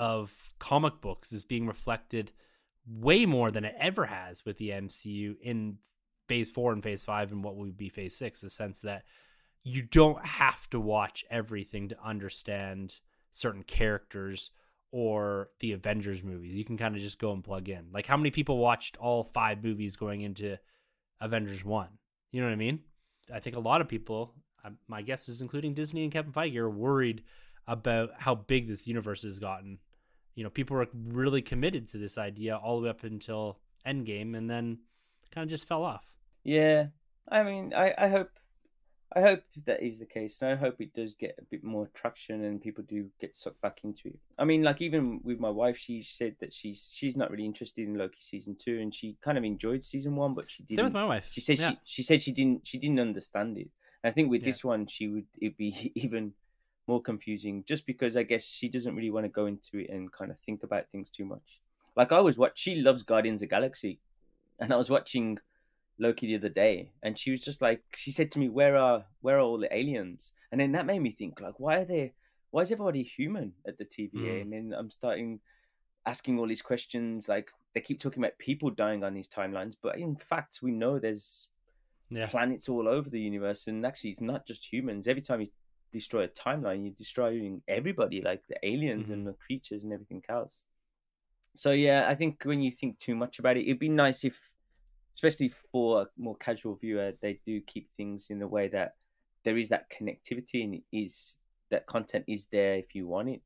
of 0.01 0.51
comic 0.57 0.99
books 0.99 1.31
is 1.31 1.43
being 1.43 1.67
reflected 1.67 2.31
way 2.87 3.23
more 3.27 3.51
than 3.51 3.63
it 3.63 3.75
ever 3.77 4.07
has 4.07 4.43
with 4.43 4.57
the 4.57 4.69
MCU 4.69 5.35
in 5.39 5.77
phase 6.27 6.49
4 6.49 6.73
and 6.73 6.81
phase 6.81 7.03
5 7.03 7.31
and 7.31 7.43
what 7.43 7.55
would 7.55 7.77
be 7.77 7.87
phase 7.87 8.17
6 8.17 8.41
the 8.41 8.49
sense 8.49 8.81
that 8.81 9.03
you 9.63 9.83
don't 9.83 10.25
have 10.25 10.67
to 10.71 10.79
watch 10.79 11.23
everything 11.29 11.87
to 11.87 12.03
understand 12.03 12.99
certain 13.29 13.61
characters 13.61 14.49
or 14.91 15.49
the 15.59 15.71
Avengers 15.71 16.23
movies. 16.23 16.55
You 16.55 16.65
can 16.65 16.79
kind 16.79 16.95
of 16.95 17.01
just 17.01 17.19
go 17.19 17.31
and 17.31 17.43
plug 17.43 17.69
in. 17.69 17.85
Like 17.93 18.07
how 18.07 18.17
many 18.17 18.31
people 18.31 18.57
watched 18.57 18.97
all 18.97 19.23
5 19.23 19.63
movies 19.63 19.95
going 19.95 20.21
into 20.21 20.57
Avengers 21.19 21.63
1? 21.63 21.87
You 22.31 22.41
know 22.41 22.47
what 22.47 22.53
I 22.53 22.57
mean? 22.57 22.79
I 23.31 23.39
think 23.39 23.55
a 23.55 23.59
lot 23.59 23.81
of 23.81 23.87
people, 23.87 24.33
um, 24.65 24.79
my 24.87 25.03
guess 25.03 25.29
is 25.29 25.41
including 25.41 25.75
Disney 25.75 26.01
and 26.01 26.11
Kevin 26.11 26.33
Feige, 26.33 26.57
are 26.57 26.71
worried 26.71 27.21
about 27.67 28.09
how 28.17 28.33
big 28.33 28.67
this 28.67 28.87
universe 28.87 29.21
has 29.21 29.37
gotten. 29.37 29.77
You 30.35 30.43
know, 30.43 30.49
people 30.49 30.77
were 30.77 30.87
really 30.93 31.41
committed 31.41 31.87
to 31.89 31.97
this 31.97 32.17
idea 32.17 32.57
all 32.57 32.79
the 32.79 32.85
way 32.85 32.89
up 32.89 33.03
until 33.03 33.59
Endgame, 33.85 34.35
and 34.35 34.49
then 34.49 34.79
kind 35.33 35.43
of 35.43 35.49
just 35.49 35.67
fell 35.67 35.83
off. 35.83 36.05
Yeah, 36.43 36.87
I 37.29 37.43
mean, 37.43 37.73
I, 37.75 37.93
I 37.97 38.07
hope, 38.07 38.29
I 39.15 39.21
hope 39.21 39.43
that 39.65 39.83
is 39.83 39.99
the 39.99 40.05
case, 40.05 40.41
and 40.41 40.51
I 40.51 40.55
hope 40.55 40.79
it 40.79 40.93
does 40.93 41.13
get 41.13 41.35
a 41.39 41.43
bit 41.43 41.63
more 41.63 41.89
traction 41.93 42.43
and 42.43 42.61
people 42.61 42.83
do 42.87 43.09
get 43.19 43.35
sucked 43.35 43.61
back 43.61 43.79
into 43.83 44.07
it. 44.07 44.19
I 44.37 44.45
mean, 44.45 44.63
like 44.63 44.81
even 44.81 45.19
with 45.23 45.39
my 45.39 45.49
wife, 45.49 45.77
she 45.77 46.01
said 46.03 46.35
that 46.39 46.53
she's 46.53 46.89
she's 46.93 47.17
not 47.17 47.29
really 47.29 47.45
interested 47.45 47.87
in 47.87 47.97
Loki 47.97 48.19
season 48.19 48.55
two, 48.59 48.79
and 48.79 48.93
she 48.93 49.17
kind 49.21 49.37
of 49.37 49.43
enjoyed 49.43 49.83
season 49.83 50.15
one, 50.15 50.33
but 50.33 50.49
she 50.49 50.63
didn't. 50.63 50.77
Same 50.77 50.85
with 50.85 50.93
my 50.93 51.05
wife. 51.05 51.29
She 51.31 51.41
said 51.41 51.59
yeah. 51.59 51.69
she 51.71 51.77
she 51.83 52.03
said 52.03 52.21
she 52.21 52.31
didn't 52.31 52.67
she 52.67 52.77
didn't 52.77 52.99
understand 52.99 53.57
it. 53.57 53.69
I 54.03 54.11
think 54.11 54.31
with 54.31 54.41
yeah. 54.41 54.47
this 54.47 54.63
one, 54.63 54.87
she 54.87 55.07
would 55.07 55.27
it'd 55.39 55.57
be 55.57 55.91
even 55.95 56.33
more 56.91 57.01
confusing 57.01 57.63
just 57.65 57.85
because 57.85 58.17
I 58.17 58.23
guess 58.23 58.43
she 58.43 58.67
doesn't 58.67 58.95
really 58.97 59.11
want 59.11 59.25
to 59.25 59.29
go 59.29 59.45
into 59.45 59.79
it 59.79 59.89
and 59.89 60.11
kind 60.11 60.29
of 60.29 60.37
think 60.39 60.63
about 60.63 60.89
things 60.91 61.09
too 61.09 61.25
much. 61.25 61.61
Like 61.95 62.11
I 62.11 62.19
was 62.19 62.37
what 62.37 62.57
she 62.57 62.75
loves 62.75 63.01
Guardians 63.01 63.41
of 63.41 63.49
Galaxy, 63.49 63.99
and 64.59 64.73
I 64.73 64.75
was 64.75 64.89
watching 64.89 65.37
Loki 65.99 66.27
the 66.27 66.35
other 66.35 66.49
day, 66.49 66.91
and 67.01 67.17
she 67.17 67.31
was 67.31 67.43
just 67.43 67.61
like, 67.61 67.81
she 67.95 68.11
said 68.11 68.29
to 68.31 68.39
me, 68.39 68.49
"Where 68.49 68.75
are 68.75 69.05
where 69.21 69.37
are 69.37 69.47
all 69.47 69.57
the 69.57 69.73
aliens?" 69.75 70.33
And 70.51 70.59
then 70.59 70.73
that 70.73 70.85
made 70.85 71.01
me 71.01 71.11
think, 71.11 71.39
like, 71.39 71.59
why 71.59 71.77
are 71.77 71.85
they? 71.85 72.13
Why 72.51 72.61
is 72.63 72.71
everybody 72.71 73.03
human 73.03 73.53
at 73.65 73.77
the 73.77 73.85
TVA? 73.85 74.33
Mm. 74.35 74.41
And 74.41 74.53
then 74.53 74.73
I'm 74.77 74.91
starting 74.91 75.39
asking 76.05 76.39
all 76.39 76.47
these 76.47 76.67
questions. 76.71 77.29
Like 77.29 77.51
they 77.73 77.81
keep 77.81 78.01
talking 78.01 78.21
about 78.21 78.37
people 78.37 78.69
dying 78.69 79.05
on 79.05 79.13
these 79.13 79.29
timelines, 79.29 79.75
but 79.81 79.97
in 79.97 80.17
fact, 80.17 80.59
we 80.61 80.71
know 80.71 80.99
there's 80.99 81.47
yeah. 82.09 82.27
planets 82.27 82.67
all 82.67 82.87
over 82.89 83.09
the 83.09 83.21
universe, 83.31 83.67
and 83.67 83.85
actually, 83.85 84.09
it's 84.09 84.27
not 84.33 84.45
just 84.45 84.71
humans. 84.73 85.07
Every 85.07 85.21
time 85.21 85.39
you 85.39 85.47
destroy 85.91 86.23
a 86.23 86.27
timeline, 86.27 86.83
you're 86.83 86.93
destroying 86.93 87.61
everybody, 87.67 88.21
like 88.21 88.41
the 88.47 88.57
aliens 88.63 89.05
mm-hmm. 89.05 89.13
and 89.13 89.27
the 89.27 89.33
creatures 89.33 89.83
and 89.83 89.93
everything 89.93 90.23
else. 90.29 90.63
So 91.53 91.71
yeah, 91.71 92.05
I 92.07 92.15
think 92.15 92.43
when 92.43 92.61
you 92.61 92.71
think 92.71 92.97
too 92.97 93.15
much 93.15 93.39
about 93.39 93.57
it, 93.57 93.65
it'd 93.65 93.79
be 93.79 93.89
nice 93.89 94.23
if 94.23 94.39
especially 95.13 95.53
for 95.71 96.03
a 96.03 96.07
more 96.17 96.35
casual 96.37 96.75
viewer, 96.75 97.11
they 97.21 97.39
do 97.45 97.61
keep 97.61 97.89
things 97.97 98.27
in 98.29 98.39
the 98.39 98.47
way 98.47 98.67
that 98.69 98.95
there 99.43 99.57
is 99.57 99.69
that 99.69 99.91
connectivity 99.91 100.63
and 100.63 100.81
is 100.91 101.37
that 101.69 101.85
content 101.85 102.25
is 102.27 102.47
there 102.51 102.75
if 102.75 102.95
you 102.95 103.07
want 103.07 103.29
it. 103.29 103.41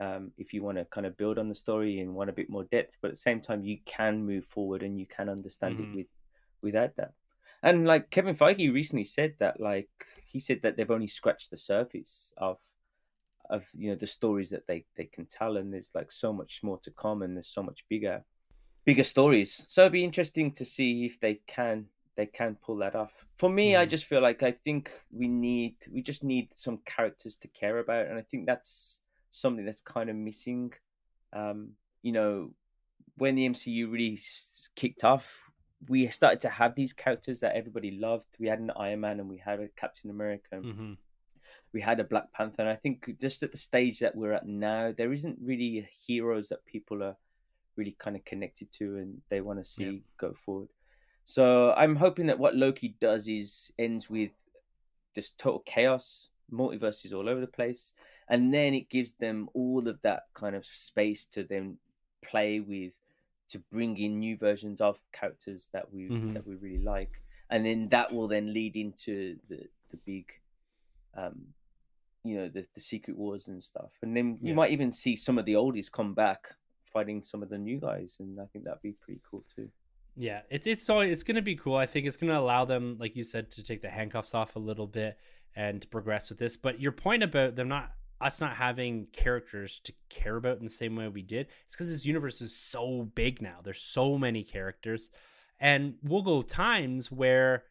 Um, 0.00 0.32
if 0.38 0.54
you 0.54 0.62
want 0.62 0.78
to 0.78 0.86
kind 0.86 1.06
of 1.06 1.16
build 1.18 1.38
on 1.38 1.50
the 1.50 1.54
story 1.54 2.00
and 2.00 2.14
want 2.14 2.30
a 2.30 2.32
bit 2.32 2.48
more 2.48 2.64
depth, 2.64 2.96
but 3.02 3.08
at 3.08 3.14
the 3.14 3.18
same 3.18 3.40
time, 3.40 3.62
you 3.62 3.78
can 3.84 4.24
move 4.24 4.46
forward 4.46 4.82
and 4.82 4.98
you 4.98 5.04
can 5.04 5.28
understand 5.28 5.76
mm-hmm. 5.76 5.92
it 5.92 5.96
with 5.96 6.06
without 6.62 6.96
that. 6.96 7.12
And 7.62 7.86
like 7.86 8.10
Kevin 8.10 8.36
Feige 8.36 8.72
recently 8.72 9.04
said 9.04 9.34
that, 9.38 9.60
like 9.60 9.90
he 10.24 10.40
said 10.40 10.62
that 10.62 10.76
they've 10.76 10.90
only 10.90 11.06
scratched 11.06 11.50
the 11.50 11.56
surface 11.56 12.32
of 12.36 12.58
of 13.50 13.66
you 13.74 13.90
know 13.90 13.96
the 13.96 14.06
stories 14.06 14.50
that 14.50 14.66
they 14.66 14.84
they 14.96 15.06
can 15.06 15.26
tell, 15.26 15.56
and 15.56 15.72
there's 15.72 15.90
like 15.94 16.10
so 16.10 16.32
much 16.32 16.62
more 16.62 16.78
to 16.80 16.90
come, 16.92 17.22
and 17.22 17.36
there's 17.36 17.48
so 17.52 17.62
much 17.62 17.84
bigger 17.88 18.24
bigger 18.84 19.04
stories. 19.04 19.62
So 19.68 19.82
it'd 19.82 19.92
be 19.92 20.04
interesting 20.04 20.52
to 20.52 20.64
see 20.64 21.04
if 21.04 21.20
they 21.20 21.40
can 21.46 21.86
they 22.16 22.26
can 22.26 22.56
pull 22.62 22.76
that 22.76 22.94
off. 22.94 23.12
For 23.36 23.50
me, 23.50 23.72
mm. 23.72 23.78
I 23.78 23.86
just 23.86 24.04
feel 24.04 24.20
like 24.20 24.42
I 24.42 24.52
think 24.52 24.90
we 25.12 25.28
need 25.28 25.76
we 25.92 26.02
just 26.02 26.24
need 26.24 26.48
some 26.54 26.78
characters 26.84 27.36
to 27.36 27.48
care 27.48 27.78
about, 27.78 28.06
and 28.06 28.18
I 28.18 28.22
think 28.22 28.46
that's 28.46 29.00
something 29.30 29.64
that's 29.64 29.80
kind 29.80 30.08
of 30.08 30.16
missing. 30.16 30.72
Um, 31.32 31.70
you 32.02 32.12
know, 32.12 32.50
when 33.16 33.34
the 33.34 33.48
MCU 33.48 33.90
really 33.90 34.18
kicked 34.74 35.04
off, 35.04 35.40
we 35.88 36.08
started 36.08 36.40
to 36.42 36.48
have 36.48 36.74
these 36.74 36.92
characters 36.92 37.40
that 37.40 37.56
everybody 37.56 37.92
loved. 37.92 38.26
We 38.38 38.48
had 38.48 38.60
an 38.60 38.72
Iron 38.76 39.00
Man 39.00 39.20
and 39.20 39.28
we 39.28 39.38
had 39.38 39.60
a 39.60 39.68
Captain 39.68 40.10
America. 40.10 40.56
Mm-hmm. 40.56 40.92
We 41.72 41.80
had 41.80 42.00
a 42.00 42.04
Black 42.04 42.32
Panther, 42.32 42.62
and 42.62 42.68
I 42.68 42.74
think 42.74 43.16
just 43.20 43.44
at 43.44 43.52
the 43.52 43.56
stage 43.56 44.00
that 44.00 44.16
we're 44.16 44.32
at 44.32 44.46
now, 44.46 44.92
there 44.96 45.12
isn't 45.12 45.38
really 45.40 45.88
heroes 46.04 46.48
that 46.48 46.66
people 46.66 47.02
are 47.02 47.16
really 47.76 47.96
kind 47.98 48.16
of 48.16 48.24
connected 48.24 48.72
to 48.72 48.96
and 48.96 49.20
they 49.28 49.40
want 49.40 49.60
to 49.60 49.64
see 49.64 49.84
yeah. 49.84 49.98
go 50.18 50.34
forward. 50.44 50.68
So 51.24 51.72
I'm 51.74 51.94
hoping 51.94 52.26
that 52.26 52.38
what 52.40 52.56
Loki 52.56 52.96
does 53.00 53.28
is 53.28 53.72
ends 53.78 54.10
with 54.10 54.32
just 55.14 55.38
total 55.38 55.62
chaos, 55.64 56.28
multiverses 56.52 57.14
all 57.14 57.28
over 57.28 57.40
the 57.40 57.46
place, 57.46 57.92
and 58.28 58.52
then 58.52 58.74
it 58.74 58.90
gives 58.90 59.12
them 59.14 59.48
all 59.54 59.86
of 59.86 60.02
that 60.02 60.24
kind 60.34 60.56
of 60.56 60.66
space 60.66 61.26
to 61.26 61.44
then 61.44 61.76
play 62.22 62.60
with 62.60 62.98
to 63.50 63.58
bring 63.72 63.96
in 63.96 64.18
new 64.18 64.36
versions 64.36 64.80
of 64.80 64.98
characters 65.12 65.68
that 65.72 65.92
we 65.92 66.08
mm-hmm. 66.08 66.34
that 66.34 66.46
we 66.46 66.54
really 66.56 66.82
like, 66.82 67.22
and 67.50 67.64
then 67.64 67.88
that 67.90 68.12
will 68.12 68.28
then 68.28 68.52
lead 68.52 68.76
into 68.76 69.36
the 69.48 69.60
the 69.90 69.96
big, 70.06 70.26
um, 71.16 71.40
you 72.24 72.36
know, 72.36 72.48
the 72.48 72.66
the 72.74 72.80
secret 72.80 73.16
wars 73.16 73.48
and 73.48 73.62
stuff, 73.62 73.90
and 74.02 74.16
then 74.16 74.38
yeah. 74.40 74.48
you 74.48 74.54
might 74.54 74.70
even 74.70 74.92
see 74.92 75.16
some 75.16 75.38
of 75.38 75.44
the 75.44 75.54
oldies 75.54 75.90
come 75.90 76.14
back 76.14 76.54
fighting 76.92 77.22
some 77.22 77.42
of 77.42 77.48
the 77.48 77.58
new 77.58 77.78
guys, 77.78 78.16
and 78.20 78.40
I 78.40 78.46
think 78.46 78.64
that'd 78.64 78.82
be 78.82 78.92
pretty 78.92 79.20
cool 79.30 79.44
too. 79.54 79.68
Yeah, 80.16 80.40
it's 80.50 80.66
it's 80.66 80.84
so 80.84 81.00
it's 81.00 81.22
gonna 81.22 81.42
be 81.42 81.56
cool. 81.56 81.76
I 81.76 81.86
think 81.86 82.06
it's 82.06 82.16
gonna 82.16 82.38
allow 82.38 82.64
them, 82.64 82.96
like 82.98 83.16
you 83.16 83.22
said, 83.22 83.50
to 83.52 83.62
take 83.62 83.82
the 83.82 83.90
handcuffs 83.90 84.34
off 84.34 84.56
a 84.56 84.58
little 84.58 84.86
bit 84.86 85.16
and 85.56 85.82
to 85.82 85.88
progress 85.88 86.30
with 86.30 86.38
this. 86.38 86.56
But 86.56 86.80
your 86.80 86.92
point 86.92 87.22
about 87.22 87.56
them 87.56 87.68
not 87.68 87.92
us 88.20 88.40
not 88.40 88.56
having 88.56 89.06
characters 89.12 89.80
to 89.80 89.92
care 90.08 90.36
about 90.36 90.58
in 90.58 90.64
the 90.64 90.70
same 90.70 90.96
way 90.96 91.08
we 91.08 91.22
did, 91.22 91.48
it's 91.64 91.74
because 91.74 91.92
this 91.92 92.04
universe 92.04 92.40
is 92.40 92.54
so 92.54 93.08
big 93.14 93.40
now. 93.40 93.58
There's 93.62 93.82
so 93.82 94.18
many 94.18 94.42
characters, 94.42 95.10
and 95.58 95.94
we'll 96.02 96.22
go 96.22 96.42
times 96.42 97.10
where 97.10 97.64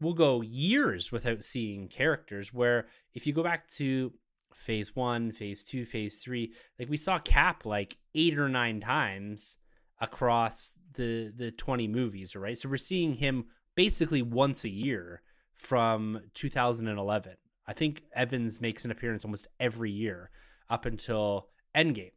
we'll 0.00 0.14
go 0.14 0.40
years 0.40 1.12
without 1.12 1.42
seeing 1.42 1.88
characters. 1.88 2.52
Where 2.52 2.86
if 3.14 3.26
you 3.26 3.32
go 3.32 3.42
back 3.42 3.68
to 3.72 4.12
phase 4.60 4.94
one, 4.94 5.32
phase 5.32 5.64
two, 5.64 5.84
phase 5.84 6.22
three. 6.22 6.52
Like 6.78 6.88
we 6.88 6.96
saw 6.96 7.18
Cap 7.18 7.64
like 7.64 7.96
eight 8.14 8.38
or 8.38 8.48
nine 8.48 8.80
times 8.80 9.58
across 10.00 10.74
the 10.94 11.32
the 11.34 11.50
20 11.50 11.88
movies, 11.88 12.36
right? 12.36 12.56
So 12.56 12.68
we're 12.68 12.76
seeing 12.76 13.14
him 13.14 13.46
basically 13.74 14.22
once 14.22 14.64
a 14.64 14.70
year 14.70 15.22
from 15.56 16.20
2011. 16.34 17.32
I 17.70 17.72
think 17.72 18.02
Evans 18.12 18.60
makes 18.60 18.84
an 18.84 18.90
appearance 18.90 19.24
almost 19.24 19.46
every 19.60 19.92
year 19.92 20.30
up 20.68 20.86
until 20.86 21.46
Endgame. 21.72 22.10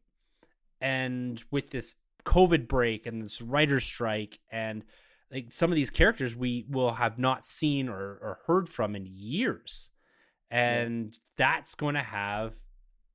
And 0.82 1.42
with 1.52 1.70
this 1.70 1.94
COVID 2.26 2.68
break 2.68 3.06
and 3.06 3.22
this 3.22 3.40
writer's 3.40 3.84
strike 3.84 4.40
and 4.52 4.84
like 5.32 5.52
some 5.52 5.72
of 5.72 5.76
these 5.76 5.92
characters 5.92 6.36
we 6.36 6.66
will 6.68 6.94
have 6.94 7.20
not 7.20 7.46
seen 7.46 7.88
or, 7.88 8.00
or 8.00 8.40
heard 8.48 8.68
from 8.68 8.96
in 8.96 9.06
years 9.06 9.92
and 10.50 11.14
yeah. 11.14 11.20
that's 11.38 11.76
going 11.76 11.96
to 11.96 12.02
have 12.02 12.56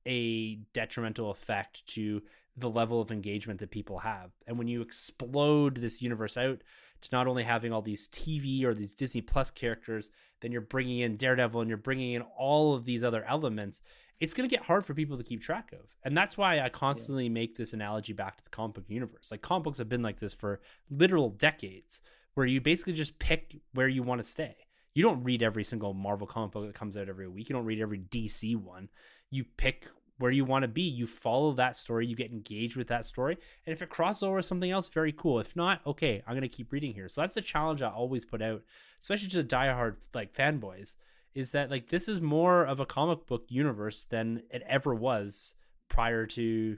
a 0.05 0.55
detrimental 0.73 1.31
effect 1.31 1.85
to 1.87 2.21
the 2.55 2.69
level 2.69 3.01
of 3.01 3.11
engagement 3.11 3.59
that 3.59 3.71
people 3.71 3.99
have. 3.99 4.31
And 4.47 4.57
when 4.57 4.67
you 4.67 4.81
explode 4.81 5.75
this 5.75 6.01
universe 6.01 6.37
out 6.37 6.61
to 7.01 7.09
not 7.11 7.27
only 7.27 7.43
having 7.43 7.71
all 7.71 7.81
these 7.81 8.07
TV 8.07 8.63
or 8.63 8.73
these 8.73 8.93
Disney 8.93 9.21
Plus 9.21 9.51
characters, 9.51 10.11
then 10.41 10.51
you're 10.51 10.61
bringing 10.61 10.99
in 10.99 11.17
Daredevil 11.17 11.61
and 11.61 11.69
you're 11.69 11.77
bringing 11.77 12.13
in 12.13 12.21
all 12.37 12.73
of 12.73 12.85
these 12.85 13.03
other 13.03 13.23
elements. 13.25 13.81
It's 14.19 14.33
going 14.33 14.47
to 14.47 14.53
get 14.53 14.65
hard 14.65 14.85
for 14.85 14.93
people 14.93 15.17
to 15.17 15.23
keep 15.23 15.41
track 15.41 15.71
of. 15.71 15.95
And 16.03 16.17
that's 16.17 16.37
why 16.37 16.59
I 16.59 16.69
constantly 16.69 17.25
yeah. 17.25 17.31
make 17.31 17.55
this 17.55 17.73
analogy 17.73 18.13
back 18.13 18.37
to 18.37 18.43
the 18.43 18.49
comic 18.49 18.75
book 18.75 18.85
universe. 18.87 19.31
Like 19.31 19.41
comic 19.41 19.63
books 19.63 19.77
have 19.77 19.89
been 19.89 20.01
like 20.01 20.19
this 20.19 20.33
for 20.33 20.59
literal 20.89 21.29
decades, 21.29 22.01
where 22.33 22.45
you 22.45 22.59
basically 22.59 22.93
just 22.93 23.17
pick 23.19 23.55
where 23.73 23.87
you 23.87 24.03
want 24.03 24.21
to 24.21 24.27
stay 24.27 24.55
you 24.93 25.03
don't 25.03 25.23
read 25.23 25.43
every 25.43 25.63
single 25.63 25.93
Marvel 25.93 26.27
comic 26.27 26.51
book 26.51 26.65
that 26.65 26.75
comes 26.75 26.97
out 26.97 27.09
every 27.09 27.27
week. 27.27 27.49
You 27.49 27.55
don't 27.55 27.65
read 27.65 27.79
every 27.79 27.99
DC 27.99 28.55
one. 28.55 28.89
You 29.29 29.45
pick 29.57 29.87
where 30.19 30.31
you 30.31 30.45
want 30.45 30.63
to 30.63 30.67
be. 30.67 30.83
You 30.83 31.07
follow 31.07 31.53
that 31.53 31.75
story. 31.75 32.05
You 32.05 32.15
get 32.15 32.31
engaged 32.31 32.75
with 32.75 32.87
that 32.89 33.05
story. 33.05 33.37
And 33.65 33.73
if 33.73 33.81
it 33.81 33.89
crosses 33.89 34.23
over 34.23 34.41
something 34.41 34.69
else, 34.69 34.89
very 34.89 35.11
cool. 35.11 35.39
If 35.39 35.55
not, 35.55 35.81
okay, 35.87 36.21
I'm 36.27 36.35
gonna 36.35 36.47
keep 36.47 36.71
reading 36.71 36.93
here. 36.93 37.07
So 37.07 37.21
that's 37.21 37.35
the 37.35 37.41
challenge 37.41 37.81
I 37.81 37.89
always 37.89 38.25
put 38.25 38.41
out, 38.41 38.61
especially 38.99 39.29
to 39.29 39.37
the 39.37 39.47
diehard 39.47 39.95
like 40.13 40.33
fanboys, 40.33 40.95
is 41.33 41.51
that 41.51 41.71
like 41.71 41.87
this 41.87 42.07
is 42.07 42.21
more 42.21 42.63
of 42.65 42.79
a 42.79 42.85
comic 42.85 43.25
book 43.25 43.45
universe 43.49 44.03
than 44.03 44.43
it 44.51 44.63
ever 44.67 44.93
was 44.93 45.55
prior 45.87 46.25
to 46.27 46.77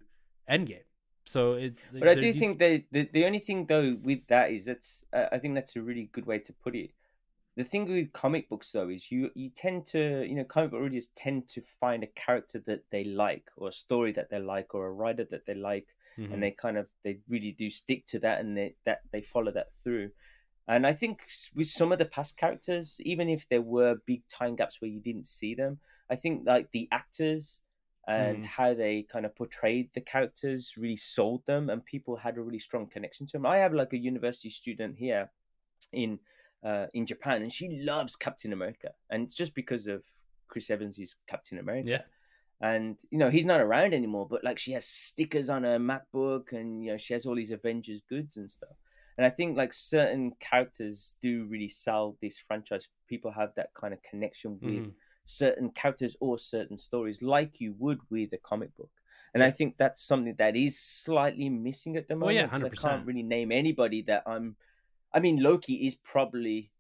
Endgame. 0.50 0.86
So 1.26 1.54
it's. 1.54 1.86
But 1.92 2.08
I 2.08 2.16
do 2.16 2.22
these... 2.22 2.40
think 2.40 2.60
that 2.60 2.84
the 2.92 3.10
the 3.12 3.26
only 3.26 3.40
thing 3.40 3.66
though 3.66 3.98
with 4.04 4.28
that 4.28 4.52
is 4.52 4.66
that's 4.66 5.04
uh, 5.14 5.26
I 5.32 5.40
think 5.40 5.56
that's 5.56 5.76
a 5.76 5.82
really 5.82 6.10
good 6.12 6.26
way 6.26 6.40
to 6.40 6.54
put 6.54 6.76
it. 6.76 6.92
The 7.58 7.64
thing 7.64 7.86
with 7.86 8.14
comic 8.14 8.50
books 8.50 8.72
though 8.72 8.90
is 8.90 9.12
you 9.12 9.30
you 9.36 9.50
tend 9.50 9.86
to 9.88 10.26
you 10.26 10.36
know 10.36 10.44
comic 10.46 10.72
book 10.72 10.82
readers 10.82 11.10
tend 11.16 11.48
to 11.50 11.62
find 11.80 12.04
a 12.04 12.08
character 12.08 12.60
that 12.66 12.84
they 12.92 13.04
like 13.04 13.50
or 13.58 13.70
a 13.70 13.74
story 13.74 14.14
that 14.14 14.30
they 14.30 14.40
like 14.40 14.74
or 14.74 14.88
a 14.88 14.92
writer 14.92 15.26
that 15.32 15.46
they 15.46 15.56
like 15.56 15.88
mm-hmm. 16.18 16.34
and 16.34 16.42
they 16.42 16.52
kind 16.52 16.78
of 16.78 16.88
they 17.04 17.20
really 17.28 17.52
do 17.52 17.70
stick 17.70 18.06
to 18.08 18.20
that 18.20 18.40
and 18.40 18.58
they 18.58 18.76
that 18.86 19.02
they 19.12 19.22
follow 19.22 19.52
that 19.52 19.68
through. 19.84 20.12
And 20.68 20.88
I 20.88 20.94
think 20.94 21.22
with 21.54 21.68
some 21.68 21.92
of 21.92 21.98
the 21.98 22.06
past 22.06 22.38
characters, 22.38 23.02
even 23.04 23.28
if 23.30 23.50
there 23.50 23.62
were 23.62 23.98
big 24.06 24.22
time 24.30 24.56
gaps 24.56 24.80
where 24.80 24.92
you 24.92 25.02
didn't 25.02 25.28
see 25.28 25.56
them, 25.56 25.80
I 26.10 26.16
think 26.16 26.44
like 26.46 26.72
the 26.72 26.88
actors 26.92 27.62
and 28.08 28.40
mm. 28.40 28.46
how 28.46 28.74
they 28.74 29.04
kind 29.04 29.26
of 29.26 29.36
portrayed 29.36 29.90
the 29.94 30.02
characters 30.02 30.76
really 30.78 30.96
sold 30.96 31.46
them 31.46 31.70
and 31.70 31.86
people 31.86 32.16
had 32.16 32.38
a 32.38 32.42
really 32.42 32.60
strong 32.60 32.88
connection 32.88 33.28
to 33.28 33.34
them 33.34 33.46
i 33.46 33.58
have 33.58 33.74
like 33.74 33.94
a 33.94 33.98
university 33.98 34.50
student 34.50 34.98
here 34.98 35.30
in 35.94 36.18
uh, 36.64 36.86
in 36.94 37.06
japan 37.06 37.42
and 37.42 37.52
she 37.52 37.82
loves 37.82 38.16
captain 38.16 38.54
america 38.54 38.90
and 39.10 39.24
it's 39.24 39.36
just 39.36 39.54
because 39.56 39.88
of 39.88 40.04
chris 40.48 40.70
Evans 40.70 40.98
evans's 40.98 41.16
captain 41.28 41.58
america 41.58 41.90
yeah 41.90 42.02
and 42.64 43.00
you 43.10 43.18
know 43.18 43.30
he's 43.30 43.46
not 43.46 43.60
around 43.60 43.94
anymore 43.94 44.28
but 44.30 44.44
like 44.44 44.60
she 44.60 44.72
has 44.72 44.86
stickers 44.86 45.50
on 45.50 45.64
her 45.64 45.80
macbook 45.80 46.52
and 46.52 46.84
you 46.84 46.92
know 46.92 46.98
she 46.98 47.14
has 47.14 47.26
all 47.26 47.36
these 47.36 47.52
avengers 47.52 48.02
goods 48.08 48.38
and 48.38 48.52
stuff 48.52 48.76
and 49.18 49.26
i 49.26 49.30
think 49.30 49.58
like 49.58 49.74
certain 49.74 50.32
characters 50.40 51.16
do 51.22 51.46
really 51.50 51.70
sell 51.70 52.16
this 52.22 52.38
franchise 52.38 52.90
people 53.08 53.32
have 53.32 53.50
that 53.56 53.74
kind 53.74 53.94
of 53.94 54.02
connection 54.04 54.60
with 54.62 54.86
mm 54.86 54.92
certain 55.26 55.70
characters 55.72 56.16
or 56.20 56.38
certain 56.38 56.78
stories 56.78 57.22
like 57.22 57.60
you 57.60 57.74
would 57.80 58.00
with 58.10 58.34
a 58.34 58.38
comic 58.38 58.76
book. 58.78 58.90
And. 59.34 59.42
I 59.42 59.50
think 59.50 59.76
that's 59.78 60.04
something 60.04 60.36
that 60.40 60.58
is 60.58 60.78
slightly 60.78 61.48
missing 61.50 61.96
at 61.96 62.10
the 62.10 62.16
moment. 62.18 62.52
Oh, 62.52 62.58
yeah, 62.58 62.68
100%. 62.70 62.86
I 62.86 62.90
can't 62.90 63.06
really 63.06 63.24
name 63.24 63.52
anybody 63.52 64.02
that 64.04 64.24
I'm. 64.26 64.58
I 65.14 65.20
mean, 65.20 65.42
Loki 65.42 65.86
is 65.86 65.96
probably 65.96 66.72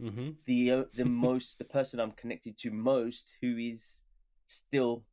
mm-hmm. 0.00 0.30
the 0.44 0.72
uh, 0.72 0.84
the 0.94 1.04
most 1.04 1.58
the 1.58 1.64
person 1.64 2.00
I'm 2.00 2.12
connected 2.12 2.56
to 2.58 2.70
most 2.70 3.32
who 3.40 3.56
is 3.56 4.04
still 4.46 5.04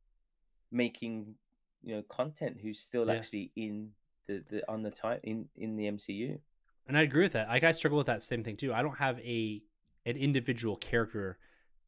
making 0.70 1.34
you 1.82 1.96
know 1.96 2.02
content, 2.08 2.58
who's 2.62 2.80
still 2.80 3.06
yeah. 3.06 3.14
actually 3.14 3.52
in 3.56 3.90
the, 4.26 4.42
the 4.50 4.70
on 4.70 4.82
the 4.82 4.90
time 4.90 5.20
in 5.22 5.46
in 5.56 5.76
the 5.76 5.84
MCU. 5.84 6.38
And 6.86 6.98
I 6.98 7.02
agree 7.02 7.22
with 7.22 7.32
that. 7.32 7.48
Like 7.48 7.64
I 7.64 7.72
struggle 7.72 7.98
with 7.98 8.08
that 8.08 8.22
same 8.22 8.44
thing 8.44 8.56
too. 8.56 8.74
I 8.74 8.82
don't 8.82 8.98
have 8.98 9.18
a 9.20 9.62
an 10.06 10.16
individual 10.16 10.76
character 10.76 11.38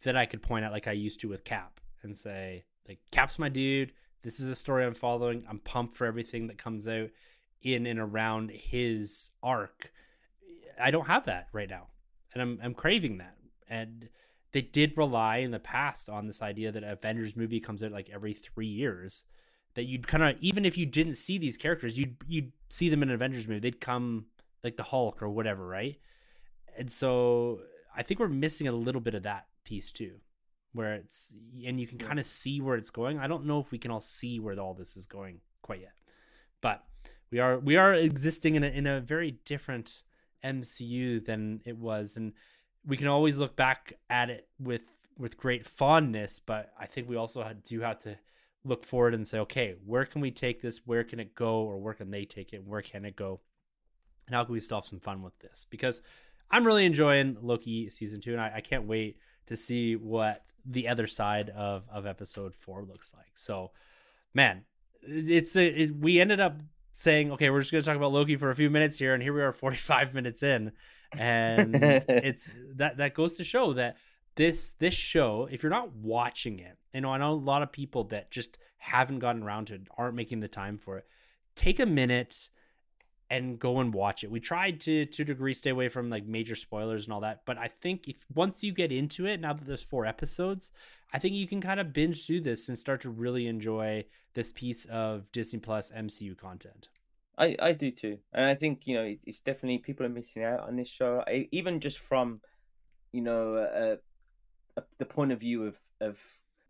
that 0.02 0.16
I 0.16 0.26
could 0.26 0.42
point 0.42 0.64
out 0.64 0.72
like 0.72 0.88
I 0.88 0.92
used 0.92 1.20
to 1.20 1.28
with 1.28 1.44
Cap 1.44 1.80
and 2.02 2.16
say, 2.16 2.64
like, 2.88 2.98
Cap's 3.10 3.38
my 3.38 3.48
dude. 3.48 3.92
This 4.22 4.40
is 4.40 4.46
the 4.46 4.54
story 4.54 4.84
I'm 4.84 4.94
following. 4.94 5.44
I'm 5.48 5.58
pumped 5.58 5.96
for 5.96 6.06
everything 6.06 6.46
that 6.48 6.58
comes 6.58 6.88
out 6.88 7.10
in 7.62 7.86
and 7.86 7.98
around 7.98 8.50
his 8.50 9.30
arc. 9.42 9.92
I 10.80 10.90
don't 10.90 11.06
have 11.06 11.24
that 11.26 11.48
right 11.52 11.68
now. 11.68 11.88
And 12.32 12.42
I'm 12.42 12.60
I'm 12.62 12.74
craving 12.74 13.18
that. 13.18 13.36
And 13.68 14.08
they 14.52 14.62
did 14.62 14.96
rely 14.96 15.38
in 15.38 15.50
the 15.50 15.58
past 15.58 16.08
on 16.08 16.26
this 16.26 16.42
idea 16.42 16.72
that 16.72 16.84
Avengers 16.84 17.36
movie 17.36 17.60
comes 17.60 17.82
out 17.82 17.92
like 17.92 18.10
every 18.12 18.32
three 18.32 18.66
years. 18.66 19.24
That 19.74 19.84
you'd 19.84 20.08
kind 20.08 20.22
of 20.22 20.36
even 20.40 20.64
if 20.64 20.78
you 20.78 20.86
didn't 20.86 21.14
see 21.14 21.38
these 21.38 21.56
characters, 21.56 21.98
you'd 21.98 22.16
you'd 22.26 22.52
see 22.68 22.88
them 22.88 23.02
in 23.02 23.10
an 23.10 23.14
Avengers 23.14 23.48
movie. 23.48 23.60
They'd 23.60 23.80
come 23.80 24.26
like 24.64 24.76
the 24.76 24.82
Hulk 24.82 25.22
or 25.22 25.28
whatever, 25.28 25.66
right? 25.66 25.98
And 26.78 26.90
so 26.90 27.60
I 27.94 28.02
think 28.02 28.20
we're 28.20 28.28
missing 28.28 28.68
a 28.68 28.72
little 28.72 29.00
bit 29.00 29.14
of 29.14 29.22
that 29.24 29.46
piece 29.64 29.92
too 29.92 30.20
where 30.76 30.94
it's 30.94 31.34
and 31.66 31.80
you 31.80 31.86
can 31.86 31.98
kind 31.98 32.18
of 32.18 32.26
see 32.26 32.60
where 32.60 32.76
it's 32.76 32.90
going 32.90 33.18
i 33.18 33.26
don't 33.26 33.46
know 33.46 33.58
if 33.58 33.70
we 33.70 33.78
can 33.78 33.90
all 33.90 34.00
see 34.00 34.38
where 34.38 34.58
all 34.60 34.74
this 34.74 34.96
is 34.96 35.06
going 35.06 35.40
quite 35.62 35.80
yet 35.80 35.94
but 36.60 36.84
we 37.30 37.38
are 37.40 37.58
we 37.58 37.76
are 37.76 37.94
existing 37.94 38.54
in 38.54 38.62
a, 38.62 38.68
in 38.68 38.86
a 38.86 39.00
very 39.00 39.32
different 39.44 40.04
mcu 40.44 41.24
than 41.24 41.60
it 41.64 41.76
was 41.76 42.16
and 42.16 42.32
we 42.84 42.96
can 42.96 43.08
always 43.08 43.38
look 43.38 43.56
back 43.56 43.94
at 44.08 44.30
it 44.30 44.48
with 44.58 44.84
with 45.18 45.36
great 45.36 45.66
fondness 45.66 46.40
but 46.40 46.72
i 46.78 46.86
think 46.86 47.08
we 47.08 47.16
also 47.16 47.46
do 47.64 47.80
have 47.80 47.98
to 47.98 48.16
look 48.66 48.84
forward 48.84 49.14
and 49.14 49.26
say 49.26 49.38
okay 49.38 49.74
where 49.84 50.04
can 50.04 50.20
we 50.20 50.30
take 50.30 50.60
this? 50.60 50.80
Where 50.84 51.04
can 51.04 51.20
it 51.20 51.34
go 51.34 51.60
or 51.60 51.78
where 51.78 51.94
can 51.94 52.10
they 52.10 52.24
take 52.24 52.52
it? 52.52 52.64
Where 52.64 52.82
can 52.82 53.04
it 53.04 53.16
go? 53.16 53.40
And 54.26 54.34
how 54.34 54.44
can 54.44 54.52
we 54.52 54.60
still 54.60 54.78
have 54.78 54.86
some 54.86 55.00
fun 55.00 55.22
with 55.22 55.38
this? 55.38 55.66
Because 55.70 56.02
i'm 56.48 56.64
really 56.64 56.84
enjoying 56.84 57.36
loki 57.42 57.90
season 57.90 58.20
two 58.20 58.30
and 58.30 58.40
I, 58.40 58.52
I 58.56 58.60
can't 58.60 58.86
wait 58.86 59.18
to 59.46 59.56
see 59.56 59.96
what 59.96 60.44
the 60.64 60.86
other 60.86 61.06
side 61.06 61.50
of 61.50 61.84
of 61.90 62.06
episode 62.06 62.54
four 62.54 62.82
looks 62.82 63.12
like. 63.16 63.32
So, 63.38 63.72
man, 64.34 64.64
it's 65.02 65.56
a, 65.56 65.66
it, 65.66 65.96
we 65.96 66.20
ended 66.20 66.40
up 66.40 66.60
saying, 66.96 67.30
okay, 67.32 67.50
we're 67.50 67.60
just 67.60 67.70
going 67.70 67.82
to 67.82 67.86
talk 67.86 67.96
about 67.96 68.12
Loki 68.12 68.36
for 68.36 68.50
a 68.50 68.56
few 68.56 68.70
minutes 68.70 68.98
here, 68.98 69.12
and 69.12 69.22
here 69.22 69.34
we 69.34 69.42
are, 69.42 69.52
forty 69.64 69.76
five 69.76 70.14
minutes 70.14 70.42
in, 70.42 70.72
and 71.12 71.74
it's 71.82 72.50
that 72.76 72.96
that 72.96 73.14
goes 73.14 73.34
to 73.34 73.44
show 73.44 73.74
that 73.74 73.96
this 74.36 74.72
this 74.74 74.94
show, 74.94 75.48
if 75.50 75.62
you're 75.62 75.70
not 75.70 75.94
watching 75.94 76.58
it, 76.58 76.78
and 76.94 77.04
I 77.04 77.18
know 77.18 77.32
a 77.32 77.34
lot 77.34 77.62
of 77.62 77.70
people 77.70 78.04
that 78.04 78.30
just 78.30 78.58
haven't 78.78 79.18
gotten 79.18 79.42
around 79.42 79.66
to 79.66 79.74
it, 79.74 79.82
aren't 79.96 80.14
making 80.14 80.40
the 80.40 80.48
time 80.48 80.78
for 80.78 80.98
it. 80.98 81.06
Take 81.54 81.80
a 81.80 81.86
minute 81.86 82.48
and 83.30 83.58
go 83.58 83.80
and 83.80 83.92
watch 83.92 84.24
it. 84.24 84.30
We 84.30 84.40
tried 84.40 84.80
to 84.82 85.04
to 85.04 85.24
degree 85.24 85.54
stay 85.54 85.70
away 85.70 85.88
from 85.88 86.10
like 86.10 86.26
major 86.26 86.56
spoilers 86.56 87.04
and 87.04 87.12
all 87.12 87.20
that, 87.20 87.42
but 87.44 87.58
I 87.58 87.68
think 87.68 88.08
if 88.08 88.24
once 88.34 88.62
you 88.62 88.72
get 88.72 88.92
into 88.92 89.26
it, 89.26 89.40
now 89.40 89.52
that 89.52 89.66
there's 89.66 89.82
four 89.82 90.06
episodes, 90.06 90.70
I 91.12 91.18
think 91.18 91.34
you 91.34 91.46
can 91.46 91.60
kind 91.60 91.80
of 91.80 91.92
binge 91.92 92.26
through 92.26 92.42
this 92.42 92.68
and 92.68 92.78
start 92.78 93.00
to 93.02 93.10
really 93.10 93.46
enjoy 93.46 94.04
this 94.34 94.52
piece 94.52 94.84
of 94.86 95.30
Disney 95.32 95.58
Plus 95.58 95.90
MCU 95.90 96.36
content. 96.36 96.88
I 97.38 97.56
I 97.60 97.72
do 97.72 97.90
too, 97.90 98.18
and 98.32 98.46
I 98.46 98.54
think 98.54 98.86
you 98.86 98.94
know 98.94 99.14
it's 99.26 99.40
definitely 99.40 99.78
people 99.78 100.06
are 100.06 100.10
missing 100.10 100.44
out 100.44 100.60
on 100.60 100.76
this 100.76 100.88
show, 100.88 101.22
I, 101.26 101.48
even 101.52 101.80
just 101.80 101.98
from 101.98 102.40
you 103.12 103.22
know 103.22 103.56
uh, 103.56 103.96
uh, 104.76 104.82
the 104.98 105.04
point 105.04 105.32
of 105.32 105.40
view 105.40 105.64
of 105.64 105.76
of 106.00 106.20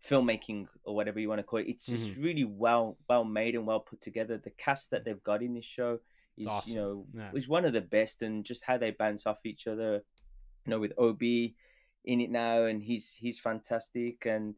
filmmaking 0.08 0.68
or 0.84 0.94
whatever 0.94 1.18
you 1.18 1.28
want 1.28 1.40
to 1.40 1.42
call 1.42 1.58
it. 1.58 1.68
It's 1.68 1.86
just 1.86 2.10
mm-hmm. 2.10 2.22
really 2.22 2.44
well 2.44 2.96
well 3.08 3.24
made 3.24 3.54
and 3.54 3.66
well 3.66 3.80
put 3.80 4.00
together. 4.00 4.38
The 4.38 4.50
cast 4.50 4.90
that 4.90 5.04
they've 5.04 5.22
got 5.22 5.42
in 5.42 5.54
this 5.54 5.64
show 5.64 5.98
He's 6.36 6.46
awesome. 6.46 6.72
you 6.72 6.80
know 6.80 7.06
yeah. 7.14 7.30
he's 7.32 7.48
one 7.48 7.64
of 7.64 7.72
the 7.72 7.80
best, 7.80 8.22
and 8.22 8.44
just 8.44 8.64
how 8.64 8.78
they 8.78 8.90
bounce 8.90 9.26
off 9.26 9.44
each 9.44 9.66
other. 9.66 10.02
You 10.64 10.70
know, 10.70 10.80
with 10.80 10.92
Ob 10.98 11.22
in 11.22 12.20
it 12.20 12.30
now, 12.30 12.64
and 12.64 12.82
he's 12.82 13.12
he's 13.12 13.38
fantastic, 13.38 14.26
and 14.26 14.54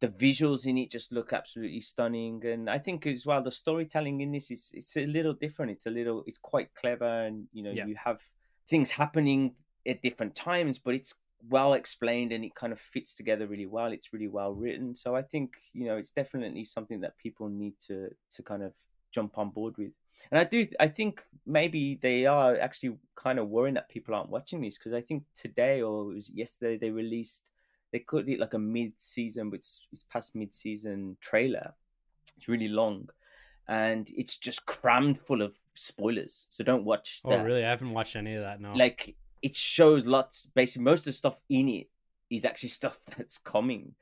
the 0.00 0.08
visuals 0.08 0.66
in 0.66 0.78
it 0.78 0.90
just 0.90 1.12
look 1.12 1.32
absolutely 1.32 1.80
stunning. 1.80 2.44
And 2.44 2.70
I 2.70 2.78
think 2.78 3.06
as 3.06 3.26
well 3.26 3.42
the 3.42 3.50
storytelling 3.50 4.20
in 4.20 4.32
this 4.32 4.50
is 4.50 4.70
it's 4.74 4.96
a 4.96 5.06
little 5.06 5.34
different. 5.34 5.72
It's 5.72 5.86
a 5.86 5.90
little 5.90 6.24
it's 6.26 6.38
quite 6.38 6.74
clever, 6.74 7.24
and 7.24 7.46
you 7.52 7.62
know 7.62 7.70
yeah. 7.70 7.86
you 7.86 7.96
have 8.02 8.20
things 8.68 8.90
happening 8.90 9.54
at 9.86 10.02
different 10.02 10.34
times, 10.34 10.78
but 10.78 10.94
it's 10.94 11.14
well 11.48 11.74
explained 11.74 12.32
and 12.32 12.44
it 12.44 12.54
kind 12.54 12.72
of 12.72 12.80
fits 12.80 13.14
together 13.14 13.46
really 13.46 13.66
well. 13.66 13.92
It's 13.92 14.12
really 14.12 14.28
well 14.28 14.52
written. 14.52 14.94
So 14.94 15.14
I 15.14 15.22
think, 15.22 15.54
you 15.72 15.86
know, 15.86 15.96
it's 15.96 16.10
definitely 16.10 16.64
something 16.64 17.00
that 17.00 17.16
people 17.16 17.48
need 17.48 17.74
to 17.86 18.08
to 18.34 18.42
kind 18.42 18.62
of 18.62 18.72
jump 19.12 19.38
on 19.38 19.50
board 19.50 19.76
with 19.78 19.92
and 20.30 20.38
I 20.38 20.44
do 20.44 20.66
I 20.78 20.88
think 20.88 21.24
maybe 21.46 21.98
they 22.00 22.26
are 22.26 22.56
actually 22.58 22.96
kind 23.16 23.38
of 23.38 23.48
worrying 23.48 23.74
that 23.74 23.88
people 23.88 24.14
aren't 24.14 24.30
watching 24.30 24.60
these 24.60 24.78
because 24.78 24.92
I 24.92 25.00
think 25.00 25.24
today 25.34 25.82
or 25.82 26.12
it 26.12 26.14
was 26.14 26.30
yesterday 26.30 26.76
they 26.76 26.90
released 26.90 27.50
they 27.92 27.98
called 28.00 28.28
it 28.28 28.38
like 28.38 28.54
a 28.54 28.58
mid-season, 28.58 29.50
which 29.50 29.64
is 29.92 30.04
past 30.10 30.34
mid-season 30.34 31.16
trailer. 31.20 31.74
It's 32.36 32.48
really 32.48 32.68
long, 32.68 33.08
and 33.68 34.10
it's 34.14 34.36
just 34.36 34.66
crammed 34.66 35.18
full 35.18 35.42
of 35.42 35.54
spoilers. 35.74 36.46
So 36.48 36.62
don't 36.62 36.84
watch. 36.84 37.20
Oh, 37.24 37.42
really? 37.42 37.64
I 37.64 37.70
haven't 37.70 37.92
watched 37.92 38.16
any 38.16 38.34
of 38.34 38.42
that. 38.42 38.60
No. 38.60 38.74
Like 38.74 39.16
it 39.42 39.54
shows 39.54 40.06
lots. 40.06 40.46
Basically, 40.54 40.84
most 40.84 41.00
of 41.00 41.06
the 41.06 41.12
stuff 41.14 41.40
in 41.48 41.68
it 41.68 41.88
is 42.30 42.44
actually 42.44 42.68
stuff 42.80 42.98
that's 43.16 43.38
coming 43.38 43.94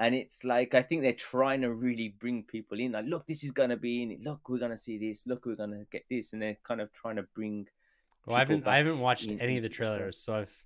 and 0.00 0.14
it's 0.14 0.44
like 0.44 0.74
I 0.74 0.82
think 0.82 1.02
they're 1.02 1.12
trying 1.12 1.60
to 1.60 1.70
really 1.72 2.14
bring 2.18 2.42
people 2.42 2.80
in. 2.80 2.92
Like, 2.92 3.04
look, 3.04 3.26
this 3.26 3.44
is 3.44 3.52
gonna 3.52 3.76
be 3.76 4.02
in 4.02 4.10
it. 4.10 4.22
Look, 4.22 4.48
we're 4.48 4.58
gonna 4.58 4.76
see 4.76 4.96
this. 4.96 5.26
Look, 5.26 5.44
we're 5.44 5.56
gonna 5.56 5.84
get 5.92 6.04
this, 6.08 6.32
and 6.32 6.40
they're 6.40 6.56
kind 6.64 6.80
of 6.80 6.90
trying 6.92 7.16
to 7.16 7.24
bring. 7.34 7.68
Well, 8.24 8.36
I 8.36 8.40
haven't 8.40 8.66
I 8.66 8.78
haven't 8.78 8.98
watched 8.98 9.30
any 9.38 9.58
of 9.58 9.62
the 9.62 9.68
trailers, 9.68 10.16
the 10.16 10.22
so 10.22 10.34
I've 10.34 10.64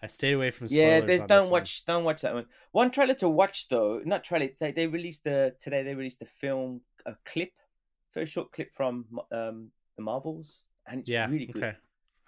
I 0.00 0.06
stayed 0.06 0.34
away 0.34 0.52
from. 0.52 0.68
yeah, 0.70 1.00
there's 1.00 1.24
don't 1.24 1.50
watch 1.50 1.82
one. 1.84 1.96
don't 1.96 2.04
watch 2.04 2.22
that 2.22 2.32
one. 2.32 2.46
One 2.70 2.92
trailer 2.92 3.14
to 3.14 3.28
watch 3.28 3.68
though, 3.68 4.02
not 4.04 4.22
trailer. 4.22 4.48
They, 4.60 4.70
they 4.70 4.86
released 4.86 5.24
the 5.24 5.56
today. 5.58 5.82
They 5.82 5.96
released 5.96 6.20
the 6.20 6.26
film, 6.26 6.82
a 7.04 7.14
clip, 7.24 7.50
very 8.14 8.26
short 8.26 8.52
clip 8.52 8.72
from 8.72 9.06
um 9.32 9.72
the 9.96 10.02
Marvels, 10.02 10.62
and 10.86 11.00
it's 11.00 11.08
yeah, 11.08 11.28
really 11.28 11.46
good. 11.46 11.64
Okay. 11.64 11.76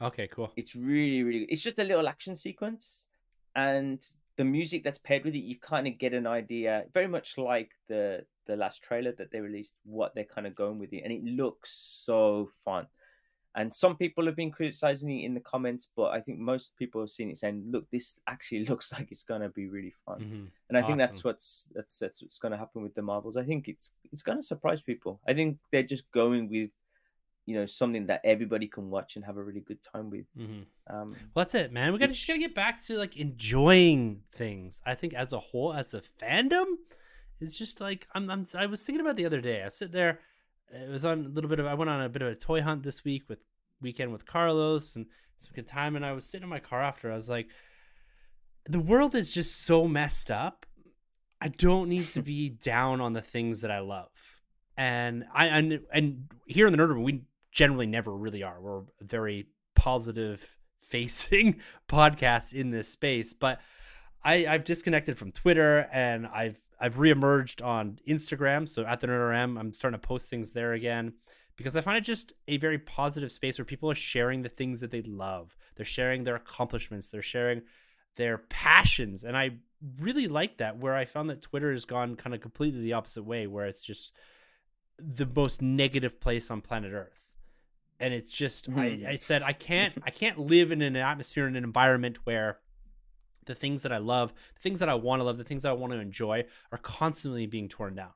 Okay, 0.00 0.28
cool. 0.28 0.52
It's 0.56 0.74
really, 0.74 1.22
really 1.22 1.40
good. 1.40 1.52
It's 1.52 1.62
just 1.62 1.78
a 1.78 1.84
little 1.84 2.08
action 2.08 2.34
sequence, 2.34 3.06
and 3.54 4.04
the 4.38 4.44
music 4.44 4.84
that's 4.84 4.98
paired 4.98 5.24
with 5.24 5.34
it, 5.34 5.40
you 5.40 5.58
kind 5.58 5.86
of 5.88 5.98
get 5.98 6.14
an 6.14 6.26
idea, 6.26 6.84
very 6.94 7.08
much 7.08 7.36
like 7.36 7.72
the 7.88 8.24
the 8.46 8.56
last 8.56 8.82
trailer 8.82 9.12
that 9.18 9.30
they 9.30 9.40
released, 9.40 9.74
what 9.84 10.14
they're 10.14 10.24
kind 10.24 10.46
of 10.46 10.54
going 10.54 10.78
with 10.78 10.92
it, 10.94 11.02
and 11.02 11.12
it 11.12 11.22
looks 11.22 11.70
so 12.06 12.48
fun. 12.64 12.86
And 13.56 13.74
some 13.74 13.96
people 13.96 14.24
have 14.26 14.36
been 14.36 14.52
criticizing 14.52 15.10
it 15.10 15.24
in 15.24 15.34
the 15.34 15.40
comments, 15.40 15.88
but 15.96 16.12
I 16.12 16.20
think 16.20 16.38
most 16.38 16.76
people 16.78 17.00
have 17.00 17.10
seen 17.10 17.30
it 17.30 17.38
saying, 17.38 17.64
"Look, 17.68 17.90
this 17.90 18.20
actually 18.28 18.64
looks 18.70 18.92
like 18.92 19.10
it's 19.10 19.24
gonna 19.24 19.48
be 19.48 19.66
really 19.66 19.94
fun." 20.06 20.20
Mhm. 20.20 20.50
And 20.68 20.78
I 20.78 20.82
think 20.82 20.98
that's 20.98 21.24
what's 21.24 21.68
that's 21.74 21.98
that's 21.98 22.22
what's 22.22 22.38
gonna 22.38 22.56
happen 22.56 22.82
with 22.82 22.94
the 22.94 23.02
Marvels. 23.02 23.36
I 23.36 23.44
think 23.44 23.66
it's 23.66 23.90
it's 24.12 24.22
gonna 24.22 24.42
surprise 24.42 24.80
people. 24.80 25.20
I 25.26 25.34
think 25.34 25.58
they're 25.72 25.82
just 25.82 26.08
going 26.12 26.48
with, 26.48 26.70
you 27.48 27.54
know, 27.56 27.64
something 27.66 28.04
that 28.06 28.20
everybody 28.24 28.66
can 28.68 28.90
watch 28.90 29.16
and 29.16 29.24
have 29.24 29.36
a 29.38 29.42
really 29.42 29.60
good 29.70 29.80
time 29.92 30.10
with. 30.10 30.26
Mhm. 30.36 30.64
Um, 30.86 31.08
Well, 31.34 31.44
that's 31.44 31.54
it, 31.54 31.72
man. 31.72 31.92
We 31.92 31.98
gotta 31.98 32.12
just 32.12 32.22
Which- 32.22 32.28
gotta 32.34 32.46
get 32.46 32.54
back 32.54 32.78
to 32.86 32.96
like 32.98 33.16
enjoying 33.16 34.22
things. 34.32 34.82
I 34.84 34.94
think 34.94 35.14
as 35.14 35.32
a 35.32 35.40
whole, 35.40 35.72
as 35.72 35.94
a 35.94 36.02
fandom, 36.20 36.66
it's 37.40 37.56
just 37.56 37.80
like 37.80 38.06
I'm. 38.14 38.28
I'm 38.30 38.44
I 38.54 38.66
was 38.66 38.84
thinking 38.84 39.00
about 39.04 39.16
the 39.16 39.24
other 39.26 39.40
day. 39.40 39.62
I 39.64 39.68
sit 39.68 39.92
there. 39.92 40.20
It 40.70 40.90
was 40.90 41.04
on 41.04 41.24
a 41.24 41.28
little 41.28 41.48
bit 41.48 41.58
of. 41.60 41.66
I 41.66 41.74
went 41.74 41.88
on 41.90 42.02
a 42.02 42.08
bit 42.08 42.22
of 42.22 42.28
a 42.28 42.34
toy 42.34 42.60
hunt 42.60 42.82
this 42.82 43.02
week 43.04 43.24
with 43.28 43.38
weekend 43.80 44.12
with 44.12 44.26
Carlos 44.26 44.96
and 44.96 45.06
some 45.38 45.52
good 45.54 45.68
time. 45.68 45.96
And 45.96 46.04
I 46.04 46.12
was 46.12 46.26
sitting 46.28 46.42
in 46.42 46.48
my 46.50 46.58
car 46.60 46.82
after. 46.82 47.10
I 47.10 47.14
was 47.14 47.28
like, 47.30 47.48
the 48.68 48.80
world 48.80 49.14
is 49.14 49.32
just 49.32 49.62
so 49.64 49.86
messed 49.88 50.30
up. 50.30 50.66
I 51.40 51.48
don't 51.48 51.88
need 51.88 52.08
to 52.08 52.22
be 52.22 52.48
down 52.74 53.00
on 53.00 53.12
the 53.14 53.22
things 53.22 53.60
that 53.62 53.70
I 53.70 53.78
love. 53.78 54.10
And 54.76 55.24
I 55.32 55.46
and 55.46 55.80
and 55.92 56.28
here 56.46 56.66
in 56.66 56.72
the 56.72 56.78
nerd 56.78 56.88
room, 56.90 57.02
we 57.04 57.22
generally 57.58 57.88
never 57.88 58.16
really 58.16 58.44
are. 58.44 58.60
We're 58.60 58.82
very 59.00 59.48
positive 59.74 60.56
facing 60.80 61.60
podcast 61.88 62.54
in 62.54 62.70
this 62.70 62.88
space, 62.88 63.34
but 63.34 63.60
I, 64.24 64.46
I've 64.46 64.62
disconnected 64.62 65.18
from 65.18 65.32
Twitter 65.32 65.88
and 65.92 66.28
I've 66.28 66.60
I've 66.80 66.94
reemerged 66.94 67.66
on 67.66 67.98
Instagram. 68.06 68.68
So 68.68 68.84
at 68.84 69.00
the 69.00 69.08
NerdRM, 69.08 69.58
I'm 69.58 69.72
starting 69.72 70.00
to 70.00 70.06
post 70.06 70.30
things 70.30 70.52
there 70.52 70.74
again 70.74 71.14
because 71.56 71.74
I 71.74 71.80
find 71.80 71.98
it 71.98 72.02
just 72.02 72.32
a 72.46 72.58
very 72.58 72.78
positive 72.78 73.32
space 73.32 73.58
where 73.58 73.64
people 73.64 73.90
are 73.90 73.96
sharing 73.96 74.42
the 74.42 74.48
things 74.48 74.78
that 74.78 74.92
they 74.92 75.02
love. 75.02 75.56
They're 75.74 75.84
sharing 75.84 76.22
their 76.22 76.36
accomplishments. 76.36 77.08
They're 77.08 77.22
sharing 77.22 77.62
their 78.14 78.38
passions, 78.38 79.24
and 79.24 79.36
I 79.36 79.56
really 80.00 80.28
like 80.28 80.58
that. 80.58 80.78
Where 80.78 80.94
I 80.94 81.06
found 81.06 81.28
that 81.30 81.40
Twitter 81.40 81.72
has 81.72 81.84
gone 81.84 82.14
kind 82.14 82.34
of 82.36 82.40
completely 82.40 82.82
the 82.82 82.92
opposite 82.92 83.24
way, 83.24 83.48
where 83.48 83.66
it's 83.66 83.82
just 83.82 84.12
the 84.96 85.26
most 85.34 85.60
negative 85.60 86.20
place 86.20 86.52
on 86.52 86.60
planet 86.60 86.92
Earth. 86.92 87.27
And 88.00 88.14
it's 88.14 88.32
just 88.32 88.70
Mhm. 88.70 89.06
I, 89.06 89.10
I 89.12 89.16
said 89.16 89.42
I 89.42 89.52
can't 89.52 89.92
I 90.04 90.10
can't 90.10 90.38
live 90.38 90.70
in 90.72 90.82
an 90.82 90.96
atmosphere 90.96 91.46
in 91.48 91.56
an 91.56 91.64
environment 91.64 92.18
where 92.24 92.60
the 93.46 93.54
things 93.54 93.82
that 93.82 93.92
I 93.92 93.98
love, 93.98 94.32
the 94.54 94.60
things 94.60 94.80
that 94.80 94.88
I 94.88 94.94
want 94.94 95.20
to 95.20 95.24
love, 95.24 95.38
the 95.38 95.44
things 95.44 95.62
that 95.62 95.70
I 95.70 95.72
want 95.72 95.92
to 95.94 95.98
enjoy 95.98 96.44
are 96.70 96.78
constantly 96.78 97.46
being 97.46 97.68
torn 97.68 97.94
down 97.94 98.12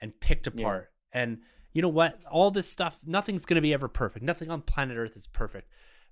and 0.00 0.18
picked 0.20 0.46
Yeah. 0.46 0.62
apart. 0.62 0.92
And 1.12 1.42
you 1.72 1.82
know 1.82 1.88
what? 1.88 2.20
All 2.30 2.50
this 2.50 2.68
stuff, 2.68 2.98
nothing's 3.04 3.44
going 3.44 3.56
to 3.56 3.60
be 3.60 3.74
ever 3.74 3.88
perfect. 3.88 4.24
Nothing 4.24 4.50
on 4.50 4.62
planet 4.62 4.96
Earth 4.96 5.16
is 5.16 5.26
perfect. 5.26 5.68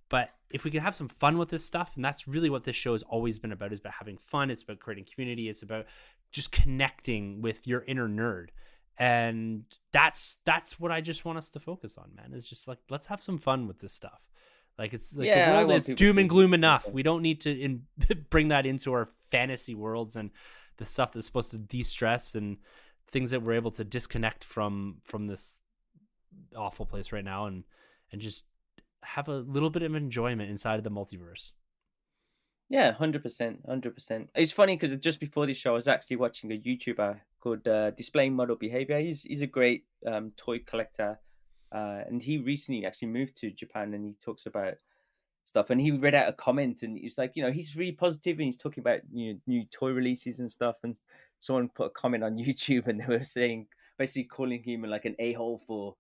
But 0.09 0.31
if 0.51 0.65
we 0.65 0.71
can 0.71 0.81
have 0.81 0.95
some 0.97 1.09
fun 1.09 1.37
with 1.39 1.51
this 1.51 1.65
stuff, 1.65 1.95
and 1.95 2.05
that's 2.05 2.27
really 2.27 2.49
what 2.51 2.65
this 2.65 2.75
show 2.77 2.93
has 2.93 3.03
always 3.05 3.39
been 3.39 3.53
about, 3.53 3.73
is 3.73 3.79
about 3.79 3.95
having 3.99 4.17
fun. 4.19 4.51
It's 4.51 4.63
about 4.63 4.81
creating 4.81 5.07
community. 5.13 5.49
It's 5.49 5.63
about 5.63 5.87
just 6.33 6.51
connecting 6.51 7.43
with 7.43 7.67
your 7.67 7.85
inner 7.87 8.09
nerd. 8.09 8.49
And 8.99 9.65
that's 9.93 10.39
that's 10.45 10.81
what 10.81 10.91
I 10.91 11.01
just 11.01 11.25
want 11.25 11.39
us 11.39 11.51
to 11.51 11.61
focus 11.61 11.97
on, 11.97 12.11
man. 12.17 12.33
It's 12.35 12.49
just 12.49 12.67
like 12.67 12.79
let's 12.91 13.07
have 13.07 13.23
some 13.23 13.39
fun 13.39 13.69
with 13.69 13.79
this 13.79 13.93
stuff. 13.93 14.21
Like 14.77 14.93
it's 14.93 15.15
like 15.15 15.27
Yeah, 15.27 15.53
the 15.53 15.59
world 15.59 15.73
is 15.73 15.87
doom 15.87 16.19
and 16.19 16.29
gloom 16.29 16.53
enough. 16.53 16.91
We 16.91 17.03
don't 17.03 17.23
need 17.23 17.41
to 17.43 17.51
in, 17.51 17.83
bring 18.31 18.49
that 18.49 18.67
into 18.67 18.93
our 18.93 19.09
fantasy 19.31 19.75
worlds 19.75 20.17
and 20.17 20.31
the 20.79 20.87
stuff 20.87 21.13
that's 21.13 21.27
supposed 21.27 21.51
to 21.53 21.59
de-stress 21.59 22.35
and 22.35 22.59
things 23.11 23.31
that 23.31 23.43
we're 23.43 23.55
able 23.55 23.71
to 23.73 23.85
disconnect 23.85 24.45
from 24.45 24.97
from 25.05 25.27
this 25.27 25.57
awful 26.57 26.87
place 26.87 27.13
right 27.13 27.25
now 27.25 27.47
and 27.47 27.65
and 28.13 28.21
just 28.21 28.45
have 29.03 29.29
a 29.29 29.39
little 29.39 29.71
bit 29.71 29.83
of 29.83 29.95
enjoyment 29.95 30.51
inside 30.51 30.77
of 30.77 30.85
the 30.85 30.91
multiverse. 30.91 31.53
Yeah, 32.69 32.93
hundred 32.93 33.23
percent, 33.23 33.61
hundred 33.66 33.95
percent. 33.95 34.29
It's 34.35 34.53
funny 34.53 34.77
because 34.77 34.95
just 34.97 35.21
before 35.21 35.47
this 35.47 35.57
show, 35.57 35.71
I 35.71 35.75
was 35.75 35.89
actually 35.89 36.16
watching 36.16 36.53
a 36.53 36.59
YouTuber 36.59 37.19
called 37.41 37.66
uh, 37.66 37.93
Displaying 37.93 38.35
Model 38.35 38.57
Behavior. 38.57 39.01
He's 39.01 39.23
he's 39.23 39.41
a 39.41 39.47
great 39.47 39.85
um, 40.07 40.33
toy 40.37 40.59
collector, 40.59 41.19
uh, 41.73 42.03
and 42.07 42.23
he 42.23 42.37
recently 42.39 42.85
actually 42.85 43.09
moved 43.09 43.37
to 43.39 43.51
Japan, 43.51 43.95
and 43.95 44.05
he 44.05 44.14
talks 44.23 44.45
about 44.45 44.75
stuff. 45.47 45.71
And 45.71 45.81
he 45.81 45.93
read 45.93 46.14
out 46.14 46.29
a 46.29 46.35
comment, 46.35 46.83
and 46.83 46.99
he's 46.99 47.16
like, 47.16 47.37
you 47.37 47.43
know, 47.43 47.51
he's 47.51 47.75
really 47.75 47.93
positive, 47.93 48.37
and 48.37 48.45
he's 48.45 48.59
talking 48.59 48.83
about 48.83 49.01
you 49.11 49.33
know, 49.33 49.41
new 49.47 49.64
toy 49.64 49.93
releases 49.93 50.41
and 50.41 50.51
stuff. 50.51 50.77
And 50.83 50.99
someone 51.41 51.71
put 51.71 51.87
a 51.87 51.91
comment 51.91 52.23
on 52.23 52.37
YouTube, 52.37 52.87
and 52.87 53.01
they 53.01 53.07
were 53.07 53.25
saying 53.25 53.69
basically 53.97 54.25
calling 54.25 54.62
him 54.62 54.83
like 54.83 55.07
an 55.07 55.16
a 55.19 55.33
hole 55.33 55.62
for 55.66 55.97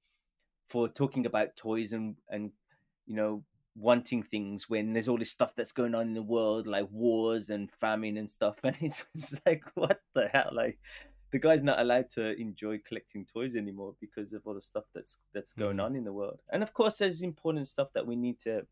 for 0.68 0.86
talking 0.86 1.24
about 1.24 1.56
toys 1.56 1.94
and 1.94 2.16
and 2.28 2.52
you 3.06 3.16
know 3.16 3.42
wanting 3.78 4.22
things 4.22 4.68
when 4.68 4.92
there's 4.92 5.08
all 5.08 5.18
this 5.18 5.30
stuff 5.30 5.54
that's 5.54 5.72
going 5.72 5.94
on 5.94 6.08
in 6.08 6.14
the 6.14 6.22
world 6.22 6.66
like 6.66 6.88
wars 6.90 7.50
and 7.50 7.70
famine 7.72 8.16
and 8.16 8.28
stuff 8.28 8.58
and 8.64 8.76
it's, 8.80 9.06
it's 9.14 9.34
like 9.46 9.64
what 9.74 10.02
the 10.14 10.28
hell 10.28 10.50
like 10.52 10.78
the 11.30 11.38
guy's 11.38 11.62
not 11.62 11.78
allowed 11.78 12.08
to 12.08 12.34
enjoy 12.40 12.78
collecting 12.78 13.24
toys 13.24 13.54
anymore 13.54 13.94
because 14.00 14.32
of 14.32 14.46
all 14.46 14.54
the 14.54 14.60
stuff 14.60 14.84
that's 14.94 15.18
that's 15.32 15.52
going 15.52 15.78
Mhm. 15.78 15.80
on 15.80 15.94
in 15.94 16.04
the 16.04 16.12
world 16.12 16.40
and 16.52 16.62
of 16.62 16.72
course 16.74 16.98
there's 16.98 17.22
important 17.22 17.68
stuff 17.68 17.92
that 17.92 18.06
we 18.06 18.16
need 18.16 18.40
to 18.40 18.66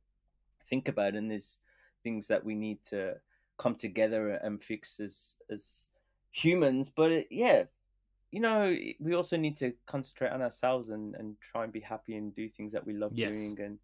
think 0.68 0.88
about 0.88 1.14
and 1.14 1.30
there's 1.30 1.60
things 2.02 2.26
that 2.28 2.44
we 2.44 2.54
need 2.54 2.82
to 2.84 3.14
come 3.58 3.74
together 3.74 4.30
and 4.30 4.62
fix 4.62 5.00
as 5.00 5.38
as 5.50 5.88
humans 6.30 6.90
but 6.90 7.10
it, 7.12 7.26
yeah 7.30 7.64
you 8.30 8.40
know 8.40 8.76
we 9.00 9.14
also 9.14 9.36
need 9.36 9.56
to 9.56 9.72
concentrate 9.86 10.30
on 10.30 10.42
ourselves 10.42 10.90
and 10.90 11.14
and 11.16 11.40
try 11.40 11.64
and 11.64 11.72
be 11.72 11.80
happy 11.80 12.16
and 12.16 12.34
do 12.34 12.48
things 12.48 12.72
that 12.72 12.86
we 12.86 12.94
love 12.94 13.12
Yes. 13.14 13.20
doing 13.20 13.58
and 13.60 13.78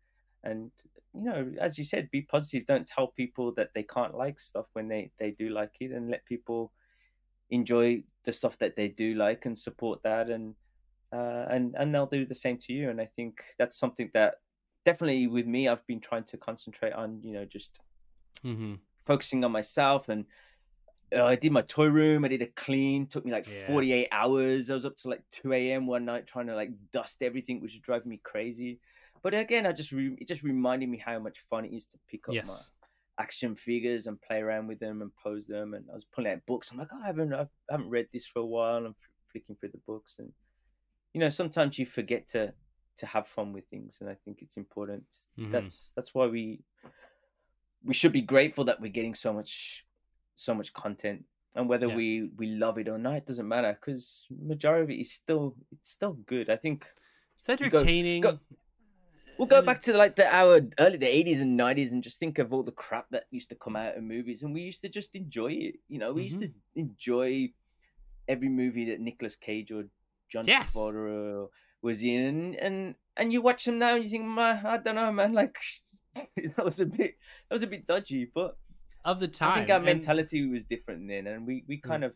and 0.44 0.70
you 1.14 1.22
know 1.24 1.52
as 1.60 1.78
you 1.78 1.84
said 1.84 2.10
be 2.10 2.22
positive 2.22 2.66
don't 2.66 2.86
tell 2.86 3.08
people 3.08 3.52
that 3.54 3.70
they 3.74 3.82
can't 3.82 4.14
like 4.16 4.40
stuff 4.40 4.66
when 4.72 4.88
they 4.88 5.10
they 5.18 5.30
do 5.32 5.48
like 5.50 5.74
it 5.80 5.90
and 5.92 6.10
let 6.10 6.24
people 6.26 6.72
enjoy 7.50 8.02
the 8.24 8.32
stuff 8.32 8.58
that 8.58 8.76
they 8.76 8.88
do 8.88 9.14
like 9.14 9.46
and 9.46 9.58
support 9.58 10.02
that 10.02 10.30
and 10.30 10.54
uh, 11.12 11.46
and 11.50 11.74
and 11.76 11.94
they'll 11.94 12.06
do 12.06 12.26
the 12.26 12.34
same 12.34 12.58
to 12.58 12.72
you 12.72 12.90
and 12.90 13.00
i 13.00 13.06
think 13.06 13.44
that's 13.58 13.78
something 13.78 14.10
that 14.14 14.36
definitely 14.86 15.26
with 15.26 15.46
me 15.46 15.68
i've 15.68 15.86
been 15.86 16.00
trying 16.00 16.24
to 16.24 16.38
concentrate 16.38 16.92
on 16.92 17.20
you 17.22 17.32
know 17.32 17.44
just 17.44 17.80
Mm-hmm. 18.44 18.74
focusing 19.06 19.44
on 19.44 19.52
myself 19.52 20.08
and 20.08 20.26
uh, 21.16 21.24
I 21.24 21.36
did 21.36 21.52
my 21.52 21.62
toy 21.62 21.86
room. 21.86 22.24
I 22.24 22.28
did 22.28 22.42
a 22.42 22.48
clean. 22.48 23.06
Took 23.06 23.24
me 23.26 23.32
like 23.32 23.44
Yes. 23.44 23.46
48 23.46 24.08
hours. 24.12 24.70
I 24.70 24.74
was 24.74 24.86
up 24.86 24.96
to 24.98 25.10
like 25.10 25.22
2 25.30 25.72
a.m. 25.72 25.86
one 25.86 26.04
night 26.04 26.26
trying 26.26 26.48
to 26.48 26.54
like 26.56 26.70
dust 26.92 27.22
everything, 27.22 27.60
which 27.60 27.74
was 27.74 27.80
driving 27.80 28.10
me 28.10 28.20
crazy. 28.24 28.80
But 29.22 29.34
again, 29.34 29.66
I 29.66 29.72
just 29.72 29.92
re- 29.92 30.16
it 30.20 30.26
just 30.28 30.42
reminded 30.42 30.88
me 30.88 30.98
how 30.98 31.18
much 31.18 31.38
fun 31.50 31.64
it 31.64 31.72
is 31.74 31.86
to 31.86 31.98
pick 32.08 32.28
up 32.28 32.34
Yes. 32.34 32.48
my 33.18 33.22
action 33.24 33.54
figures 33.54 34.06
and 34.06 34.20
play 34.20 34.40
around 34.40 34.66
with 34.66 34.80
them 34.80 35.00
and 35.02 35.14
pose 35.14 35.46
them. 35.46 35.74
And 35.74 35.84
I 35.90 35.94
was 35.94 36.04
pulling 36.04 36.32
out 36.32 36.44
books. 36.46 36.70
I'm 36.70 36.78
like, 36.78 36.88
oh, 36.92 37.00
I 37.02 37.06
haven't 37.06 37.32
I 37.32 37.46
haven't 37.70 37.88
read 37.90 38.08
this 38.12 38.26
for 38.26 38.40
a 38.40 38.46
while. 38.46 38.84
I'm 38.86 38.96
flicking 39.30 39.54
through 39.56 39.70
the 39.70 39.78
books, 39.86 40.16
and 40.18 40.32
you 41.14 41.20
know, 41.20 41.30
sometimes 41.30 41.78
you 41.78 41.86
forget 41.86 42.26
to 42.28 42.52
to 42.96 43.06
have 43.06 43.26
fun 43.26 43.52
with 43.52 43.66
things, 43.68 43.98
and 44.00 44.10
I 44.10 44.14
think 44.24 44.42
it's 44.42 44.56
important. 44.56 45.04
Mhm. 45.38 45.52
That's 45.52 45.92
that's 45.96 46.14
why 46.14 46.26
we 46.26 46.60
we 47.84 47.94
should 47.94 48.12
be 48.12 48.22
grateful 48.22 48.64
that 48.64 48.80
we're 48.80 48.92
getting 48.92 49.14
so 49.14 49.32
much 49.32 49.86
so 50.34 50.54
much 50.54 50.72
content 50.72 51.24
and 51.54 51.68
whether 51.68 51.86
Yeah. 51.88 51.96
we 51.96 52.30
we 52.36 52.46
love 52.48 52.78
it 52.78 52.88
or 52.88 52.96
not 52.98 53.16
it 53.16 53.26
doesn't 53.26 53.46
matter 53.46 53.72
because 53.78 54.26
majority 54.30 54.82
of 54.84 54.90
it 54.90 55.00
is 55.00 55.12
still 55.12 55.54
it's 55.72 55.90
still 55.90 56.14
good 56.14 56.48
i 56.48 56.56
think 56.56 56.86
It's 57.36 57.46
go- 57.48 57.52
entertaining. 57.54 58.22
go- 58.22 58.38
we'll 59.42 59.48
go 59.54 59.58
and 59.58 59.66
back 59.66 59.82
to 59.82 59.92
like 59.96 60.14
the 60.16 60.26
our 60.34 60.60
early 60.78 60.96
the 60.96 61.06
80s 61.06 61.40
and 61.40 61.58
90s 61.58 61.92
and 61.92 62.02
just 62.02 62.18
think 62.20 62.38
of 62.38 62.52
all 62.52 62.62
the 62.62 62.72
crap 62.84 63.06
that 63.10 63.24
used 63.30 63.48
to 63.48 63.56
come 63.56 63.74
out 63.76 63.96
in 63.96 64.06
movies 64.06 64.42
and 64.42 64.54
we 64.54 64.60
used 64.62 64.82
to 64.82 64.88
just 64.88 65.14
enjoy 65.14 65.50
it 65.52 65.74
you 65.88 65.98
know 65.98 66.12
we 66.12 66.22
used 66.24 66.40
to 66.40 66.48
Mm-hmm. 66.48 66.80
enjoy 66.84 67.30
every 68.28 68.48
movie 68.48 68.86
that 68.90 69.00
Nicolas 69.00 69.36
Cage 69.36 69.72
or 69.72 69.84
John 70.30 70.44
Yes. 70.46 70.74
Travolta 70.74 71.48
was 71.82 72.02
in 72.04 72.54
and, 72.54 72.94
and 73.16 73.32
you 73.32 73.42
watch 73.42 73.64
them 73.64 73.78
now 73.78 73.94
and 73.96 74.04
you 74.04 74.10
think 74.10 74.24
man 74.24 74.64
I 74.64 74.76
don't 74.78 74.94
know 74.94 75.10
man 75.12 75.32
like 75.42 75.58
that 76.56 76.64
was 76.64 76.78
a 76.80 76.86
bit 76.86 77.16
that 77.48 77.54
was 77.56 77.62
a 77.62 77.66
bit 77.66 77.86
dodgy 77.86 78.30
but 78.34 78.56
of 79.04 79.18
the 79.18 79.26
time. 79.28 79.52
I 79.52 79.56
think 79.58 79.70
our 79.70 79.76
and- 79.78 79.84
mentality 79.84 80.46
was 80.46 80.62
different 80.64 81.08
then, 81.08 81.26
and 81.26 81.44
we 81.44 81.64
we 81.66 81.78
kind 81.78 82.04
of, 82.04 82.12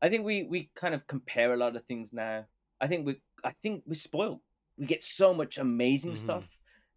I 0.00 0.08
think 0.08 0.24
we 0.24 0.44
we 0.44 0.70
kind 0.76 0.94
of 0.94 1.04
compare 1.08 1.52
a 1.52 1.56
lot 1.56 1.74
of 1.74 1.84
things 1.84 2.12
now. 2.12 2.44
I 2.80 2.86
think 2.86 3.04
we 3.06 3.20
I 3.42 3.50
think 3.62 3.82
we're 3.84 3.94
spoiled. 3.94 4.38
We 4.78 4.86
get 4.86 5.02
so 5.02 5.34
much 5.34 5.58
amazing 5.58 6.12
Mhm. 6.12 6.18
stuff 6.18 6.48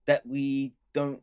that 0.06 0.26
we 0.26 0.74
don't 0.94 1.22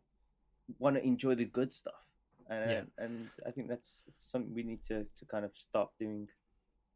want 0.78 0.96
to 0.96 1.02
enjoy 1.02 1.34
the 1.34 1.44
good 1.44 1.72
stuff, 1.72 2.04
and 2.50 2.70
Yeah. 2.70 3.04
and 3.04 3.30
I 3.46 3.50
think 3.52 3.68
that's 3.68 4.06
something 4.10 4.52
we 4.54 4.62
need 4.64 4.82
to 4.84 5.04
to 5.04 5.24
kind 5.26 5.44
of 5.44 5.56
stop 5.56 5.96
doing. 5.98 6.28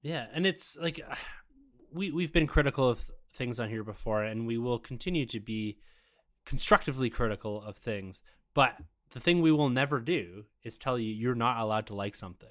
Yeah, 0.02 0.28
and 0.32 0.46
it's 0.46 0.76
like 0.76 1.00
we 1.92 2.10
we've 2.10 2.32
been 2.32 2.46
critical 2.46 2.88
of 2.88 3.10
things 3.32 3.58
on 3.60 3.68
here 3.70 3.84
before, 3.84 4.24
and 4.24 4.46
we 4.46 4.58
will 4.58 4.78
continue 4.78 5.24
to 5.26 5.40
be 5.40 5.78
constructively 6.44 7.08
critical 7.08 7.62
of 7.62 7.76
things. 7.78 8.22
But 8.52 8.76
the 9.10 9.20
thing 9.20 9.40
we 9.40 9.52
will 9.52 9.70
never 9.70 10.00
do 10.00 10.46
is 10.62 10.76
tell 10.78 10.98
you 10.98 11.12
you're 11.14 11.34
not 11.34 11.58
allowed 11.60 11.86
to 11.86 11.94
like 11.94 12.14
something. 12.16 12.50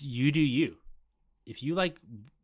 You 0.00 0.32
do 0.32 0.40
you. 0.40 0.78
If 1.46 1.62
you 1.62 1.74
like 1.74 1.98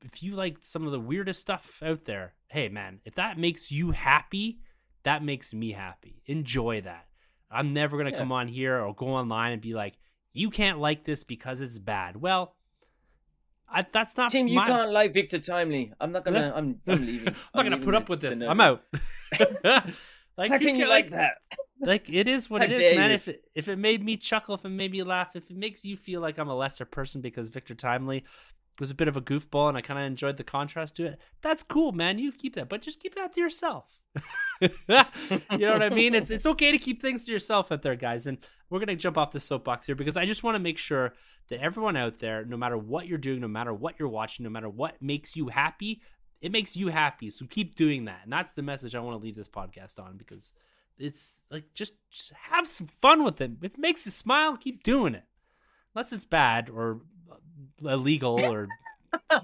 if 0.04 0.22
you 0.22 0.34
like 0.34 0.58
some 0.60 0.84
of 0.86 0.92
the 0.92 1.00
weirdest 1.00 1.40
stuff 1.40 1.82
out 1.82 2.04
there, 2.04 2.34
hey 2.48 2.68
man, 2.68 3.00
if 3.04 3.14
that 3.14 3.38
makes 3.38 3.70
you 3.70 3.92
happy, 3.92 4.58
that 5.04 5.22
makes 5.24 5.52
me 5.54 5.72
happy. 5.72 6.22
Enjoy 6.26 6.80
that. 6.82 7.06
I'm 7.50 7.72
never 7.72 7.96
going 7.96 8.06
to 8.06 8.12
Yeah. 8.12 8.18
come 8.18 8.32
on 8.32 8.48
here 8.48 8.78
or 8.80 8.94
go 8.94 9.08
online 9.08 9.52
and 9.52 9.60
be 9.62 9.74
like, 9.74 9.94
"You 10.32 10.50
can't 10.50 10.78
like 10.78 11.04
this 11.04 11.24
because 11.24 11.60
it's 11.60 11.78
bad." 11.78 12.16
Well, 12.20 12.54
I, 13.68 13.86
that's 13.90 14.16
not 14.16 14.30
Tim, 14.30 14.46
you 14.48 14.56
my- 14.56 14.66
can't 14.66 14.90
like 14.92 15.12
Victor 15.14 15.38
Timely. 15.38 15.92
I'm 16.00 16.12
not 16.12 16.24
gonna. 16.24 16.52
I'm. 16.54 16.80
I'm 16.86 17.06
leaving. 17.06 17.28
I'm 17.54 17.54
not 17.54 17.62
gonna 17.64 17.78
put 17.84 17.94
up 17.94 18.08
with 18.08 18.20
this. 18.20 18.40
I'm 18.40 18.60
out. 18.60 18.82
like 19.64 20.50
How 20.50 20.58
can 20.58 20.68
you 20.76 20.76
can't- 20.76 20.88
like 20.90 21.10
that? 21.10 21.32
like 21.80 22.10
it 22.10 22.28
is 22.28 22.50
what 22.50 22.60
How 22.60 22.66
it 22.66 22.72
is, 22.72 22.96
man. 22.96 23.10
you. 23.10 23.14
If 23.16 23.28
it 23.28 23.44
if 23.54 23.68
it 23.68 23.76
made 23.76 24.04
me 24.04 24.16
chuckle, 24.16 24.54
if 24.54 24.64
it 24.64 24.68
made 24.70 24.92
me 24.92 25.02
laugh, 25.02 25.34
if 25.34 25.50
it 25.50 25.56
makes 25.56 25.84
you 25.84 25.96
feel 25.96 26.20
like 26.20 26.38
I'm 26.38 26.48
a 26.48 26.54
lesser 26.56 26.84
person 26.84 27.20
because 27.20 27.48
Victor 27.48 27.74
Timely 27.74 28.24
was 28.80 28.90
a 28.90 28.94
bit 28.94 29.08
of 29.08 29.16
a 29.16 29.20
goofball 29.20 29.68
and 29.68 29.76
I 29.76 29.80
kind 29.80 30.00
of 30.00 30.06
enjoyed 30.06 30.36
the 30.36 30.44
contrast 30.44 30.96
to 30.96 31.06
it, 31.06 31.18
that's 31.42 31.62
cool, 31.62 31.92
man. 31.92 32.18
You 32.18 32.32
keep 32.32 32.54
that, 32.54 32.68
but 32.68 32.82
just 32.82 33.00
keep 33.00 33.14
that 33.14 33.32
to 33.34 33.40
yourself. 33.40 34.00
you 34.60 34.68
know 34.88 35.72
what 35.72 35.82
I 35.82 35.90
mean? 35.90 36.14
It's 36.14 36.30
it's 36.30 36.46
okay 36.46 36.72
to 36.72 36.78
keep 36.78 37.00
things 37.00 37.26
to 37.26 37.32
yourself 37.32 37.70
out 37.70 37.82
there, 37.82 37.94
guys. 37.94 38.26
And 38.26 38.38
we're 38.68 38.80
gonna 38.80 38.96
jump 38.96 39.16
off 39.16 39.30
the 39.30 39.40
soapbox 39.40 39.86
here 39.86 39.94
because 39.94 40.16
I 40.16 40.24
just 40.24 40.42
want 40.42 40.56
to 40.56 40.58
make 40.58 40.78
sure 40.78 41.14
that 41.48 41.60
everyone 41.60 41.96
out 41.96 42.18
there, 42.18 42.44
no 42.44 42.56
matter 42.56 42.76
what 42.76 43.06
you're 43.06 43.18
doing, 43.18 43.40
no 43.40 43.48
matter 43.48 43.72
what 43.72 43.96
you're 43.98 44.08
watching, 44.08 44.44
no 44.44 44.50
matter 44.50 44.68
what 44.68 45.00
makes 45.00 45.36
you 45.36 45.48
happy, 45.48 46.02
it 46.40 46.52
makes 46.52 46.76
you 46.76 46.88
happy. 46.88 47.30
So 47.30 47.46
keep 47.46 47.74
doing 47.74 48.06
that. 48.06 48.20
And 48.24 48.32
that's 48.32 48.54
the 48.54 48.62
message 48.62 48.94
I 48.94 49.00
want 49.00 49.18
to 49.18 49.22
leave 49.22 49.36
this 49.36 49.48
podcast 49.48 50.00
on 50.00 50.16
because 50.16 50.52
it's 50.98 51.42
like 51.50 51.64
just, 51.74 51.94
just 52.10 52.32
have 52.50 52.66
some 52.66 52.88
fun 53.00 53.24
with 53.24 53.40
it. 53.40 53.52
If 53.62 53.74
it 53.74 53.78
makes 53.78 54.06
you 54.06 54.12
smile, 54.12 54.56
keep 54.56 54.82
doing 54.82 55.14
it. 55.14 55.24
Unless 55.94 56.12
it's 56.12 56.24
bad 56.24 56.70
or 56.70 57.00
illegal 57.84 58.44
or 58.44 58.68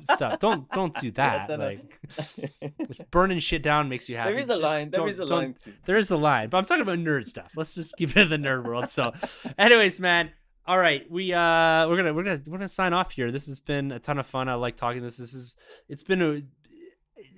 stuff. 0.02 0.38
Don't 0.38 0.68
don't 0.70 0.94
do 1.00 1.10
that. 1.12 1.48
don't 1.48 1.60
like 1.60 3.10
burning 3.10 3.38
shit 3.38 3.62
down 3.62 3.88
makes 3.88 4.08
you 4.08 4.16
happy. 4.16 4.32
There 4.32 4.38
is 4.40 4.44
a 4.44 4.48
just 4.48 4.62
line. 4.62 4.90
There 4.90 5.08
a 5.08 5.24
line. 5.24 5.54
To... 5.64 5.72
there 5.84 5.96
is 5.96 6.10
a 6.10 6.16
line, 6.16 6.48
but 6.48 6.58
I'm 6.58 6.64
talking 6.64 6.82
about 6.82 6.98
nerd 6.98 7.26
stuff. 7.26 7.52
Let's 7.56 7.74
just 7.74 7.96
keep 7.96 8.16
it 8.16 8.16
in 8.16 8.30
the 8.30 8.48
nerd 8.48 8.64
world. 8.64 8.88
So, 8.88 9.12
anyways, 9.58 10.00
man. 10.00 10.30
All 10.68 10.78
right, 10.78 11.08
we 11.08 11.32
uh 11.32 11.86
we're 11.88 11.96
gonna 11.96 12.12
we're 12.12 12.24
gonna 12.24 12.40
we're 12.48 12.58
gonna 12.58 12.68
sign 12.68 12.92
off 12.92 13.12
here. 13.12 13.30
This 13.30 13.46
has 13.46 13.60
been 13.60 13.92
a 13.92 14.00
ton 14.00 14.18
of 14.18 14.26
fun. 14.26 14.48
I 14.48 14.54
like 14.54 14.76
talking 14.76 15.00
this. 15.00 15.16
This 15.16 15.32
is 15.32 15.54
it's 15.88 16.02
been 16.02 16.20
a 16.20 16.42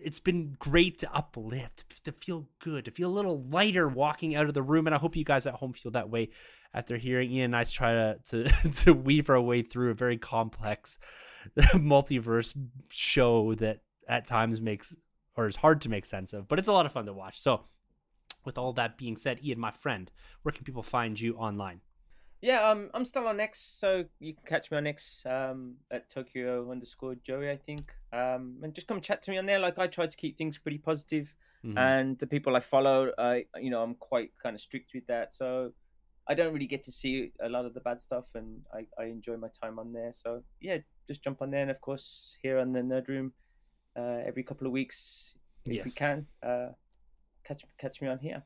it's 0.02 0.18
been 0.18 0.56
great 0.58 0.98
to 0.98 1.14
uplift, 1.14 2.04
to 2.04 2.12
feel 2.12 2.48
good, 2.58 2.86
to 2.86 2.90
feel 2.90 3.10
a 3.10 3.12
little 3.12 3.44
lighter 3.50 3.86
walking 3.86 4.34
out 4.34 4.46
of 4.46 4.54
the 4.54 4.62
room. 4.62 4.86
And 4.86 4.94
I 4.94 4.98
hope 4.98 5.14
you 5.14 5.24
guys 5.24 5.46
at 5.46 5.54
home 5.54 5.74
feel 5.74 5.92
that 5.92 6.08
way 6.08 6.30
after 6.74 6.96
hearing 6.96 7.30
Ian 7.30 7.46
and 7.46 7.56
I 7.56 7.64
try 7.64 7.92
to 7.92 8.18
to, 8.28 8.44
to 8.84 8.92
weave 8.92 9.30
our 9.30 9.40
way 9.40 9.62
through 9.62 9.90
a 9.90 9.94
very 9.94 10.16
complex 10.18 10.98
multiverse 11.74 12.56
show 12.90 13.54
that 13.56 13.80
at 14.08 14.26
times 14.26 14.60
makes 14.60 14.96
or 15.36 15.46
is 15.46 15.56
hard 15.56 15.80
to 15.82 15.88
make 15.88 16.04
sense 16.04 16.32
of, 16.32 16.48
but 16.48 16.58
it's 16.58 16.68
a 16.68 16.72
lot 16.72 16.84
of 16.86 16.92
fun 16.92 17.06
to 17.06 17.12
watch. 17.12 17.38
So, 17.40 17.62
with 18.44 18.58
all 18.58 18.72
that 18.74 18.98
being 18.98 19.14
said, 19.16 19.38
Ian, 19.44 19.60
my 19.60 19.70
friend, 19.70 20.10
where 20.42 20.52
can 20.52 20.64
people 20.64 20.82
find 20.82 21.18
you 21.20 21.34
online? 21.36 21.80
Yeah, 22.40 22.68
um, 22.68 22.90
I'm 22.94 23.04
still 23.04 23.26
on 23.26 23.40
X, 23.40 23.60
so 23.60 24.04
you 24.20 24.32
can 24.34 24.44
catch 24.46 24.70
me 24.70 24.76
on 24.78 24.86
X 24.86 25.22
um, 25.26 25.74
at 25.90 26.08
Tokyo 26.08 26.70
underscore 26.70 27.16
Joey, 27.16 27.50
I 27.50 27.56
think. 27.56 27.92
Um, 28.12 28.58
and 28.62 28.72
just 28.74 28.86
come 28.86 29.00
chat 29.00 29.22
to 29.24 29.30
me 29.30 29.38
on 29.38 29.46
there. 29.46 29.58
Like 29.58 29.78
I 29.78 29.86
try 29.88 30.06
to 30.06 30.16
keep 30.16 30.38
things 30.38 30.56
pretty 30.58 30.78
positive, 30.78 31.34
Mhm. 31.64 31.76
and 31.76 32.18
the 32.20 32.26
people 32.26 32.54
I 32.56 32.60
follow, 32.60 33.12
I 33.18 33.46
you 33.60 33.70
know 33.70 33.82
I'm 33.82 33.94
quite 33.96 34.30
kind 34.42 34.54
of 34.54 34.60
strict 34.60 34.92
with 34.94 35.06
that, 35.08 35.34
so 35.34 35.72
I 36.28 36.34
don't 36.34 36.52
really 36.52 36.66
get 36.66 36.84
to 36.84 36.92
see 36.92 37.32
a 37.42 37.48
lot 37.48 37.64
of 37.64 37.74
the 37.74 37.80
bad 37.80 38.00
stuff, 38.00 38.24
and 38.34 38.60
I, 38.72 38.86
I 39.02 39.06
enjoy 39.06 39.36
my 39.36 39.48
time 39.62 39.78
on 39.78 39.92
there. 39.92 40.12
So 40.14 40.42
yeah, 40.60 40.78
just 41.06 41.24
jump 41.24 41.40
on 41.42 41.50
there, 41.50 41.62
and 41.62 41.70
of 41.70 41.80
course 41.80 42.36
here 42.42 42.58
on 42.58 42.72
the 42.72 42.80
Nerd 42.80 43.08
Room, 43.08 43.32
uh, 43.96 44.20
every 44.26 44.42
couple 44.42 44.66
of 44.66 44.72
weeks 44.72 45.34
if 45.66 45.84
we 45.84 45.90
can, 45.90 46.26
uh, 46.42 46.68
catch 47.44 47.64
catch 47.78 48.00
me 48.00 48.08
on 48.08 48.18
here. 48.18 48.42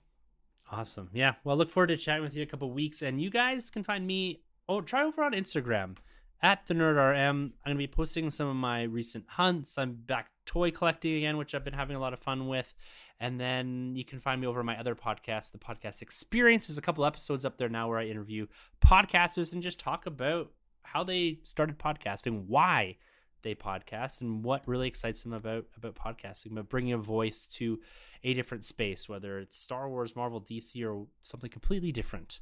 Awesome. 0.70 1.10
Yeah. 1.12 1.34
Well, 1.44 1.56
look 1.56 1.70
forward 1.70 1.88
to 1.88 1.96
chatting 1.96 2.22
with 2.22 2.34
you 2.34 2.42
in 2.42 2.48
a 2.48 2.50
couple 2.50 2.70
weeks. 2.70 3.02
And 3.02 3.20
you 3.20 3.30
guys 3.30 3.70
can 3.70 3.84
find 3.84 4.06
me, 4.06 4.40
oh, 4.68 4.80
try 4.80 5.04
over 5.04 5.22
on 5.22 5.32
Instagram 5.32 5.96
at 6.42 6.66
the 6.66 6.74
Nerd 6.74 6.96
RM. 6.96 7.16
I'm 7.16 7.52
going 7.64 7.76
to 7.76 7.78
be 7.78 7.86
posting 7.86 8.28
some 8.30 8.48
of 8.48 8.56
my 8.56 8.82
recent 8.82 9.24
hunts. 9.28 9.78
I'm 9.78 9.94
back 9.94 10.30
toy 10.44 10.70
collecting 10.70 11.14
again, 11.14 11.36
which 11.36 11.54
I've 11.54 11.64
been 11.64 11.74
having 11.74 11.96
a 11.96 12.00
lot 12.00 12.12
of 12.12 12.18
fun 12.18 12.48
with. 12.48 12.74
And 13.20 13.38
then 13.38 13.94
you 13.94 14.04
can 14.04 14.18
find 14.18 14.40
me 14.40 14.48
over 14.48 14.64
my 14.64 14.78
other 14.78 14.96
podcast, 14.96 15.52
the 15.52 15.58
Podcast 15.58 16.02
Experience. 16.02 16.66
There's 16.66 16.78
a 16.78 16.82
couple 16.82 17.04
episodes 17.04 17.44
up 17.44 17.56
there 17.56 17.68
now 17.68 17.88
where 17.88 17.98
I 17.98 18.06
interview 18.06 18.48
podcasters 18.84 19.52
and 19.52 19.62
just 19.62 19.78
talk 19.78 20.06
about 20.06 20.50
how 20.82 21.04
they 21.04 21.38
started 21.44 21.78
podcasting, 21.78 22.46
why 22.48 22.96
they 23.42 23.54
podcast, 23.54 24.20
and 24.20 24.44
what 24.44 24.66
really 24.66 24.88
excites 24.88 25.22
them 25.22 25.32
about 25.32 25.66
about 25.76 25.94
podcasting, 25.94 26.52
about 26.52 26.68
bringing 26.68 26.92
a 26.92 26.98
voice 26.98 27.46
to 27.46 27.80
a 28.24 28.34
different 28.34 28.64
space, 28.64 29.08
whether 29.08 29.38
it's 29.38 29.56
Star 29.56 29.88
Wars, 29.88 30.16
Marvel, 30.16 30.40
DC, 30.40 30.84
or 30.84 31.06
something 31.22 31.50
completely 31.50 31.92
different. 31.92 32.40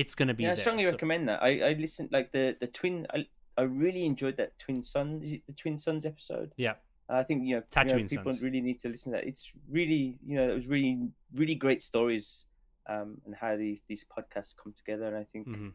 It's 0.00 0.14
going 0.14 0.28
to 0.28 0.34
be 0.34 0.42
yeah, 0.44 0.52
I 0.52 0.54
there. 0.54 0.62
strongly 0.62 0.84
So- 0.84 0.90
recommend 0.92 1.28
that. 1.30 1.42
I 1.42 1.70
I 1.70 1.72
listened 1.84 2.10
like 2.12 2.30
the 2.32 2.44
the 2.60 2.66
twin. 2.78 3.06
I 3.16 3.26
I 3.56 3.62
really 3.62 4.04
enjoyed 4.04 4.36
that 4.36 4.58
Twin 4.58 4.82
Sun. 4.82 5.22
Is 5.24 5.32
it 5.32 5.42
the 5.46 5.54
Twin 5.54 5.76
Sons 5.78 6.04
episode? 6.12 6.52
yeah, 6.58 6.74
I 7.08 7.22
think 7.22 7.38
you 7.48 7.56
know, 7.56 7.62
you 7.82 7.84
know, 8.02 8.08
people 8.16 8.32
Sons. 8.32 8.42
really 8.44 8.60
need 8.60 8.78
to 8.80 8.88
listen 8.90 9.12
to 9.12 9.18
that. 9.18 9.26
It's 9.26 9.44
really 9.78 10.18
you 10.28 10.36
know 10.36 10.46
it 10.50 10.54
was 10.54 10.68
really 10.68 10.92
really 11.34 11.54
great 11.54 11.82
stories, 11.82 12.44
um, 12.92 13.16
and 13.24 13.34
how 13.34 13.56
these 13.56 13.82
these 13.88 14.04
podcasts 14.14 14.54
come 14.62 14.72
together. 14.80 15.06
And 15.06 15.16
I 15.16 15.24
think 15.32 15.48
Mhm. 15.48 15.72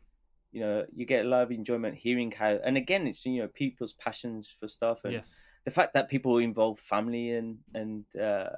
you 0.51 0.61
know 0.61 0.85
you 0.95 1.05
get 1.07 1.25
a 1.25 1.29
lot 1.33 1.41
of 1.41 1.51
enjoyment 1.51 1.95
hearing 2.05 2.29
how. 2.31 2.51
And 2.63 2.77
again, 2.77 3.07
it's 3.07 3.25
you 3.25 3.41
know 3.41 3.47
people's 3.63 3.93
passions 3.93 4.55
for 4.59 4.67
stuff 4.67 4.99
and 5.03 5.13
yes, 5.13 5.43
the 5.65 5.71
fact 5.71 5.95
that 5.95 6.09
people 6.09 6.37
involve 6.37 6.79
family 6.79 7.31
and 7.31 7.57
and 7.73 8.05
uh, 8.15 8.49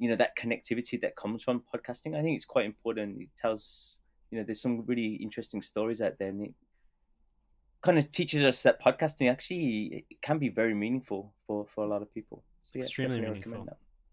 you 0.00 0.08
know 0.08 0.16
that 0.16 0.36
connectivity 0.36 1.00
that 1.02 1.14
comes 1.14 1.44
from 1.44 1.62
podcasting. 1.72 2.16
I 2.18 2.22
think 2.22 2.34
it's 2.34 2.44
quite 2.54 2.66
important. 2.66 3.22
It 3.22 3.28
tells 3.36 4.00
you 4.34 4.40
know 4.40 4.44
there's 4.44 4.60
some 4.60 4.82
really 4.86 5.14
interesting 5.14 5.62
stories 5.62 6.00
out 6.00 6.18
there, 6.18 6.28
and 6.28 6.42
it 6.42 6.52
kind 7.82 7.98
of 7.98 8.10
teaches 8.10 8.42
us 8.42 8.64
that 8.64 8.82
podcasting 8.82 9.30
actually 9.30 10.04
it 10.10 10.20
can 10.22 10.38
be 10.38 10.48
very 10.48 10.74
meaningful 10.74 11.32
for 11.46 11.66
for 11.72 11.84
a 11.84 11.86
lot 11.86 12.02
of 12.02 12.12
people. 12.12 12.42
So 12.64 12.70
yeah, 12.74 12.80
Extremely 12.82 13.20
meaningful. 13.20 13.68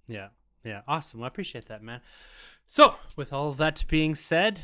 yeah, 0.07 0.27
yeah. 0.63 0.81
Awesome. 0.87 1.21
Well, 1.21 1.25
I 1.25 1.27
appreciate 1.29 1.65
that, 1.65 1.81
man. 1.81 2.01
So, 2.67 2.95
with 3.15 3.33
all 3.33 3.53
that 3.53 3.83
being 3.87 4.13
said, 4.13 4.61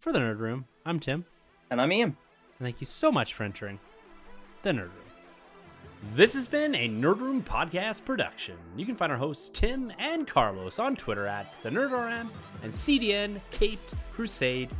for 0.00 0.12
the 0.12 0.18
Nerd 0.18 0.40
Room, 0.40 0.64
I'm 0.84 0.98
Tim. 0.98 1.24
And 1.70 1.80
I'm 1.80 1.92
Ian. 1.92 2.16
And 2.58 2.66
thank 2.66 2.80
you 2.80 2.86
so 2.88 3.12
much 3.12 3.34
for 3.34 3.44
entering 3.44 3.78
the 4.64 4.70
Nerd 4.70 4.78
Room. 4.78 5.08
This 6.14 6.34
has 6.34 6.46
been 6.48 6.74
a 6.74 6.88
Nerd 6.88 7.20
Room 7.20 7.42
podcast 7.42 8.04
production. 8.04 8.56
You 8.76 8.86
can 8.86 8.94
find 8.96 9.12
our 9.12 9.18
hosts 9.18 9.48
Tim 9.48 9.92
and 9.98 10.26
Carlos 10.26 10.78
on 10.78 10.96
Twitter 10.96 11.26
at 11.26 11.52
the 11.62 11.70
NerdRM 11.70 12.28
and 12.62 12.72
CDN 12.72 13.40
Caped 13.50 13.94
Crusade. 14.12 14.70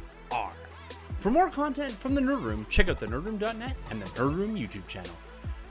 For 1.21 1.31
more 1.31 1.51
content 1.51 1.91
from 1.91 2.15
the 2.15 2.21
Nerd 2.21 2.43
Room, 2.43 2.65
check 2.71 2.89
out 2.89 3.01
the 3.01 3.07
nerdroom.net 3.07 3.77
and 3.91 4.01
the 4.01 4.07
Nerd 4.07 4.37
Room 4.37 4.55
YouTube 4.55 4.87
channel. 4.87 5.11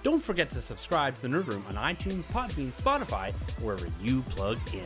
Don't 0.03 0.21
forget 0.21 0.49
to 0.49 0.61
subscribe 0.61 1.15
to 1.15 1.21
the 1.21 1.29
Nerd 1.29 1.47
Room 1.47 1.63
on 1.69 1.75
iTunes, 1.75 2.23
Podbean, 2.33 2.67
Spotify, 2.67 3.31
wherever 3.61 3.87
you 4.01 4.21
plug 4.23 4.57
in. 4.73 4.85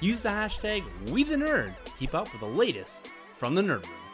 Use 0.00 0.22
the 0.22 0.28
hashtag 0.28 0.82
WeTheNerd 1.06 1.72
to 1.84 1.92
keep 1.92 2.14
up 2.14 2.30
with 2.32 2.40
the 2.40 2.46
latest 2.46 3.08
from 3.34 3.54
the 3.54 3.62
Nerd 3.62 3.86
Room. 3.86 4.09